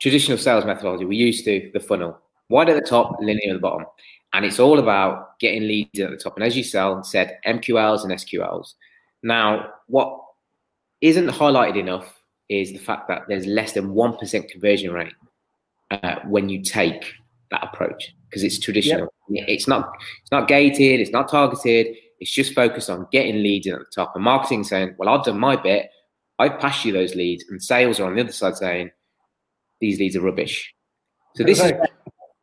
traditional 0.00 0.38
sales 0.38 0.64
methodology, 0.64 1.04
we're 1.04 1.12
used 1.12 1.44
to 1.44 1.70
the 1.72 1.80
funnel, 1.80 2.18
wide 2.48 2.68
at 2.68 2.82
the 2.82 2.88
top, 2.88 3.16
linear 3.20 3.50
at 3.50 3.54
the 3.54 3.60
bottom. 3.60 3.86
And 4.32 4.44
it's 4.44 4.58
all 4.58 4.78
about 4.78 5.38
getting 5.38 5.62
leads 5.62 6.00
at 6.00 6.10
the 6.10 6.16
top. 6.16 6.36
And 6.36 6.44
as 6.44 6.56
you 6.56 6.62
sell, 6.62 7.02
said 7.02 7.38
MQLs 7.46 8.04
and 8.04 8.12
SQLs. 8.12 8.74
Now, 9.22 9.70
what 9.86 10.20
isn't 11.00 11.28
highlighted 11.28 11.78
enough 11.78 12.14
is 12.48 12.72
the 12.72 12.78
fact 12.78 13.08
that 13.08 13.22
there's 13.28 13.46
less 13.46 13.72
than 13.72 13.94
1% 13.94 14.48
conversion 14.48 14.92
rate 14.92 15.14
uh, 15.90 16.16
when 16.26 16.48
you 16.48 16.62
take 16.62 17.14
that 17.50 17.64
approach 17.64 18.14
because 18.28 18.42
it's 18.42 18.58
traditional. 18.58 19.12
Yep. 19.28 19.44
It's 19.48 19.68
not 19.68 19.90
it's 20.22 20.32
not 20.32 20.48
gated, 20.48 21.00
it's 21.00 21.10
not 21.10 21.28
targeted, 21.28 21.94
it's 22.20 22.30
just 22.30 22.54
focused 22.54 22.90
on 22.90 23.06
getting 23.12 23.42
leads 23.42 23.66
in 23.66 23.74
at 23.74 23.80
the 23.80 23.86
top. 23.94 24.12
And 24.14 24.24
marketing 24.24 24.64
saying, 24.64 24.94
Well, 24.98 25.08
I've 25.08 25.24
done 25.24 25.38
my 25.38 25.56
bit, 25.56 25.90
I've 26.38 26.58
passed 26.58 26.84
you 26.84 26.92
those 26.92 27.14
leads, 27.14 27.44
and 27.48 27.62
sales 27.62 28.00
are 28.00 28.06
on 28.06 28.14
the 28.14 28.22
other 28.22 28.32
side 28.32 28.56
saying, 28.56 28.90
these 29.80 29.98
leads 29.98 30.16
are 30.16 30.20
rubbish. 30.20 30.74
So 31.36 31.44
this 31.44 31.60
is 31.60 31.72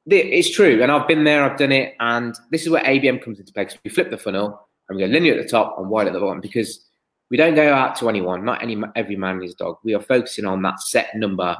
it's 0.07 0.51
true, 0.51 0.83
and 0.83 0.91
I've 0.91 1.07
been 1.07 1.23
there, 1.23 1.43
I've 1.43 1.57
done 1.57 1.71
it, 1.71 1.95
and 1.99 2.35
this 2.51 2.61
is 2.61 2.69
where 2.69 2.83
ABM 2.83 3.23
comes 3.23 3.39
into 3.39 3.51
play. 3.51 3.63
Because 3.65 3.79
we 3.83 3.89
flip 3.89 4.11
the 4.11 4.17
funnel 4.17 4.67
and 4.87 4.97
we 4.97 5.03
go 5.03 5.11
linear 5.11 5.33
at 5.33 5.43
the 5.43 5.49
top 5.49 5.77
and 5.79 5.89
wide 5.89 6.07
at 6.07 6.13
the 6.13 6.19
bottom 6.19 6.41
because 6.41 6.85
we 7.31 7.37
don't 7.37 7.55
go 7.55 7.73
out 7.73 7.95
to 7.97 8.09
anyone. 8.09 8.45
Not 8.45 8.61
any 8.61 8.79
every 8.95 9.15
man 9.15 9.41
is 9.41 9.55
dog. 9.55 9.77
We 9.83 9.95
are 9.95 10.01
focusing 10.01 10.45
on 10.45 10.61
that 10.61 10.79
set 10.81 11.15
number 11.15 11.57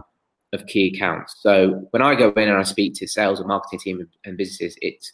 of 0.55 0.65
key 0.65 0.91
accounts. 0.93 1.35
So 1.41 1.87
when 1.91 2.01
I 2.01 2.15
go 2.15 2.29
in 2.31 2.49
and 2.49 2.57
I 2.57 2.63
speak 2.63 2.95
to 2.95 3.07
sales 3.07 3.39
and 3.39 3.47
marketing 3.47 3.79
team 3.79 4.07
and 4.25 4.37
businesses, 4.37 4.75
it's 4.81 5.11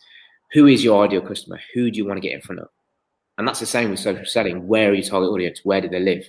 who 0.54 0.68
is 0.68 0.84
your 0.84 1.04
ideal 1.04 1.22
customer? 1.22 1.60
Who 1.74 1.92
do 1.92 1.98
you 1.98 2.06
want 2.06 2.18
to 2.18 2.22
get 2.22 2.34
in 2.34 2.42
front 2.42 2.62
of? 2.62 2.70
And 3.38 3.48
that's 3.48 3.60
the 3.60 3.66
same 3.66 3.90
with 3.90 4.00
social 4.00 4.26
selling. 4.26 4.68
Where 4.68 4.92
are 4.92 4.94
your 4.94 5.04
target 5.04 5.30
audience? 5.30 5.62
Where 5.64 5.82
do 5.82 5.90
they 5.90 6.00
live? 6.00 6.24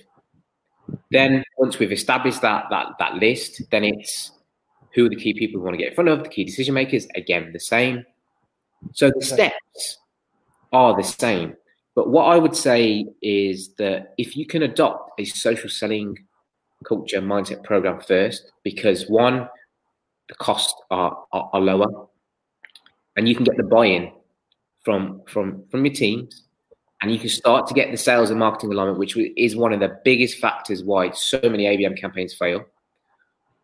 Then 1.11 1.43
once 1.57 1.79
we've 1.79 1.91
established 1.91 2.41
that 2.41 2.65
that 2.69 2.93
that 2.99 3.15
list, 3.15 3.61
then 3.71 3.83
it's 3.83 4.31
who 4.93 5.05
are 5.05 5.09
the 5.09 5.15
key 5.15 5.33
people 5.33 5.59
we 5.59 5.65
want 5.65 5.75
to 5.75 5.77
get 5.77 5.89
in 5.89 5.95
front 5.95 6.09
of, 6.09 6.23
the 6.23 6.29
key 6.29 6.43
decision 6.43 6.73
makers. 6.73 7.07
Again, 7.15 7.51
the 7.53 7.59
same. 7.59 8.05
So 8.93 9.11
the 9.15 9.25
steps 9.25 9.99
are 10.71 10.95
the 10.95 11.03
same. 11.03 11.55
But 11.95 12.09
what 12.09 12.25
I 12.25 12.37
would 12.37 12.55
say 12.55 13.05
is 13.21 13.73
that 13.75 14.13
if 14.17 14.35
you 14.35 14.45
can 14.45 14.63
adopt 14.63 15.19
a 15.19 15.25
social 15.25 15.69
selling 15.69 16.17
culture 16.83 17.21
mindset 17.21 17.63
program 17.63 17.99
first, 18.01 18.51
because 18.63 19.09
one, 19.09 19.47
the 20.27 20.35
costs 20.35 20.73
are, 20.91 21.17
are, 21.31 21.49
are 21.53 21.61
lower, 21.61 22.07
and 23.15 23.27
you 23.27 23.35
can 23.35 23.43
get 23.43 23.57
the 23.57 23.63
buy-in 23.63 24.11
from 24.83 25.21
from 25.27 25.63
from 25.69 25.85
your 25.85 25.93
teams 25.93 26.43
and 27.03 27.11
you 27.11 27.19
can 27.19 27.29
start 27.29 27.67
to 27.67 27.73
get 27.73 27.91
the 27.91 27.97
sales 27.97 28.29
and 28.29 28.39
marketing 28.39 28.71
alignment, 28.71 28.97
which 28.97 29.17
is 29.35 29.57
one 29.57 29.73
of 29.73 29.81
the 29.81 29.99
biggest 30.05 30.37
factors 30.39 30.85
why 30.85 31.11
so 31.11 31.37
many 31.43 31.65
ABM 31.65 31.99
campaigns 31.99 32.33
fail. 32.33 32.63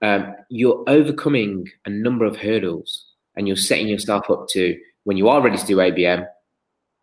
Um, 0.02 0.36
you're 0.50 0.84
overcoming 0.88 1.70
a 1.86 1.90
number 1.90 2.26
of 2.26 2.36
hurdles 2.36 3.06
and 3.38 3.48
you're 3.48 3.56
setting 3.56 3.88
yourself 3.88 4.30
up 4.30 4.50
to 4.50 4.78
when 5.06 5.16
you 5.16 5.30
are 5.30 5.42
ready 5.42 5.58
to 5.58 5.66
do 5.66 5.78
ABM, 5.78 6.28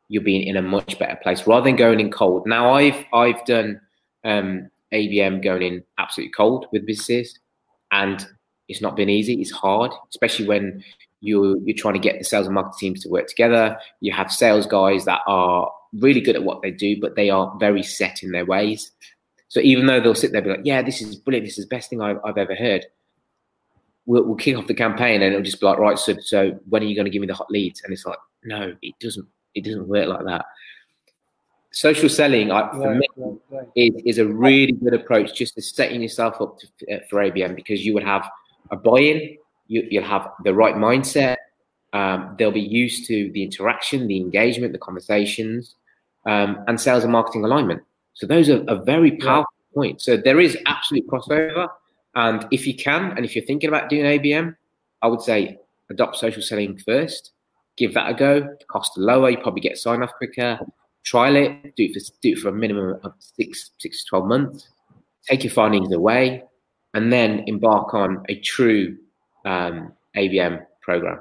you're 0.08 0.22
being 0.22 0.46
in 0.46 0.58
a 0.58 0.62
much 0.62 0.98
better 0.98 1.18
place 1.22 1.46
rather 1.46 1.64
than 1.64 1.74
going 1.74 2.00
in 2.00 2.10
cold. 2.10 2.46
Now, 2.46 2.74
I've 2.74 3.02
I've 3.14 3.42
done 3.46 3.80
um, 4.22 4.68
ABM 4.96 5.42
going 5.42 5.62
in 5.62 5.84
absolutely 5.98 6.32
cold 6.32 6.66
with 6.72 6.86
businesses, 6.86 7.38
and 7.90 8.26
it's 8.68 8.82
not 8.82 8.96
been 8.96 9.08
easy. 9.08 9.40
It's 9.40 9.50
hard, 9.50 9.92
especially 10.10 10.46
when 10.46 10.84
you're 11.20 11.56
you're 11.58 11.76
trying 11.76 11.94
to 11.94 12.00
get 12.00 12.18
the 12.18 12.24
sales 12.24 12.46
and 12.46 12.54
marketing 12.54 12.78
teams 12.78 13.02
to 13.02 13.08
work 13.08 13.28
together. 13.28 13.78
You 14.00 14.12
have 14.12 14.32
sales 14.32 14.66
guys 14.66 15.04
that 15.04 15.20
are 15.26 15.70
really 15.92 16.20
good 16.20 16.36
at 16.36 16.44
what 16.44 16.62
they 16.62 16.70
do, 16.70 17.00
but 17.00 17.16
they 17.16 17.30
are 17.30 17.54
very 17.58 17.82
set 17.82 18.22
in 18.22 18.32
their 18.32 18.44
ways. 18.44 18.90
So 19.48 19.60
even 19.60 19.86
though 19.86 20.00
they'll 20.00 20.14
sit 20.14 20.32
there 20.32 20.40
and 20.40 20.50
be 20.50 20.56
like, 20.56 20.66
"Yeah, 20.66 20.82
this 20.82 21.00
is 21.00 21.16
brilliant. 21.16 21.46
This 21.46 21.58
is 21.58 21.64
the 21.66 21.74
best 21.74 21.90
thing 21.90 22.00
I've, 22.02 22.18
I've 22.24 22.38
ever 22.38 22.54
heard," 22.54 22.86
we'll, 24.06 24.24
we'll 24.24 24.36
kick 24.36 24.56
off 24.56 24.66
the 24.66 24.74
campaign 24.74 25.22
and 25.22 25.32
it'll 25.32 25.44
just 25.44 25.60
be 25.60 25.66
like, 25.66 25.78
"Right, 25.78 25.98
so 25.98 26.16
so 26.20 26.58
when 26.68 26.82
are 26.82 26.86
you 26.86 26.94
going 26.94 27.06
to 27.06 27.10
give 27.10 27.20
me 27.20 27.26
the 27.26 27.34
hot 27.34 27.50
leads?" 27.50 27.82
And 27.82 27.92
it's 27.92 28.06
like, 28.06 28.18
no, 28.46 28.74
it 28.80 28.94
doesn't. 29.00 29.26
It 29.54 29.64
doesn't 29.64 29.88
work 29.88 30.08
like 30.08 30.24
that. 30.24 30.46
Social 31.76 32.08
selling, 32.08 32.50
I, 32.50 32.70
for 32.70 32.88
right, 32.88 32.96
me, 32.96 33.06
right, 33.18 33.38
right. 33.50 33.68
Is, 33.76 34.02
is 34.06 34.18
a 34.18 34.24
really 34.26 34.72
good 34.72 34.94
approach. 34.94 35.34
Just 35.34 35.56
to 35.56 35.60
setting 35.60 36.00
yourself 36.00 36.40
up 36.40 36.56
to, 36.58 36.66
uh, 36.90 37.00
for 37.10 37.18
ABM 37.18 37.54
because 37.54 37.84
you 37.84 37.92
would 37.92 38.02
have 38.02 38.26
a 38.70 38.76
buy-in, 38.76 39.36
you, 39.66 39.86
you'll 39.90 40.02
have 40.02 40.26
the 40.42 40.54
right 40.54 40.74
mindset. 40.74 41.36
Um, 41.92 42.34
they'll 42.38 42.50
be 42.50 42.62
used 42.62 43.06
to 43.08 43.30
the 43.32 43.42
interaction, 43.42 44.08
the 44.08 44.16
engagement, 44.16 44.72
the 44.72 44.78
conversations, 44.78 45.74
um, 46.24 46.64
and 46.66 46.80
sales 46.80 47.02
and 47.02 47.12
marketing 47.12 47.44
alignment. 47.44 47.82
So 48.14 48.26
those 48.26 48.48
are, 48.48 48.64
a 48.68 48.76
very 48.76 49.10
powerful 49.18 49.52
yeah. 49.72 49.74
points. 49.74 50.06
So 50.06 50.16
there 50.16 50.40
is 50.40 50.56
absolute 50.64 51.06
crossover. 51.06 51.68
And 52.14 52.46
if 52.50 52.66
you 52.66 52.74
can, 52.74 53.12
and 53.18 53.26
if 53.26 53.36
you're 53.36 53.44
thinking 53.44 53.68
about 53.68 53.90
doing 53.90 54.06
ABM, 54.06 54.56
I 55.02 55.08
would 55.08 55.20
say 55.20 55.58
adopt 55.90 56.16
social 56.16 56.40
selling 56.40 56.78
first. 56.78 57.32
Give 57.76 57.92
that 57.92 58.08
a 58.08 58.14
go. 58.14 58.40
The 58.40 58.64
cost 58.66 58.96
are 58.96 59.02
lower. 59.02 59.28
You 59.28 59.36
probably 59.36 59.60
get 59.60 59.76
sign 59.76 60.02
off 60.02 60.14
quicker. 60.14 60.58
Trial 61.06 61.36
it. 61.36 61.76
Do 61.76 61.84
it 61.84 61.94
for 61.94 62.00
do 62.20 62.32
it 62.32 62.38
for 62.38 62.48
a 62.48 62.52
minimum 62.52 62.98
of 63.04 63.12
six 63.18 63.70
six 63.78 64.04
to 64.04 64.08
twelve 64.10 64.26
months. 64.26 64.68
Take 65.28 65.44
your 65.44 65.52
findings 65.52 65.92
away, 65.92 66.42
and 66.94 67.12
then 67.12 67.44
embark 67.46 67.94
on 67.94 68.24
a 68.28 68.34
true 68.40 68.96
um, 69.44 69.92
ABM 70.16 70.66
program. 70.82 71.20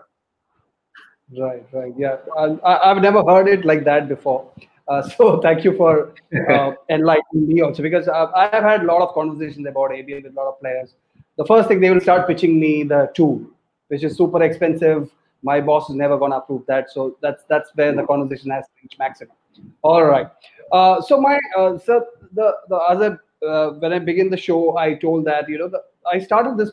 Right, 1.38 1.66
right, 1.72 1.94
yeah. 1.98 2.18
I, 2.38 2.90
have 2.90 3.02
never 3.02 3.24
heard 3.24 3.48
it 3.48 3.66
like 3.66 3.84
that 3.86 4.08
before. 4.08 4.52
Uh, 4.88 5.02
so 5.18 5.40
thank 5.42 5.64
you 5.64 5.76
for 5.76 6.14
uh, 6.50 6.74
enlightening 6.90 7.48
me 7.48 7.62
also 7.62 7.82
because 7.82 8.08
uh, 8.08 8.32
I 8.36 8.50
have 8.52 8.64
had 8.64 8.82
a 8.82 8.86
lot 8.86 9.02
of 9.02 9.14
conversations 9.14 9.66
about 9.68 9.92
ABM 9.92 10.24
with 10.24 10.34
a 10.34 10.36
lot 10.36 10.48
of 10.48 10.60
players. 10.60 10.94
The 11.38 11.46
first 11.46 11.68
thing 11.68 11.80
they 11.80 11.90
will 11.90 12.02
start 12.02 12.28
pitching 12.28 12.60
me 12.60 12.84
the 12.84 13.12
tool, 13.16 13.42
which 13.88 14.04
is 14.04 14.16
super 14.16 14.42
expensive. 14.44 15.10
My 15.44 15.62
boss 15.62 15.90
is 15.90 15.96
never 15.96 16.18
going 16.18 16.32
to 16.32 16.38
approve 16.38 16.66
that. 16.68 16.92
So 16.92 17.18
that's 17.22 17.44
that's 17.50 17.72
where 17.76 17.94
the 17.94 18.04
conversation 18.04 18.52
has 18.52 18.66
reached 18.82 18.98
maximum. 18.98 19.36
All 19.82 20.06
right. 20.06 20.28
Uh, 20.72 21.02
so 21.02 21.20
my 21.20 21.40
uh, 21.58 21.78
so 21.78 22.06
the 22.34 22.56
the 22.70 22.76
other 22.76 23.22
uh, 23.48 23.72
when 23.72 23.94
I 23.94 24.00
begin 24.00 24.30
the 24.30 24.38
show, 24.38 24.78
I 24.78 24.96
told 24.96 25.26
that 25.26 25.48
you 25.50 25.58
know 25.58 25.68
the, 25.68 25.82
I 26.12 26.20
started 26.20 26.58
this 26.58 26.72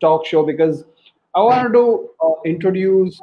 talk 0.00 0.26
show 0.26 0.44
because 0.44 0.84
I 1.34 1.40
wanted 1.40 1.72
to 1.72 2.10
introduce 2.44 3.20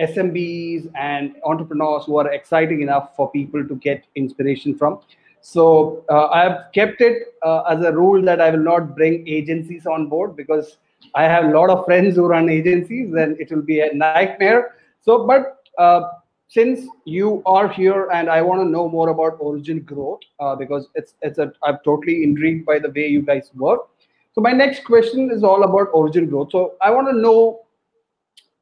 SMBs 0.00 0.90
and 0.94 1.34
entrepreneurs 1.44 2.04
who 2.04 2.18
are 2.18 2.30
exciting 2.30 2.82
enough 2.82 3.16
for 3.16 3.30
people 3.30 3.66
to 3.66 3.74
get 3.76 4.04
inspiration 4.14 4.76
from. 4.76 5.00
So 5.40 6.04
uh, 6.08 6.26
I 6.28 6.42
have 6.42 6.66
kept 6.72 7.00
it 7.00 7.34
uh, 7.42 7.62
as 7.62 7.82
a 7.82 7.92
rule 7.92 8.22
that 8.22 8.40
I 8.40 8.50
will 8.50 8.58
not 8.58 8.94
bring 8.94 9.26
agencies 9.26 9.86
on 9.86 10.08
board 10.08 10.36
because 10.36 10.78
I 11.14 11.24
have 11.24 11.44
a 11.44 11.48
lot 11.48 11.70
of 11.70 11.84
friends 11.84 12.16
who 12.16 12.26
run 12.26 12.48
agencies 12.48 13.14
and 13.14 13.38
it 13.40 13.50
will 13.50 13.62
be 13.62 13.80
a 13.80 13.92
nightmare. 13.92 14.76
So, 15.00 15.26
but 15.26 15.64
uh, 15.78 16.02
since 16.48 16.86
you 17.04 17.42
are 17.44 17.68
here 17.68 18.08
and 18.10 18.30
I 18.30 18.40
want 18.40 18.62
to 18.62 18.68
know 18.68 18.88
more 18.88 19.10
about 19.10 19.36
Origin 19.38 19.80
Growth 19.80 20.20
uh, 20.40 20.56
because 20.56 20.88
it's 20.94 21.14
it's 21.22 21.38
a 21.38 21.52
I'm 21.62 21.78
totally 21.84 22.22
intrigued 22.24 22.64
by 22.64 22.78
the 22.78 22.90
way 22.90 23.06
you 23.06 23.22
guys 23.22 23.50
work. 23.54 23.88
So 24.34 24.40
my 24.40 24.52
next 24.52 24.84
question 24.84 25.30
is 25.30 25.44
all 25.44 25.62
about 25.62 25.88
Origin 25.92 26.28
Growth. 26.28 26.50
So 26.52 26.74
I 26.80 26.90
want 26.90 27.08
to 27.08 27.12
know 27.12 27.60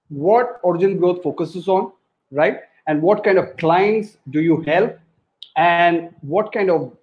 what 0.08 0.60
Origin 0.62 0.98
Growth 0.98 1.22
focuses 1.22 1.68
on, 1.68 1.92
right? 2.30 2.60
And 2.88 3.02
what 3.02 3.22
kind 3.24 3.38
of 3.38 3.56
clients 3.56 4.16
do 4.30 4.40
you 4.40 4.62
help? 4.62 4.98
And 5.56 6.14
what 6.20 6.52
kind 6.52 6.70
of 6.70 6.96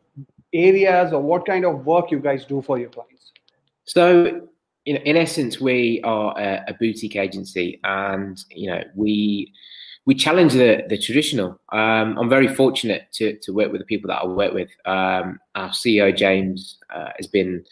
areas 0.54 1.14
or 1.14 1.22
what 1.22 1.46
kind 1.46 1.66
of 1.66 1.86
work 1.86 2.12
you 2.12 2.20
guys 2.20 2.46
do 2.46 2.62
for 2.62 2.78
your 2.78 2.90
clients? 2.90 3.32
So, 3.86 4.48
in, 4.86 4.96
in 4.98 5.18
essence, 5.18 5.60
we 5.60 6.02
are 6.04 6.38
a, 6.38 6.64
a 6.68 6.74
boutique 6.74 7.16
agency, 7.16 7.80
and 7.84 8.38
you 8.52 8.70
know 8.70 8.84
we 8.96 9.52
we 10.06 10.16
challenge 10.16 10.54
the 10.54 10.84
the 10.90 10.98
traditional. 10.98 11.60
Um, 11.72 12.18
I'm 12.18 12.30
very 12.30 12.48
fortunate 12.48 13.08
to 13.14 13.38
to 13.40 13.54
work 13.54 13.72
with 13.72 13.82
the 13.82 13.86
people 13.86 14.10
that 14.10 14.22
I 14.22 14.26
work 14.26 14.54
with. 14.54 14.70
Um, 14.86 15.40
our 15.56 15.70
CEO 15.70 16.16
James 16.16 16.78
uh, 16.94 17.10
has 17.18 17.28
been 17.28 17.64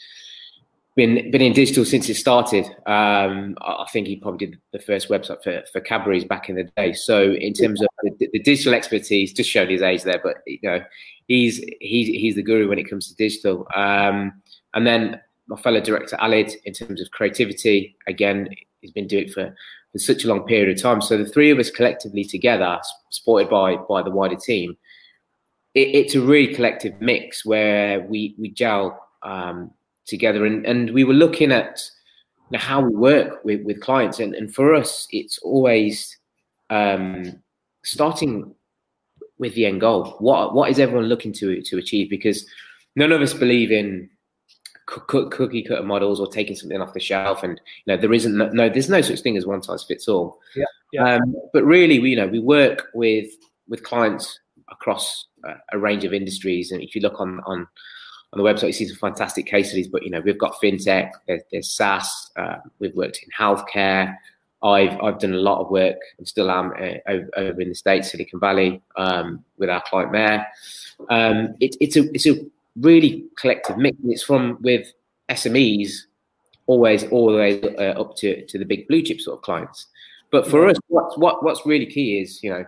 been 0.96 1.32
been 1.32 1.42
in 1.42 1.54
digital 1.54 1.86
since 1.86 2.10
it 2.10 2.16
started. 2.16 2.66
Um, 2.86 3.58
I 3.62 3.86
think 3.92 4.08
he 4.08 4.18
probably 4.18 4.48
did 4.48 4.60
the 4.72 4.80
first 4.80 5.10
website 5.10 5.44
for, 5.44 5.64
for 5.72 5.82
Cadbury's 5.82 6.26
back 6.26 6.50
in 6.50 6.56
the 6.56 6.70
day. 6.78 6.94
So 6.94 7.34
in 7.34 7.54
terms 7.54 7.82
of 7.82 7.88
the, 8.04 8.30
the, 8.32 8.40
digital 8.40 8.74
expertise, 8.74 9.34
just 9.34 9.50
showed 9.50 9.70
his 9.70 9.82
age 9.82 10.04
there, 10.04 10.20
but 10.22 10.38
you 10.46 10.60
know, 10.64 10.84
he's 11.28 11.64
he's 11.80 12.08
he's 12.08 12.36
the 12.36 12.44
guru 12.44 12.70
when 12.70 12.80
it 12.80 12.90
comes 12.90 13.08
to 13.08 13.16
digital. 13.16 13.68
Um, 13.76 14.42
and 14.74 14.86
then 14.86 15.20
my 15.48 15.60
fellow 15.60 15.82
director 15.82 16.18
Alid, 16.18 16.54
in 16.66 16.74
terms 16.74 17.02
of 17.02 17.12
creativity, 17.12 17.96
again, 18.08 18.50
he's 18.82 18.92
been 18.92 19.08
doing 19.08 19.28
it 19.28 19.34
for, 19.34 19.56
for 19.92 20.00
such 20.00 20.24
a 20.24 20.28
long 20.28 20.44
period 20.44 20.76
of 20.76 20.82
time. 20.82 21.02
So 21.02 21.18
the 21.18 21.26
three 21.26 21.52
of 21.52 21.60
us 21.60 21.70
collectively 21.70 22.24
together, 22.24 22.80
supported 23.10 23.50
by 23.50 23.76
by 23.76 24.02
the 24.02 24.12
wider 24.12 24.36
team, 24.36 24.78
it, 25.74 25.88
it's 25.96 26.16
a 26.16 26.22
really 26.22 26.54
collective 26.54 27.00
mix 27.02 27.46
where 27.46 28.02
we 28.02 28.36
we 28.38 28.50
gel. 28.50 29.00
Um, 29.24 29.72
together. 30.12 30.46
And, 30.46 30.66
and 30.66 30.92
we 30.92 31.04
were 31.04 31.14
looking 31.14 31.52
at 31.52 31.82
you 32.50 32.58
know, 32.58 32.60
how 32.60 32.82
we 32.82 32.94
work 32.96 33.44
with, 33.44 33.62
with 33.64 33.82
clients. 33.82 34.20
And, 34.20 34.36
and 34.36 34.54
for 34.54 34.76
us, 34.76 35.08
it's 35.12 35.38
always 35.40 36.18
um, 36.70 37.42
starting 37.84 38.54
with 39.40 39.56
the 39.56 39.66
end 39.66 39.82
goal. 39.82 40.16
What, 40.20 40.54
what 40.54 40.70
is 40.70 40.80
everyone 40.80 41.06
looking 41.06 41.34
to, 41.34 41.62
to 41.62 41.78
achieve? 41.78 42.10
Because 42.10 42.46
none 42.96 43.12
of 43.12 43.22
us 43.22 43.34
believe 43.34 43.72
in 43.72 44.10
cookie 45.08 45.64
cutter 45.64 45.84
models 45.84 46.20
or 46.20 46.28
taking 46.28 46.56
something 46.56 46.82
off 46.82 46.94
the 46.94 47.00
shelf 47.00 47.44
and 47.44 47.60
you 47.86 47.94
know 47.94 48.00
there 48.00 48.14
isn't 48.14 48.36
no, 48.36 48.70
there's 48.70 48.90
no 48.90 49.02
such 49.02 49.22
thing 49.22 49.38
as 49.38 49.46
one 49.46 49.64
size 49.64 49.84
fits 49.84 50.08
all 50.08 50.40
yeah, 50.56 50.66
yeah. 50.92 51.16
Um, 51.16 51.36
but 51.54 51.64
really 51.64 52.00
we 52.00 52.10
you 52.12 52.16
know 52.16 52.28
we 52.28 52.40
work 52.40 52.90
with 52.94 53.32
with 53.70 53.84
clients 53.84 54.40
across 54.70 55.28
a, 55.46 55.54
a 55.74 55.80
range 55.80 56.04
of 56.04 56.14
industries 56.14 56.72
and 56.72 56.82
if 56.82 56.94
you 56.94 57.02
look 57.02 57.20
on 57.20 57.40
on 57.46 57.68
on 58.34 58.42
the 58.42 58.50
website, 58.50 58.68
you 58.68 58.74
see 58.74 58.88
some 58.88 58.98
fantastic 58.98 59.46
case 59.46 59.68
studies. 59.68 59.88
But 59.88 60.04
you 60.04 60.10
know, 60.10 60.22
we've 60.22 60.38
got 60.38 60.56
fintech, 60.62 61.12
there's, 61.28 61.42
there's 61.52 61.72
SaaS, 61.72 62.32
uh, 62.38 62.58
we've 62.80 62.96
worked 62.96 63.20
in 63.24 63.30
healthcare. 63.38 64.16
I've 64.64 65.02
I've 65.02 65.20
done 65.20 65.34
a 65.34 65.38
lot 65.38 65.60
of 65.60 65.72
work 65.72 65.98
and 66.18 66.28
still 66.28 66.52
am 66.52 66.72
uh, 66.72 66.98
over, 67.08 67.30
over, 67.36 67.62
in 67.62 67.70
the 67.70 67.76
states, 67.76 68.12
Silicon 68.12 68.40
Valley, 68.40 68.82
um, 68.96 69.44
with 69.58 69.70
our 69.70 69.82
client 69.82 70.12
there 70.12 70.48
Um, 71.10 71.56
it, 71.60 71.76
it's 71.80 71.98
a 71.98 72.04
it's 72.14 72.28
a 72.28 72.46
really 72.76 73.26
collective 73.38 73.78
mix. 73.78 73.98
And 74.02 74.12
it's 74.12 74.24
from 74.24 74.58
with 74.62 74.92
SMEs 75.30 75.92
always 76.68 77.04
all 77.06 77.32
the 77.32 77.38
way 77.38 77.62
uh, 77.62 78.00
up 78.00 78.16
to 78.18 78.46
to 78.46 78.58
the 78.58 78.66
big 78.66 78.88
blue 78.88 79.02
chip 79.02 79.22
sort 79.22 79.38
of 79.38 79.44
clients. 79.44 79.88
But 80.32 80.48
for 80.48 80.68
us, 80.68 80.78
what's 80.88 81.18
what, 81.18 81.44
what's 81.44 81.66
really 81.66 81.86
key 81.86 82.20
is 82.20 82.42
you 82.42 82.52
know 82.52 82.66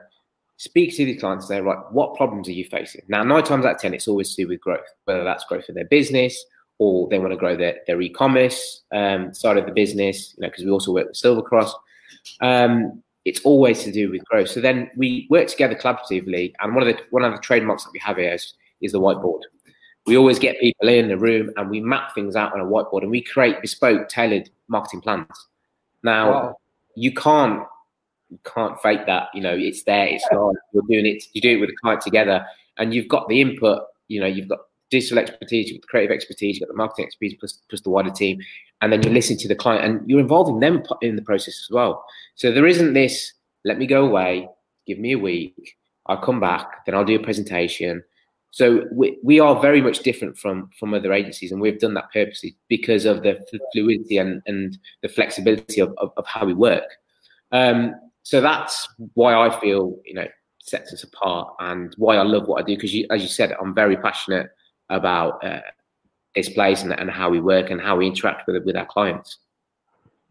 speak 0.58 0.96
to 0.96 1.06
the 1.06 1.16
clients 1.16 1.50
and 1.50 1.58
say, 1.58 1.62
right, 1.62 1.80
what 1.92 2.16
problems 2.16 2.48
are 2.48 2.54
you 2.54 2.66
facing? 2.66 3.02
Now, 3.08 3.24
nine 3.24 3.44
times 3.44 3.66
out 3.66 3.76
of 3.76 3.82
10, 3.82 3.94
it's 3.94 4.08
always 4.08 4.34
to 4.34 4.44
do 4.44 4.48
with 4.48 4.62
growth, 4.62 4.86
whether 5.04 5.24
that's 5.24 5.44
growth 5.44 5.68
of 5.68 5.76
their 5.76 5.86
business 5.86 6.42
or 6.80 7.08
they 7.10 7.20
want 7.20 7.32
to 7.32 7.38
grow 7.38 7.56
their, 7.56 7.80
their 7.86 8.02
e-commerce 8.02 8.82
um, 8.94 9.34
side 9.34 9.58
of 9.58 9.66
the 9.66 9.72
business, 9.72 10.34
you 10.38 10.42
know, 10.42 10.48
because 10.48 10.64
we 10.64 10.72
also 10.72 10.94
work 10.94 11.08
with 11.08 11.18
Silver 11.18 11.42
Cross. 11.42 11.74
Um, 12.42 13.04
it's 13.26 13.42
always 13.42 13.84
to 13.84 13.92
do 13.92 14.10
with 14.10 14.24
growth. 14.26 14.50
So 14.50 14.62
then 14.62 14.90
we 14.96 15.28
work 15.30 15.48
together 15.48 15.76
collaboratively. 15.76 16.54
And 16.60 16.74
one 16.74 16.88
of 16.88 16.96
the 16.96 17.02
one 17.12 17.24
of 17.24 17.34
the 17.34 17.40
trademarks 17.40 17.84
that 17.84 17.92
we 17.94 18.00
have 18.00 18.18
here 18.18 18.34
is, 18.34 18.54
is 18.82 18.92
the 18.92 19.00
whiteboard. 19.00 19.42
We 20.06 20.18
always 20.18 20.38
get 20.38 20.60
people 20.60 20.90
in 20.90 21.08
the 21.08 21.18
room 21.18 21.52
and 21.56 21.70
we 21.70 21.80
map 21.80 22.14
things 22.14 22.36
out 22.36 22.54
on 22.54 22.60
a 22.60 22.66
whiteboard 22.66 23.04
and 23.04 23.12
we 23.12 23.22
create 23.22 23.62
bespoke, 23.62 24.10
tailored 24.10 24.50
marketing 24.68 25.02
plans. 25.02 25.28
Now, 26.04 26.32
wow. 26.32 26.58
you 26.96 27.14
can't 27.14 27.64
you 28.30 28.40
can't 28.44 28.82
fake 28.82 29.06
that. 29.06 29.30
You 29.34 29.42
know, 29.42 29.56
it's 29.56 29.84
there, 29.84 30.08
it's 30.08 30.28
not. 30.32 30.56
You're 30.74 30.84
doing 30.90 31.06
it. 31.06 31.24
You 31.34 31.42
do 31.42 31.52
it 31.52 31.60
with 31.60 31.70
the 31.70 31.76
client 31.78 32.02
together, 32.02 32.46
and 32.78 32.94
you've 32.94 33.08
got 33.08 33.28
the 33.30 33.40
input. 33.40 33.84
You 34.08 34.20
know, 34.20 34.26
you've 34.26 34.50
got 34.50 34.60
digital 34.90 35.20
expertise, 35.20 35.70
you've 35.70 35.82
got 35.82 35.88
the 35.88 35.92
creative 35.92 36.14
expertise, 36.14 36.56
you've 36.56 36.68
got 36.68 36.74
the 36.74 36.78
marketing 36.78 37.06
expertise, 37.06 37.36
plus, 37.40 37.60
plus 37.70 37.82
the 37.82 37.90
wider 37.90 38.12
team, 38.12 38.40
and 38.82 38.92
then 38.92 39.02
you 39.02 39.10
listen 39.10 39.38
to 39.38 39.48
the 39.48 39.56
client, 39.56 39.84
and 39.84 40.10
you're 40.10 40.20
involving 40.20 40.60
them 40.60 40.84
in 41.02 41.16
the 41.16 41.22
process 41.22 41.66
as 41.66 41.70
well. 41.72 42.04
So 42.36 42.52
there 42.52 42.68
isn't 42.68 42.94
this. 42.94 43.34
Let 43.66 43.78
me 43.78 43.88
go 43.88 44.06
away. 44.06 44.50
Give 44.86 45.00
me 45.00 45.14
a 45.14 45.18
week. 45.18 45.78
I'll 46.08 46.18
come 46.18 46.40
back. 46.40 46.86
Then 46.86 46.96
I'll 46.96 47.06
do 47.06 47.16
a 47.16 47.24
presentation. 47.24 48.04
So 48.54 48.86
we, 48.92 49.18
we 49.24 49.40
are 49.40 49.60
very 49.60 49.82
much 49.82 50.04
different 50.04 50.38
from 50.38 50.70
from 50.80 50.94
other 50.94 51.12
agencies, 51.12 51.52
and 51.52 51.60
we've 51.60 51.80
done 51.80 51.96
that 51.96 52.12
purposely 52.14 52.56
because 52.68 53.04
of 53.06 53.24
the 53.24 53.44
fluidity 53.74 54.20
and, 54.20 54.44
and 54.46 54.78
the 55.02 55.10
flexibility 55.10 55.82
of, 55.82 55.92
of, 55.98 56.12
of 56.18 56.28
how 56.28 56.46
we 56.46 56.54
work. 56.54 56.84
Um, 57.52 57.96
so 58.22 58.42
that's 58.42 58.88
why 59.16 59.34
I 59.34 59.60
feel 59.60 59.98
you 60.06 60.14
know 60.14 60.28
sets 60.60 60.94
us 60.94 61.02
apart 61.02 61.52
and 61.62 61.96
why 61.98 62.16
I 62.16 62.22
love 62.22 62.48
what 62.48 62.62
I 62.62 62.66
do 62.68 62.76
because 62.76 62.94
as 63.10 63.24
you 63.24 63.28
said 63.28 63.54
I'm 63.60 63.74
very 63.74 63.98
passionate 63.98 64.52
about 64.90 65.44
uh, 65.44 65.62
this 66.36 66.50
place 66.50 66.84
and, 66.84 66.94
and 66.94 67.10
how 67.10 67.32
we 67.32 67.42
work 67.42 67.72
and 67.72 67.82
how 67.82 67.96
we 67.96 68.06
interact 68.06 68.46
with 68.46 68.64
with 68.64 68.76
our 68.76 68.86
clients. 68.86 69.40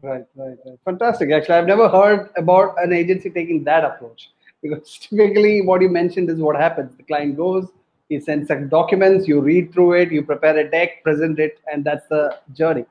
Right, 0.01 0.23
right, 0.37 0.57
right. 0.65 0.79
Fantastic. 0.85 1.29
Actually, 1.31 1.55
I've 1.55 1.67
never 1.67 1.89
heard 1.89 2.29
about 2.37 2.75
an 2.77 2.93
agency 2.93 3.29
taking 3.29 3.65
that 3.65 3.83
approach 3.83 4.29
because 4.61 4.97
typically 5.09 5.61
what 5.61 5.81
you 5.81 5.89
mentioned 5.89 6.29
is 6.29 6.39
what 6.39 6.55
happens. 6.55 6.95
The 6.95 7.03
client 7.03 7.35
goes, 7.35 7.67
he 8.09 8.19
sends 8.19 8.49
documents, 8.69 9.27
you 9.27 9.41
read 9.41 9.73
through 9.73 9.93
it, 9.93 10.11
you 10.11 10.23
prepare 10.23 10.57
a 10.57 10.69
deck, 10.69 11.03
present 11.03 11.39
it, 11.39 11.59
and 11.71 11.83
that's 11.83 12.07
the 12.07 12.37
journey. 12.53 12.85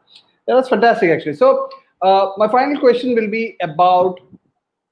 Yeah, 0.49 0.57
that's 0.57 0.69
fantastic, 0.69 1.11
actually. 1.11 1.35
So, 1.35 1.69
uh, 2.03 2.33
my 2.37 2.49
final 2.49 2.81
question 2.81 3.15
will 3.15 3.31
be 3.31 3.57
about 3.61 4.21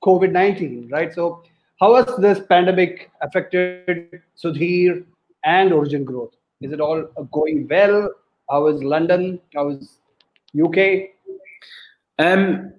COVID 0.04 0.32
19, 0.32 0.88
right? 0.90 1.12
So, 1.12 1.42
how 1.80 1.94
has 1.96 2.14
this 2.18 2.40
pandemic 2.48 3.10
affected 3.22 4.22
Sudhir 4.36 5.04
and 5.44 5.72
Origin 5.72 6.04
growth? 6.04 6.34
Is 6.60 6.72
it 6.72 6.80
all 6.80 7.02
going 7.32 7.66
well? 7.68 8.10
How 8.50 8.66
is 8.66 8.82
London? 8.82 9.40
How 9.54 9.70
is 9.70 9.98
UK? 10.54 11.10
Um, 12.18 12.74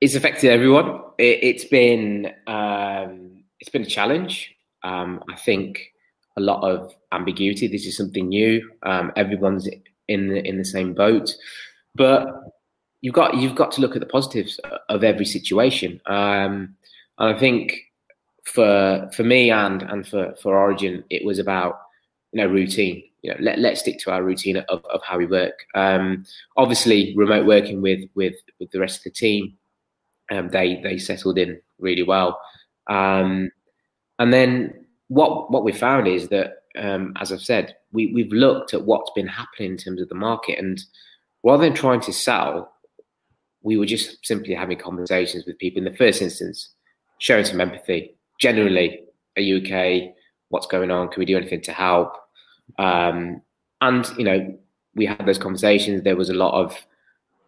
it's 0.00 0.14
affected 0.14 0.50
everyone. 0.50 1.02
It, 1.18 1.60
has 1.60 1.64
been 1.66 2.32
um, 2.46 3.44
it's 3.60 3.70
been 3.70 3.82
a 3.82 3.86
challenge. 3.86 4.54
Um, 4.82 5.22
I 5.30 5.36
think 5.36 5.92
a 6.36 6.40
lot 6.40 6.62
of 6.62 6.94
ambiguity. 7.12 7.66
This 7.66 7.86
is 7.86 7.96
something 7.96 8.28
new. 8.28 8.70
Um, 8.82 9.12
everyone's 9.16 9.68
in 10.08 10.28
the, 10.28 10.46
in 10.46 10.58
the 10.58 10.64
same 10.64 10.94
boat, 10.94 11.34
but 11.94 12.26
you've 13.00 13.14
got 13.14 13.36
you've 13.36 13.54
got 13.54 13.72
to 13.72 13.80
look 13.80 13.96
at 13.96 14.00
the 14.00 14.06
positives 14.06 14.60
of 14.88 15.04
every 15.04 15.24
situation. 15.24 16.00
Um, 16.06 16.74
and 17.18 17.34
I 17.34 17.38
think 17.38 17.72
for 18.44 19.10
for 19.12 19.24
me 19.24 19.50
and 19.50 19.82
and 19.82 20.06
for 20.06 20.34
for 20.42 20.56
Origin, 20.58 21.04
it 21.10 21.24
was 21.24 21.38
about 21.38 21.80
you 22.32 22.42
know 22.42 22.48
routine. 22.48 23.02
You 23.22 23.32
know, 23.32 23.38
let 23.40 23.58
let's 23.58 23.80
stick 23.80 23.98
to 24.00 24.12
our 24.12 24.22
routine 24.22 24.58
of, 24.58 24.84
of 24.86 25.02
how 25.02 25.18
we 25.18 25.26
work. 25.26 25.66
Um, 25.74 26.24
obviously, 26.56 27.14
remote 27.16 27.46
working 27.46 27.82
with 27.82 28.08
with 28.14 28.36
with 28.60 28.70
the 28.70 28.80
rest 28.80 28.98
of 28.98 29.04
the 29.04 29.10
team, 29.10 29.56
um, 30.30 30.48
they 30.50 30.80
they 30.82 30.98
settled 30.98 31.38
in 31.38 31.60
really 31.78 32.02
well. 32.04 32.40
Um, 32.88 33.50
and 34.18 34.32
then 34.32 34.85
what 35.08 35.50
what 35.50 35.64
we 35.64 35.72
found 35.72 36.08
is 36.08 36.28
that, 36.28 36.62
um, 36.76 37.14
as 37.20 37.32
I've 37.32 37.40
said, 37.40 37.76
we 37.92 38.12
we've 38.12 38.32
looked 38.32 38.74
at 38.74 38.84
what's 38.84 39.10
been 39.14 39.28
happening 39.28 39.72
in 39.72 39.76
terms 39.76 40.00
of 40.00 40.08
the 40.08 40.14
market, 40.14 40.58
and 40.58 40.82
rather 41.44 41.64
than 41.64 41.74
trying 41.74 42.00
to 42.02 42.12
sell, 42.12 42.72
we 43.62 43.76
were 43.76 43.86
just 43.86 44.24
simply 44.24 44.54
having 44.54 44.78
conversations 44.78 45.44
with 45.46 45.58
people 45.58 45.78
in 45.78 45.90
the 45.90 45.96
first 45.96 46.22
instance, 46.22 46.70
showing 47.18 47.44
some 47.44 47.60
empathy. 47.60 48.16
Generally, 48.40 49.00
are 49.36 49.42
you 49.42 49.58
okay? 49.58 50.14
What's 50.48 50.66
going 50.66 50.90
on? 50.90 51.08
Can 51.08 51.20
we 51.20 51.26
do 51.26 51.36
anything 51.36 51.62
to 51.62 51.72
help? 51.72 52.16
Um, 52.78 53.42
and 53.80 54.08
you 54.18 54.24
know, 54.24 54.58
we 54.94 55.06
had 55.06 55.24
those 55.26 55.38
conversations. 55.38 56.02
There 56.02 56.16
was 56.16 56.30
a 56.30 56.34
lot 56.34 56.54
of 56.54 56.76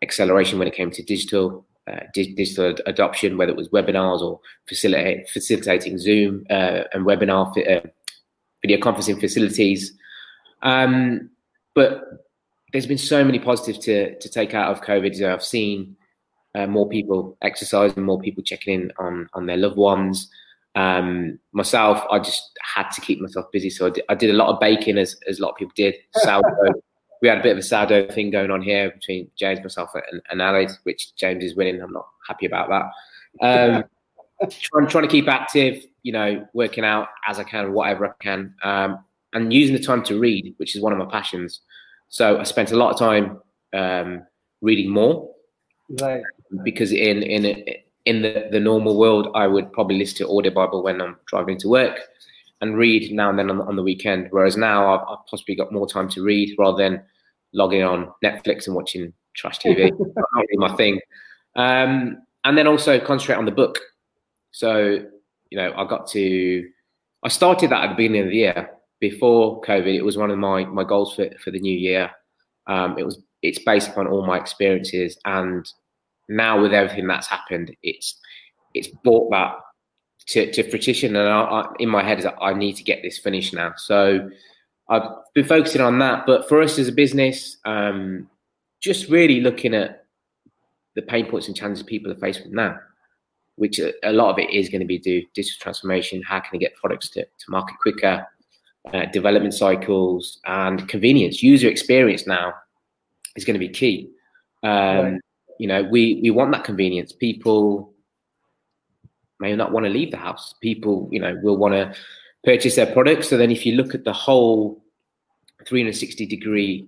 acceleration 0.02 0.58
when 0.58 0.68
it 0.68 0.74
came 0.74 0.90
to 0.92 1.02
digital 1.02 1.66
uh, 1.88 2.00
digital 2.12 2.74
adoption, 2.86 3.38
whether 3.38 3.52
it 3.52 3.56
was 3.56 3.68
webinars 3.68 4.20
or 4.20 4.40
facilitate, 4.68 5.28
facilitating 5.28 5.98
Zoom 5.98 6.44
uh, 6.50 6.82
and 6.92 7.06
webinar 7.06 7.48
uh, 7.68 7.86
video 8.62 8.78
conferencing 8.78 9.20
facilities. 9.20 9.92
Um, 10.62 11.30
but 11.74 12.04
there's 12.72 12.86
been 12.86 12.98
so 12.98 13.24
many 13.24 13.38
positives 13.38 13.78
to 13.86 14.18
to 14.18 14.28
take 14.28 14.54
out 14.54 14.70
of 14.70 14.82
COVID. 14.82 15.18
Know, 15.20 15.32
I've 15.32 15.44
seen 15.44 15.96
uh, 16.54 16.66
more 16.66 16.88
people 16.88 17.36
exercising, 17.42 18.02
more 18.02 18.20
people 18.20 18.42
checking 18.42 18.74
in 18.74 18.92
on 18.98 19.28
on 19.34 19.46
their 19.46 19.56
loved 19.56 19.76
ones. 19.76 20.30
Um, 20.74 21.38
myself, 21.52 22.04
I 22.10 22.18
just 22.18 22.42
had 22.74 22.90
to 22.90 23.00
keep 23.00 23.20
myself 23.20 23.46
busy, 23.50 23.70
so 23.70 23.86
I 23.86 23.90
did, 23.90 24.04
I 24.08 24.14
did 24.14 24.30
a 24.30 24.34
lot 24.34 24.52
of 24.52 24.60
baking, 24.60 24.98
as 24.98 25.16
as 25.28 25.38
a 25.38 25.42
lot 25.42 25.52
of 25.52 25.56
people 25.56 25.72
did. 25.74 25.94
Sourdough 26.16 26.82
we 27.20 27.28
had 27.28 27.38
a 27.38 27.42
bit 27.42 27.52
of 27.52 27.58
a 27.58 27.62
sourdough 27.62 28.08
thing 28.08 28.30
going 28.30 28.50
on 28.50 28.62
here 28.62 28.90
between 28.90 29.30
James, 29.36 29.60
myself, 29.60 29.90
and, 29.94 30.22
and 30.30 30.42
Alex, 30.42 30.78
which 30.84 31.14
James 31.16 31.44
is 31.44 31.56
winning. 31.56 31.80
I'm 31.82 31.92
not 31.92 32.08
happy 32.26 32.46
about 32.46 32.68
that. 32.68 32.84
Um, 33.40 33.84
trying, 34.50 34.86
trying 34.88 35.04
to 35.04 35.08
keep 35.08 35.28
active, 35.28 35.84
you 36.02 36.12
know, 36.12 36.46
working 36.52 36.84
out 36.84 37.08
as 37.26 37.38
I 37.38 37.44
can, 37.44 37.72
whatever 37.72 38.06
I 38.06 38.12
can, 38.20 38.54
um, 38.62 39.04
and 39.34 39.52
using 39.52 39.76
the 39.76 39.82
time 39.82 40.02
to 40.04 40.18
read, 40.18 40.54
which 40.58 40.76
is 40.76 40.82
one 40.82 40.92
of 40.92 40.98
my 40.98 41.06
passions. 41.06 41.60
So 42.08 42.38
I 42.38 42.44
spent 42.44 42.72
a 42.72 42.76
lot 42.76 42.92
of 42.92 42.98
time 42.98 43.40
um, 43.74 44.26
reading 44.60 44.90
more, 44.90 45.30
right? 46.00 46.22
Because 46.62 46.92
in 46.92 47.22
in 47.22 47.66
in 48.06 48.22
the, 48.22 48.48
the 48.50 48.60
normal 48.60 48.98
world, 48.98 49.28
I 49.34 49.46
would 49.46 49.70
probably 49.72 49.98
listen 49.98 50.26
to 50.26 50.34
audio 50.34 50.50
Bible 50.50 50.82
when 50.82 51.02
I'm 51.02 51.16
driving 51.26 51.58
to 51.58 51.68
work 51.68 52.00
and 52.60 52.76
read 52.76 53.12
now 53.12 53.30
and 53.30 53.38
then 53.38 53.50
on, 53.50 53.60
on 53.60 53.76
the 53.76 53.82
weekend. 53.82 54.28
Whereas 54.30 54.56
now 54.56 54.94
I've, 54.94 55.06
I've, 55.08 55.26
possibly 55.26 55.54
got 55.54 55.72
more 55.72 55.86
time 55.86 56.08
to 56.10 56.22
read 56.22 56.54
rather 56.58 56.82
than 56.82 57.02
logging 57.52 57.82
on 57.82 58.12
Netflix 58.24 58.66
and 58.66 58.74
watching 58.74 59.12
trash 59.34 59.58
TV. 59.58 59.90
really 60.34 60.46
my 60.54 60.74
thing. 60.76 61.00
Um, 61.56 62.18
and 62.44 62.58
then 62.58 62.66
also 62.66 62.98
concentrate 62.98 63.36
on 63.36 63.44
the 63.44 63.52
book. 63.52 63.78
So, 64.50 65.04
you 65.50 65.58
know, 65.58 65.72
I 65.76 65.86
got 65.86 66.08
to, 66.08 66.68
I 67.22 67.28
started 67.28 67.70
that 67.70 67.84
at 67.84 67.88
the 67.90 67.94
beginning 67.94 68.22
of 68.22 68.28
the 68.28 68.36
year 68.36 68.70
before 69.00 69.60
COVID. 69.62 69.94
It 69.94 70.02
was 70.02 70.16
one 70.16 70.30
of 70.30 70.38
my, 70.38 70.64
my 70.64 70.84
goals 70.84 71.14
for, 71.14 71.28
for 71.42 71.50
the 71.50 71.60
new 71.60 71.76
year. 71.76 72.10
Um, 72.66 72.96
it 72.98 73.04
was, 73.04 73.20
it's 73.42 73.60
based 73.60 73.90
upon 73.90 74.08
all 74.08 74.26
my 74.26 74.36
experiences. 74.36 75.18
And 75.24 75.70
now 76.28 76.60
with 76.60 76.72
everything 76.72 77.06
that's 77.06 77.26
happened, 77.26 77.74
it's, 77.82 78.18
it's 78.74 78.88
brought 78.88 79.30
that 79.30 79.54
to, 80.28 80.50
to 80.52 80.70
fruition. 80.70 81.16
And 81.16 81.28
I, 81.28 81.40
I, 81.40 81.72
in 81.78 81.88
my 81.88 82.02
head 82.02 82.18
is 82.18 82.26
I 82.40 82.54
need 82.54 82.76
to 82.76 82.84
get 82.84 83.02
this 83.02 83.18
finished 83.18 83.52
now. 83.54 83.72
So 83.76 84.30
I've 84.88 85.08
been 85.34 85.44
focusing 85.44 85.80
on 85.80 85.98
that. 85.98 86.26
But 86.26 86.48
for 86.48 86.62
us 86.62 86.78
as 86.78 86.88
a 86.88 86.92
business, 86.92 87.56
um, 87.64 88.28
just 88.80 89.08
really 89.08 89.40
looking 89.40 89.74
at 89.74 90.04
the 90.94 91.02
pain 91.02 91.26
points 91.26 91.46
and 91.46 91.56
challenges 91.56 91.82
people 91.82 92.10
are 92.12 92.16
faced 92.16 92.44
with 92.44 92.52
now, 92.52 92.78
which 93.56 93.78
a, 93.78 93.92
a 94.08 94.12
lot 94.12 94.30
of 94.30 94.38
it 94.38 94.50
is 94.50 94.68
going 94.68 94.80
to 94.80 94.86
be 94.86 94.98
do 94.98 95.22
digital 95.34 95.58
transformation. 95.60 96.22
How 96.22 96.40
can 96.40 96.50
they 96.52 96.58
get 96.58 96.74
products 96.76 97.08
to, 97.10 97.24
to 97.24 97.50
market 97.50 97.76
quicker? 97.80 98.26
Uh, 98.92 99.04
development 99.06 99.52
cycles 99.52 100.40
and 100.46 100.88
convenience, 100.88 101.42
user 101.42 101.68
experience 101.68 102.26
now 102.26 102.54
is 103.36 103.44
going 103.44 103.54
to 103.54 103.58
be 103.58 103.68
key. 103.68 104.08
Um, 104.62 104.70
right. 104.70 105.20
You 105.58 105.66
know, 105.66 105.82
we 105.82 106.20
we 106.22 106.30
want 106.30 106.52
that 106.52 106.64
convenience. 106.64 107.12
People 107.12 107.87
may 109.40 109.54
not 109.54 109.72
want 109.72 109.86
to 109.86 109.90
leave 109.90 110.10
the 110.10 110.16
house. 110.16 110.54
People, 110.60 111.08
you 111.10 111.20
know, 111.20 111.38
will 111.42 111.56
want 111.56 111.74
to 111.74 111.94
purchase 112.44 112.76
their 112.76 112.92
products. 112.92 113.28
So 113.28 113.36
then, 113.36 113.50
if 113.50 113.64
you 113.64 113.74
look 113.74 113.94
at 113.94 114.04
the 114.04 114.12
whole 114.12 114.82
360 115.66 116.26
degree 116.26 116.86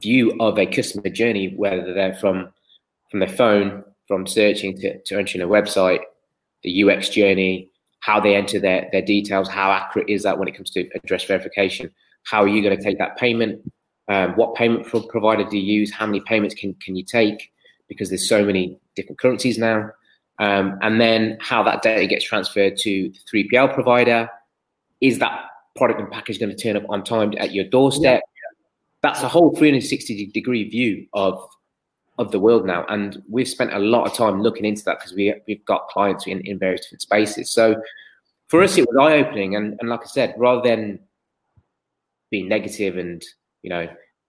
view 0.00 0.36
of 0.40 0.58
a 0.58 0.66
customer 0.66 1.10
journey, 1.10 1.54
whether 1.56 1.92
they're 1.92 2.14
from 2.14 2.52
from 3.10 3.20
their 3.20 3.28
phone, 3.28 3.84
from 4.08 4.26
searching 4.26 4.76
to, 4.78 4.98
to 5.02 5.18
entering 5.18 5.42
a 5.42 5.46
website, 5.46 6.00
the 6.62 6.82
UX 6.82 7.10
journey, 7.10 7.68
how 8.00 8.18
they 8.18 8.34
enter 8.34 8.58
their, 8.58 8.88
their 8.90 9.02
details, 9.02 9.48
how 9.48 9.70
accurate 9.70 10.08
is 10.08 10.22
that 10.22 10.38
when 10.38 10.48
it 10.48 10.56
comes 10.56 10.70
to 10.70 10.88
address 10.94 11.24
verification? 11.24 11.90
How 12.24 12.42
are 12.42 12.48
you 12.48 12.62
going 12.62 12.76
to 12.76 12.82
take 12.82 12.98
that 12.98 13.16
payment? 13.18 13.60
Um, 14.08 14.32
what 14.32 14.54
payment 14.54 14.86
provider 15.08 15.44
do 15.44 15.56
you 15.56 15.80
use? 15.80 15.92
How 15.92 16.06
many 16.06 16.20
payments 16.20 16.54
can, 16.54 16.74
can 16.74 16.96
you 16.96 17.04
take? 17.04 17.52
Because 17.88 18.08
there's 18.08 18.28
so 18.28 18.44
many 18.44 18.78
different 18.96 19.18
currencies 19.18 19.58
now 19.58 19.90
um, 20.38 20.78
and 20.82 21.00
then 21.00 21.38
how 21.40 21.62
that 21.62 21.82
data 21.82 22.06
gets 22.06 22.24
transferred 22.24 22.76
to 22.78 23.10
the 23.10 23.18
3PL 23.50 23.74
provider. 23.74 24.28
Is 25.00 25.18
that 25.18 25.46
product 25.76 26.00
and 26.00 26.10
package 26.10 26.38
going 26.38 26.54
to 26.54 26.60
turn 26.60 26.76
up 26.76 26.84
on 26.88 27.02
time 27.04 27.32
at 27.38 27.52
your 27.52 27.64
doorstep? 27.64 28.22
Yeah. 28.24 28.58
That's 29.02 29.22
a 29.22 29.28
whole 29.28 29.50
360 29.50 30.26
degree 30.26 30.68
view 30.68 31.06
of 31.12 31.48
of 32.18 32.30
the 32.30 32.38
world 32.38 32.66
now, 32.66 32.84
and 32.88 33.22
we've 33.28 33.48
spent 33.48 33.72
a 33.72 33.78
lot 33.78 34.06
of 34.06 34.14
time 34.14 34.42
looking 34.42 34.64
into 34.64 34.84
that 34.84 34.98
because 34.98 35.14
we 35.14 35.34
we've 35.48 35.64
got 35.64 35.88
clients 35.88 36.26
in, 36.26 36.40
in 36.42 36.58
various 36.58 36.82
different 36.82 37.02
spaces. 37.02 37.50
So 37.50 37.82
for 38.48 38.62
us, 38.62 38.76
it 38.76 38.86
was 38.86 38.96
eye 39.00 39.16
opening, 39.16 39.56
and, 39.56 39.76
and 39.80 39.88
like 39.88 40.02
I 40.02 40.06
said, 40.06 40.34
rather 40.36 40.60
than 40.62 41.00
being 42.30 42.48
negative 42.48 42.96
and 42.96 43.24
you 43.62 43.70
know 43.70 43.88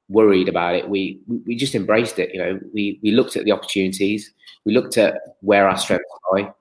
worried 0.10 0.49
about 0.49 0.76
it. 0.76 0.89
We 0.89 1.20
we 1.28 1.56
just 1.56 1.76
embraced 1.76 2.20
it. 2.20 2.34
You 2.34 2.39
know, 2.39 2.60
we 2.74 2.99
we 3.04 3.12
looked 3.12 3.36
at 3.36 3.45
the 3.45 3.51
opportunities, 3.51 4.32
we 4.66 4.74
looked 4.74 4.97
at 4.97 5.20
where 5.41 5.68
our 5.68 5.78
strengths 5.78 6.06
lie, 6.32 6.51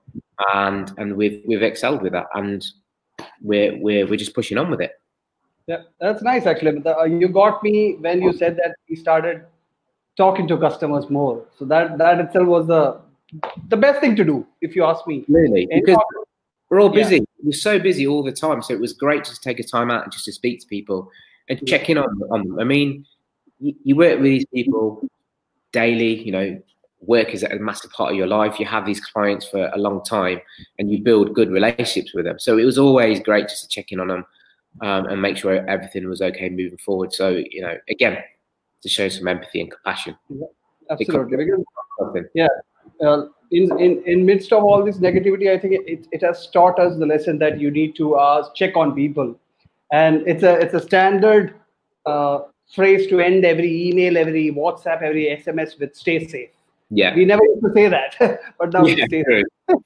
and 0.53 0.91
and 0.97 1.15
we've 1.15 1.41
we've 1.45 1.63
excelled 1.63 2.01
with 2.01 2.13
that, 2.13 2.27
and 2.33 2.65
we're 3.41 3.77
we're 3.77 4.07
we're 4.07 4.17
just 4.17 4.33
pushing 4.33 4.57
on 4.57 4.69
with 4.69 4.81
it. 4.81 4.99
Yeah, 5.67 5.83
that's 5.99 6.21
nice 6.21 6.45
actually. 6.45 6.83
Uh, 6.85 7.03
you 7.03 7.27
got 7.29 7.63
me 7.63 7.95
when 7.99 8.21
you 8.21 8.33
said 8.33 8.57
that 8.57 8.75
we 8.89 8.95
started 8.95 9.45
talking 10.17 10.47
to 10.47 10.57
customers 10.57 11.09
more. 11.09 11.45
So 11.57 11.65
that 11.65 11.97
that 11.97 12.19
itself 12.19 12.47
was 12.47 12.67
the 12.67 13.01
the 13.69 13.77
best 13.77 13.99
thing 14.01 14.15
to 14.17 14.23
do, 14.23 14.45
if 14.61 14.75
you 14.75 14.83
ask 14.83 15.07
me. 15.07 15.25
Really, 15.27 15.67
because 15.71 15.97
we're 16.69 16.81
all 16.81 16.89
busy. 16.89 17.17
Yeah. 17.17 17.23
We're 17.43 17.51
so 17.51 17.77
busy 17.77 18.07
all 18.07 18.23
the 18.23 18.31
time. 18.31 18.61
So 18.61 18.73
it 18.73 18.79
was 18.79 18.93
great 18.93 19.25
to 19.25 19.39
take 19.41 19.59
a 19.59 19.63
time 19.63 19.91
out 19.91 20.03
and 20.03 20.11
just 20.11 20.25
to 20.25 20.31
speak 20.31 20.61
to 20.61 20.67
people 20.67 21.11
and 21.49 21.65
check 21.67 21.89
in 21.89 21.97
on, 21.97 22.21
on 22.31 22.47
them. 22.47 22.59
I 22.59 22.63
mean, 22.63 23.05
you, 23.59 23.95
work 23.95 24.15
with 24.19 24.23
these 24.23 24.45
people 24.53 25.07
daily, 25.71 26.23
you 26.23 26.31
know, 26.31 26.61
work 27.01 27.33
is 27.33 27.43
a 27.43 27.55
massive 27.59 27.91
part 27.91 28.11
of 28.11 28.17
your 28.17 28.27
life. 28.27 28.59
You 28.59 28.65
have 28.65 28.85
these 28.85 28.99
clients 28.99 29.47
for 29.47 29.69
a 29.73 29.77
long 29.77 30.03
time 30.03 30.41
and 30.79 30.91
you 30.91 31.01
build 31.01 31.33
good 31.33 31.51
relationships 31.51 32.13
with 32.13 32.25
them. 32.25 32.39
So 32.39 32.57
it 32.57 32.65
was 32.65 32.77
always 32.77 33.19
great 33.19 33.49
just 33.49 33.63
to 33.63 33.67
check 33.67 33.91
in 33.91 33.99
on 33.99 34.07
them 34.07 34.25
um, 34.81 35.05
and 35.07 35.21
make 35.21 35.37
sure 35.37 35.67
everything 35.67 36.07
was 36.07 36.21
okay 36.21 36.49
moving 36.49 36.77
forward. 36.77 37.13
So, 37.13 37.29
you 37.29 37.61
know, 37.61 37.77
again, 37.89 38.17
to 38.81 38.89
show 38.89 39.09
some 39.09 39.27
empathy 39.27 39.61
and 39.61 39.71
compassion. 39.71 40.15
Yeah, 40.29 40.45
absolutely. 40.89 41.37
Because, 41.37 42.25
yeah, 42.33 42.47
uh, 43.05 43.27
in, 43.51 43.79
in 43.79 44.03
in 44.05 44.25
midst 44.25 44.51
of 44.51 44.63
all 44.63 44.83
this 44.83 44.97
negativity, 44.97 45.51
I 45.51 45.59
think 45.59 45.73
it, 45.87 46.07
it 46.11 46.21
has 46.21 46.47
taught 46.47 46.79
us 46.79 46.97
the 46.97 47.05
lesson 47.05 47.37
that 47.39 47.59
you 47.59 47.71
need 47.71 47.95
to 47.97 48.15
uh, 48.15 48.51
check 48.53 48.75
on 48.75 48.95
people, 48.95 49.39
and 49.91 50.27
it's 50.27 50.43
a 50.43 50.59
it's 50.59 50.73
a 50.73 50.79
standard 50.79 51.53
uh, 52.05 52.39
phrase 52.73 53.07
to 53.07 53.19
end 53.19 53.45
every 53.45 53.87
email, 53.87 54.17
every 54.17 54.51
WhatsApp, 54.51 55.01
every 55.01 55.25
SMS 55.27 55.79
with 55.79 55.95
"Stay 55.95 56.27
safe." 56.27 56.49
Yeah, 56.89 57.15
we 57.15 57.25
never 57.25 57.43
used 57.43 57.63
to 57.63 57.71
say 57.73 57.87
that, 57.87 58.41
but 58.59 58.73
now 58.73 58.85
yeah, 58.85 59.05
stay 59.05 59.23
safe. 59.23 59.45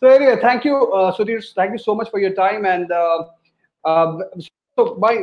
so 0.00 0.06
anyway, 0.06 0.38
thank 0.40 0.64
you, 0.64 0.92
uh, 0.92 1.14
Sudhir. 1.16 1.42
Thank 1.54 1.72
you 1.72 1.78
so 1.78 1.94
much 1.94 2.10
for 2.10 2.20
your 2.20 2.34
time. 2.34 2.64
And 2.64 2.90
uh, 2.90 3.24
uh, 3.84 4.18
so, 4.76 4.96
my, 4.98 5.22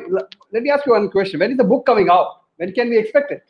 let 0.52 0.64
me 0.64 0.70
ask 0.70 0.86
you 0.86 0.94
one 0.94 1.10
question: 1.10 1.40
When 1.40 1.52
is 1.52 1.58
the 1.58 1.64
book 1.64 1.86
coming 1.86 2.10
out? 2.10 2.42
When 2.58 2.72
can 2.74 2.90
we 2.90 2.98
expect 2.98 3.32
it? 3.32 3.44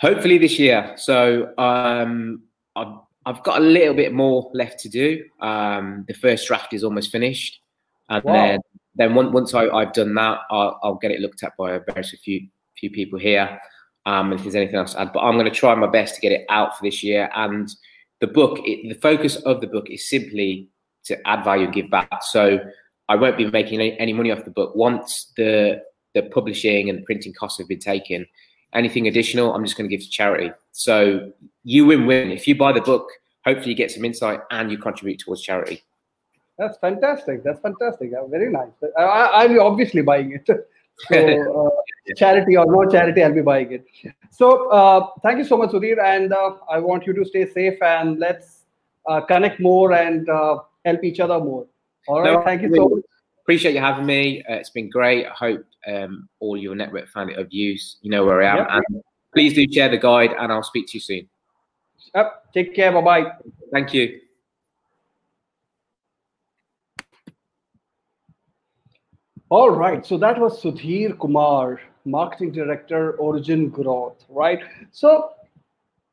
Hopefully 0.00 0.38
this 0.38 0.58
year. 0.58 0.94
So 0.96 1.52
um, 1.58 2.42
I've, 2.74 2.94
I've 3.26 3.42
got 3.42 3.58
a 3.58 3.64
little 3.64 3.94
bit 3.94 4.14
more 4.14 4.50
left 4.54 4.80
to 4.80 4.88
do. 4.88 5.24
Um, 5.40 6.04
the 6.08 6.14
first 6.14 6.46
draft 6.46 6.72
is 6.72 6.84
almost 6.84 7.10
finished, 7.10 7.60
and 8.08 8.24
wow. 8.24 8.32
then 8.32 8.60
then 9.00 9.14
once, 9.14 9.32
once 9.32 9.54
I, 9.54 9.80
have 9.80 9.92
done 9.92 10.14
that, 10.14 10.40
I'll, 10.50 10.78
I'll, 10.82 10.94
get 10.94 11.10
it 11.10 11.20
looked 11.20 11.42
at 11.42 11.56
by 11.56 11.72
a 11.72 11.80
very 11.80 12.02
few 12.02 12.46
few 12.76 12.90
people 12.90 13.18
here. 13.18 13.58
Um, 14.06 14.32
if 14.32 14.42
there's 14.42 14.54
anything 14.54 14.76
else 14.76 14.94
to 14.94 15.00
add, 15.00 15.12
but 15.12 15.20
I'm 15.20 15.34
going 15.34 15.44
to 15.44 15.50
try 15.50 15.74
my 15.74 15.86
best 15.86 16.14
to 16.14 16.20
get 16.20 16.32
it 16.32 16.46
out 16.48 16.76
for 16.76 16.84
this 16.84 17.02
year. 17.02 17.30
And 17.34 17.68
the 18.20 18.26
book, 18.26 18.58
it, 18.64 18.88
the 18.88 19.00
focus 19.00 19.36
of 19.36 19.60
the 19.60 19.66
book 19.66 19.90
is 19.90 20.08
simply 20.08 20.68
to 21.04 21.18
add 21.28 21.44
value 21.44 21.64
and 21.64 21.74
give 21.74 21.90
back. 21.90 22.22
So 22.22 22.60
I 23.08 23.16
won't 23.16 23.36
be 23.36 23.50
making 23.50 23.80
any, 23.80 23.98
any 23.98 24.12
money 24.12 24.30
off 24.30 24.44
the 24.44 24.50
book 24.50 24.74
once 24.74 25.32
the 25.36 25.82
the 26.14 26.22
publishing 26.22 26.90
and 26.90 26.98
the 26.98 27.02
printing 27.02 27.32
costs 27.32 27.58
have 27.58 27.68
been 27.68 27.78
taken 27.78 28.26
anything 28.74 29.08
additional, 29.08 29.54
I'm 29.54 29.64
just 29.64 29.76
going 29.76 29.88
to 29.88 29.96
give 29.96 30.04
to 30.04 30.10
charity. 30.10 30.52
So 30.72 31.32
you 31.64 31.86
win 31.86 32.06
win. 32.06 32.30
If 32.30 32.46
you 32.46 32.56
buy 32.56 32.72
the 32.72 32.80
book, 32.80 33.08
hopefully 33.44 33.70
you 33.70 33.76
get 33.76 33.90
some 33.90 34.04
insight 34.04 34.40
and 34.50 34.70
you 34.70 34.78
contribute 34.78 35.20
towards 35.20 35.42
charity. 35.42 35.82
That's 36.60 36.76
fantastic. 36.76 37.42
That's 37.42 37.58
fantastic. 37.60 38.10
very 38.28 38.52
nice. 38.52 38.68
I, 38.98 39.46
will 39.46 39.54
be 39.54 39.58
obviously 39.58 40.02
buying 40.02 40.32
it. 40.32 40.48
So 41.08 41.16
uh, 41.66 42.14
charity 42.14 42.58
or 42.58 42.66
no 42.66 42.86
charity, 42.86 43.22
I'll 43.22 43.32
be 43.32 43.40
buying 43.40 43.72
it. 43.72 43.86
So 44.30 44.68
uh, 44.68 45.06
thank 45.22 45.38
you 45.38 45.44
so 45.44 45.56
much, 45.56 45.70
Sudhir, 45.70 45.98
and 45.98 46.30
uh, 46.30 46.56
I 46.68 46.78
want 46.78 47.06
you 47.06 47.14
to 47.14 47.24
stay 47.24 47.50
safe 47.50 47.80
and 47.80 48.18
let's 48.18 48.66
uh, 49.08 49.22
connect 49.22 49.60
more 49.60 49.94
and 49.94 50.28
uh, 50.28 50.58
help 50.84 51.02
each 51.02 51.18
other 51.18 51.40
more. 51.40 51.66
All 52.06 52.20
right. 52.20 52.34
No, 52.34 52.42
thank 52.42 52.60
you 52.60 52.74
so 52.74 52.90
much. 52.90 53.04
Appreciate 53.40 53.72
you 53.72 53.80
having 53.80 54.04
me. 54.04 54.42
Uh, 54.42 54.56
it's 54.56 54.68
been 54.68 54.90
great. 54.90 55.24
I 55.24 55.30
hope 55.30 55.64
um, 55.86 56.28
all 56.40 56.58
your 56.58 56.74
network 56.74 57.08
found 57.08 57.30
it 57.30 57.38
of 57.38 57.50
use. 57.50 57.96
You 58.02 58.10
know 58.10 58.26
where 58.26 58.42
I 58.42 58.50
am. 58.50 58.58
Yep. 58.58 58.68
And 58.70 59.02
please 59.32 59.54
do 59.54 59.66
share 59.72 59.88
the 59.88 59.96
guide, 59.96 60.34
and 60.38 60.52
I'll 60.52 60.62
speak 60.62 60.86
to 60.88 60.98
you 60.98 61.00
soon. 61.00 61.28
Yep. 62.14 62.52
Take 62.52 62.74
care. 62.74 62.92
Bye 62.92 63.00
bye. 63.00 63.32
Thank 63.72 63.94
you. 63.94 64.20
All 69.50 69.70
right. 69.70 70.06
So 70.06 70.16
that 70.16 70.38
was 70.40 70.62
Sudhir 70.62 71.18
Kumar, 71.18 71.80
Marketing 72.04 72.52
Director, 72.52 73.12
Origin 73.12 73.68
Growth, 73.68 74.24
right? 74.28 74.60
So 74.92 75.32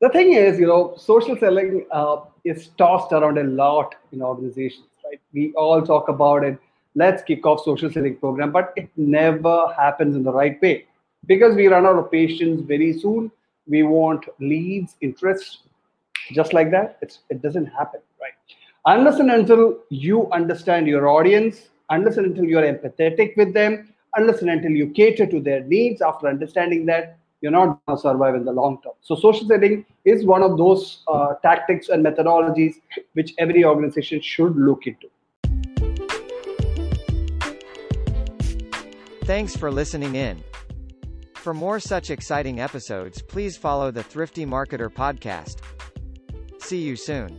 the 0.02 0.10
thing 0.10 0.34
is, 0.34 0.60
you 0.60 0.68
know, 0.68 0.96
social 0.98 1.38
selling 1.38 1.86
uh, 1.92 2.18
is 2.44 2.68
tossed 2.78 3.14
around 3.14 3.38
a 3.38 3.44
lot 3.44 3.96
in 4.12 4.22
organizations, 4.22 4.88
right? 5.06 5.22
We 5.34 5.54
all 5.54 5.82
talk 5.82 6.10
about 6.10 6.44
it 6.44 6.60
let's 6.98 7.22
kick 7.30 7.46
off 7.46 7.64
social 7.64 7.92
selling 7.92 8.16
program 8.18 8.52
but 8.52 8.74
it 8.76 8.90
never 8.98 9.56
happens 9.80 10.16
in 10.16 10.24
the 10.24 10.32
right 10.32 10.62
way 10.62 10.86
because 11.28 11.56
we 11.56 11.68
run 11.68 11.86
out 11.86 11.98
of 12.02 12.12
patience 12.12 12.62
very 12.74 12.92
soon 13.02 13.32
we 13.68 13.84
want 13.84 14.26
leads 14.40 14.96
interest 15.02 15.60
just 16.32 16.54
like 16.54 16.72
that 16.72 16.98
it's, 17.02 17.20
it 17.30 17.42
doesn't 17.42 17.68
happen 17.68 18.02
right 18.20 18.56
unless 18.86 19.20
and 19.20 19.32
until 19.32 19.78
you 19.90 20.30
understand 20.32 20.88
your 20.88 21.08
audience 21.08 21.70
unless 21.90 22.18
and 22.18 22.28
until 22.28 22.46
you're 22.46 22.64
empathetic 22.64 23.36
with 23.38 23.54
them 23.54 23.94
unless 24.16 24.42
and 24.42 24.50
until 24.50 24.72
you 24.72 24.88
cater 24.90 25.26
to 25.26 25.40
their 25.40 25.64
needs 25.64 26.02
after 26.02 26.28
understanding 26.28 26.86
that 26.86 27.18
you're 27.42 27.52
not 27.52 27.80
going 27.86 27.98
to 27.98 28.02
survive 28.02 28.36
in 28.36 28.46
the 28.46 28.52
long 28.52 28.82
term 28.82 28.94
so 29.02 29.16
social 29.16 29.48
selling 29.48 29.86
is 30.06 30.26
one 30.26 30.42
of 30.42 30.58
those 30.58 31.04
uh, 31.08 31.34
tactics 31.42 31.90
and 31.90 32.06
methodologies 32.06 32.76
which 33.14 33.34
every 33.38 33.64
organization 33.64 34.22
should 34.22 34.56
look 34.56 34.88
into 34.88 35.08
Thanks 39.28 39.58
for 39.58 39.70
listening 39.70 40.16
in. 40.16 40.42
For 41.36 41.54
more 41.54 41.82
such 41.82 42.12
exciting 42.12 42.62
episodes, 42.62 43.22
please 43.22 43.58
follow 43.58 43.92
the 43.92 44.02
Thrifty 44.02 44.46
Marketer 44.46 44.88
podcast. 44.90 45.58
See 46.62 46.78
you 46.78 46.96
soon. 46.96 47.38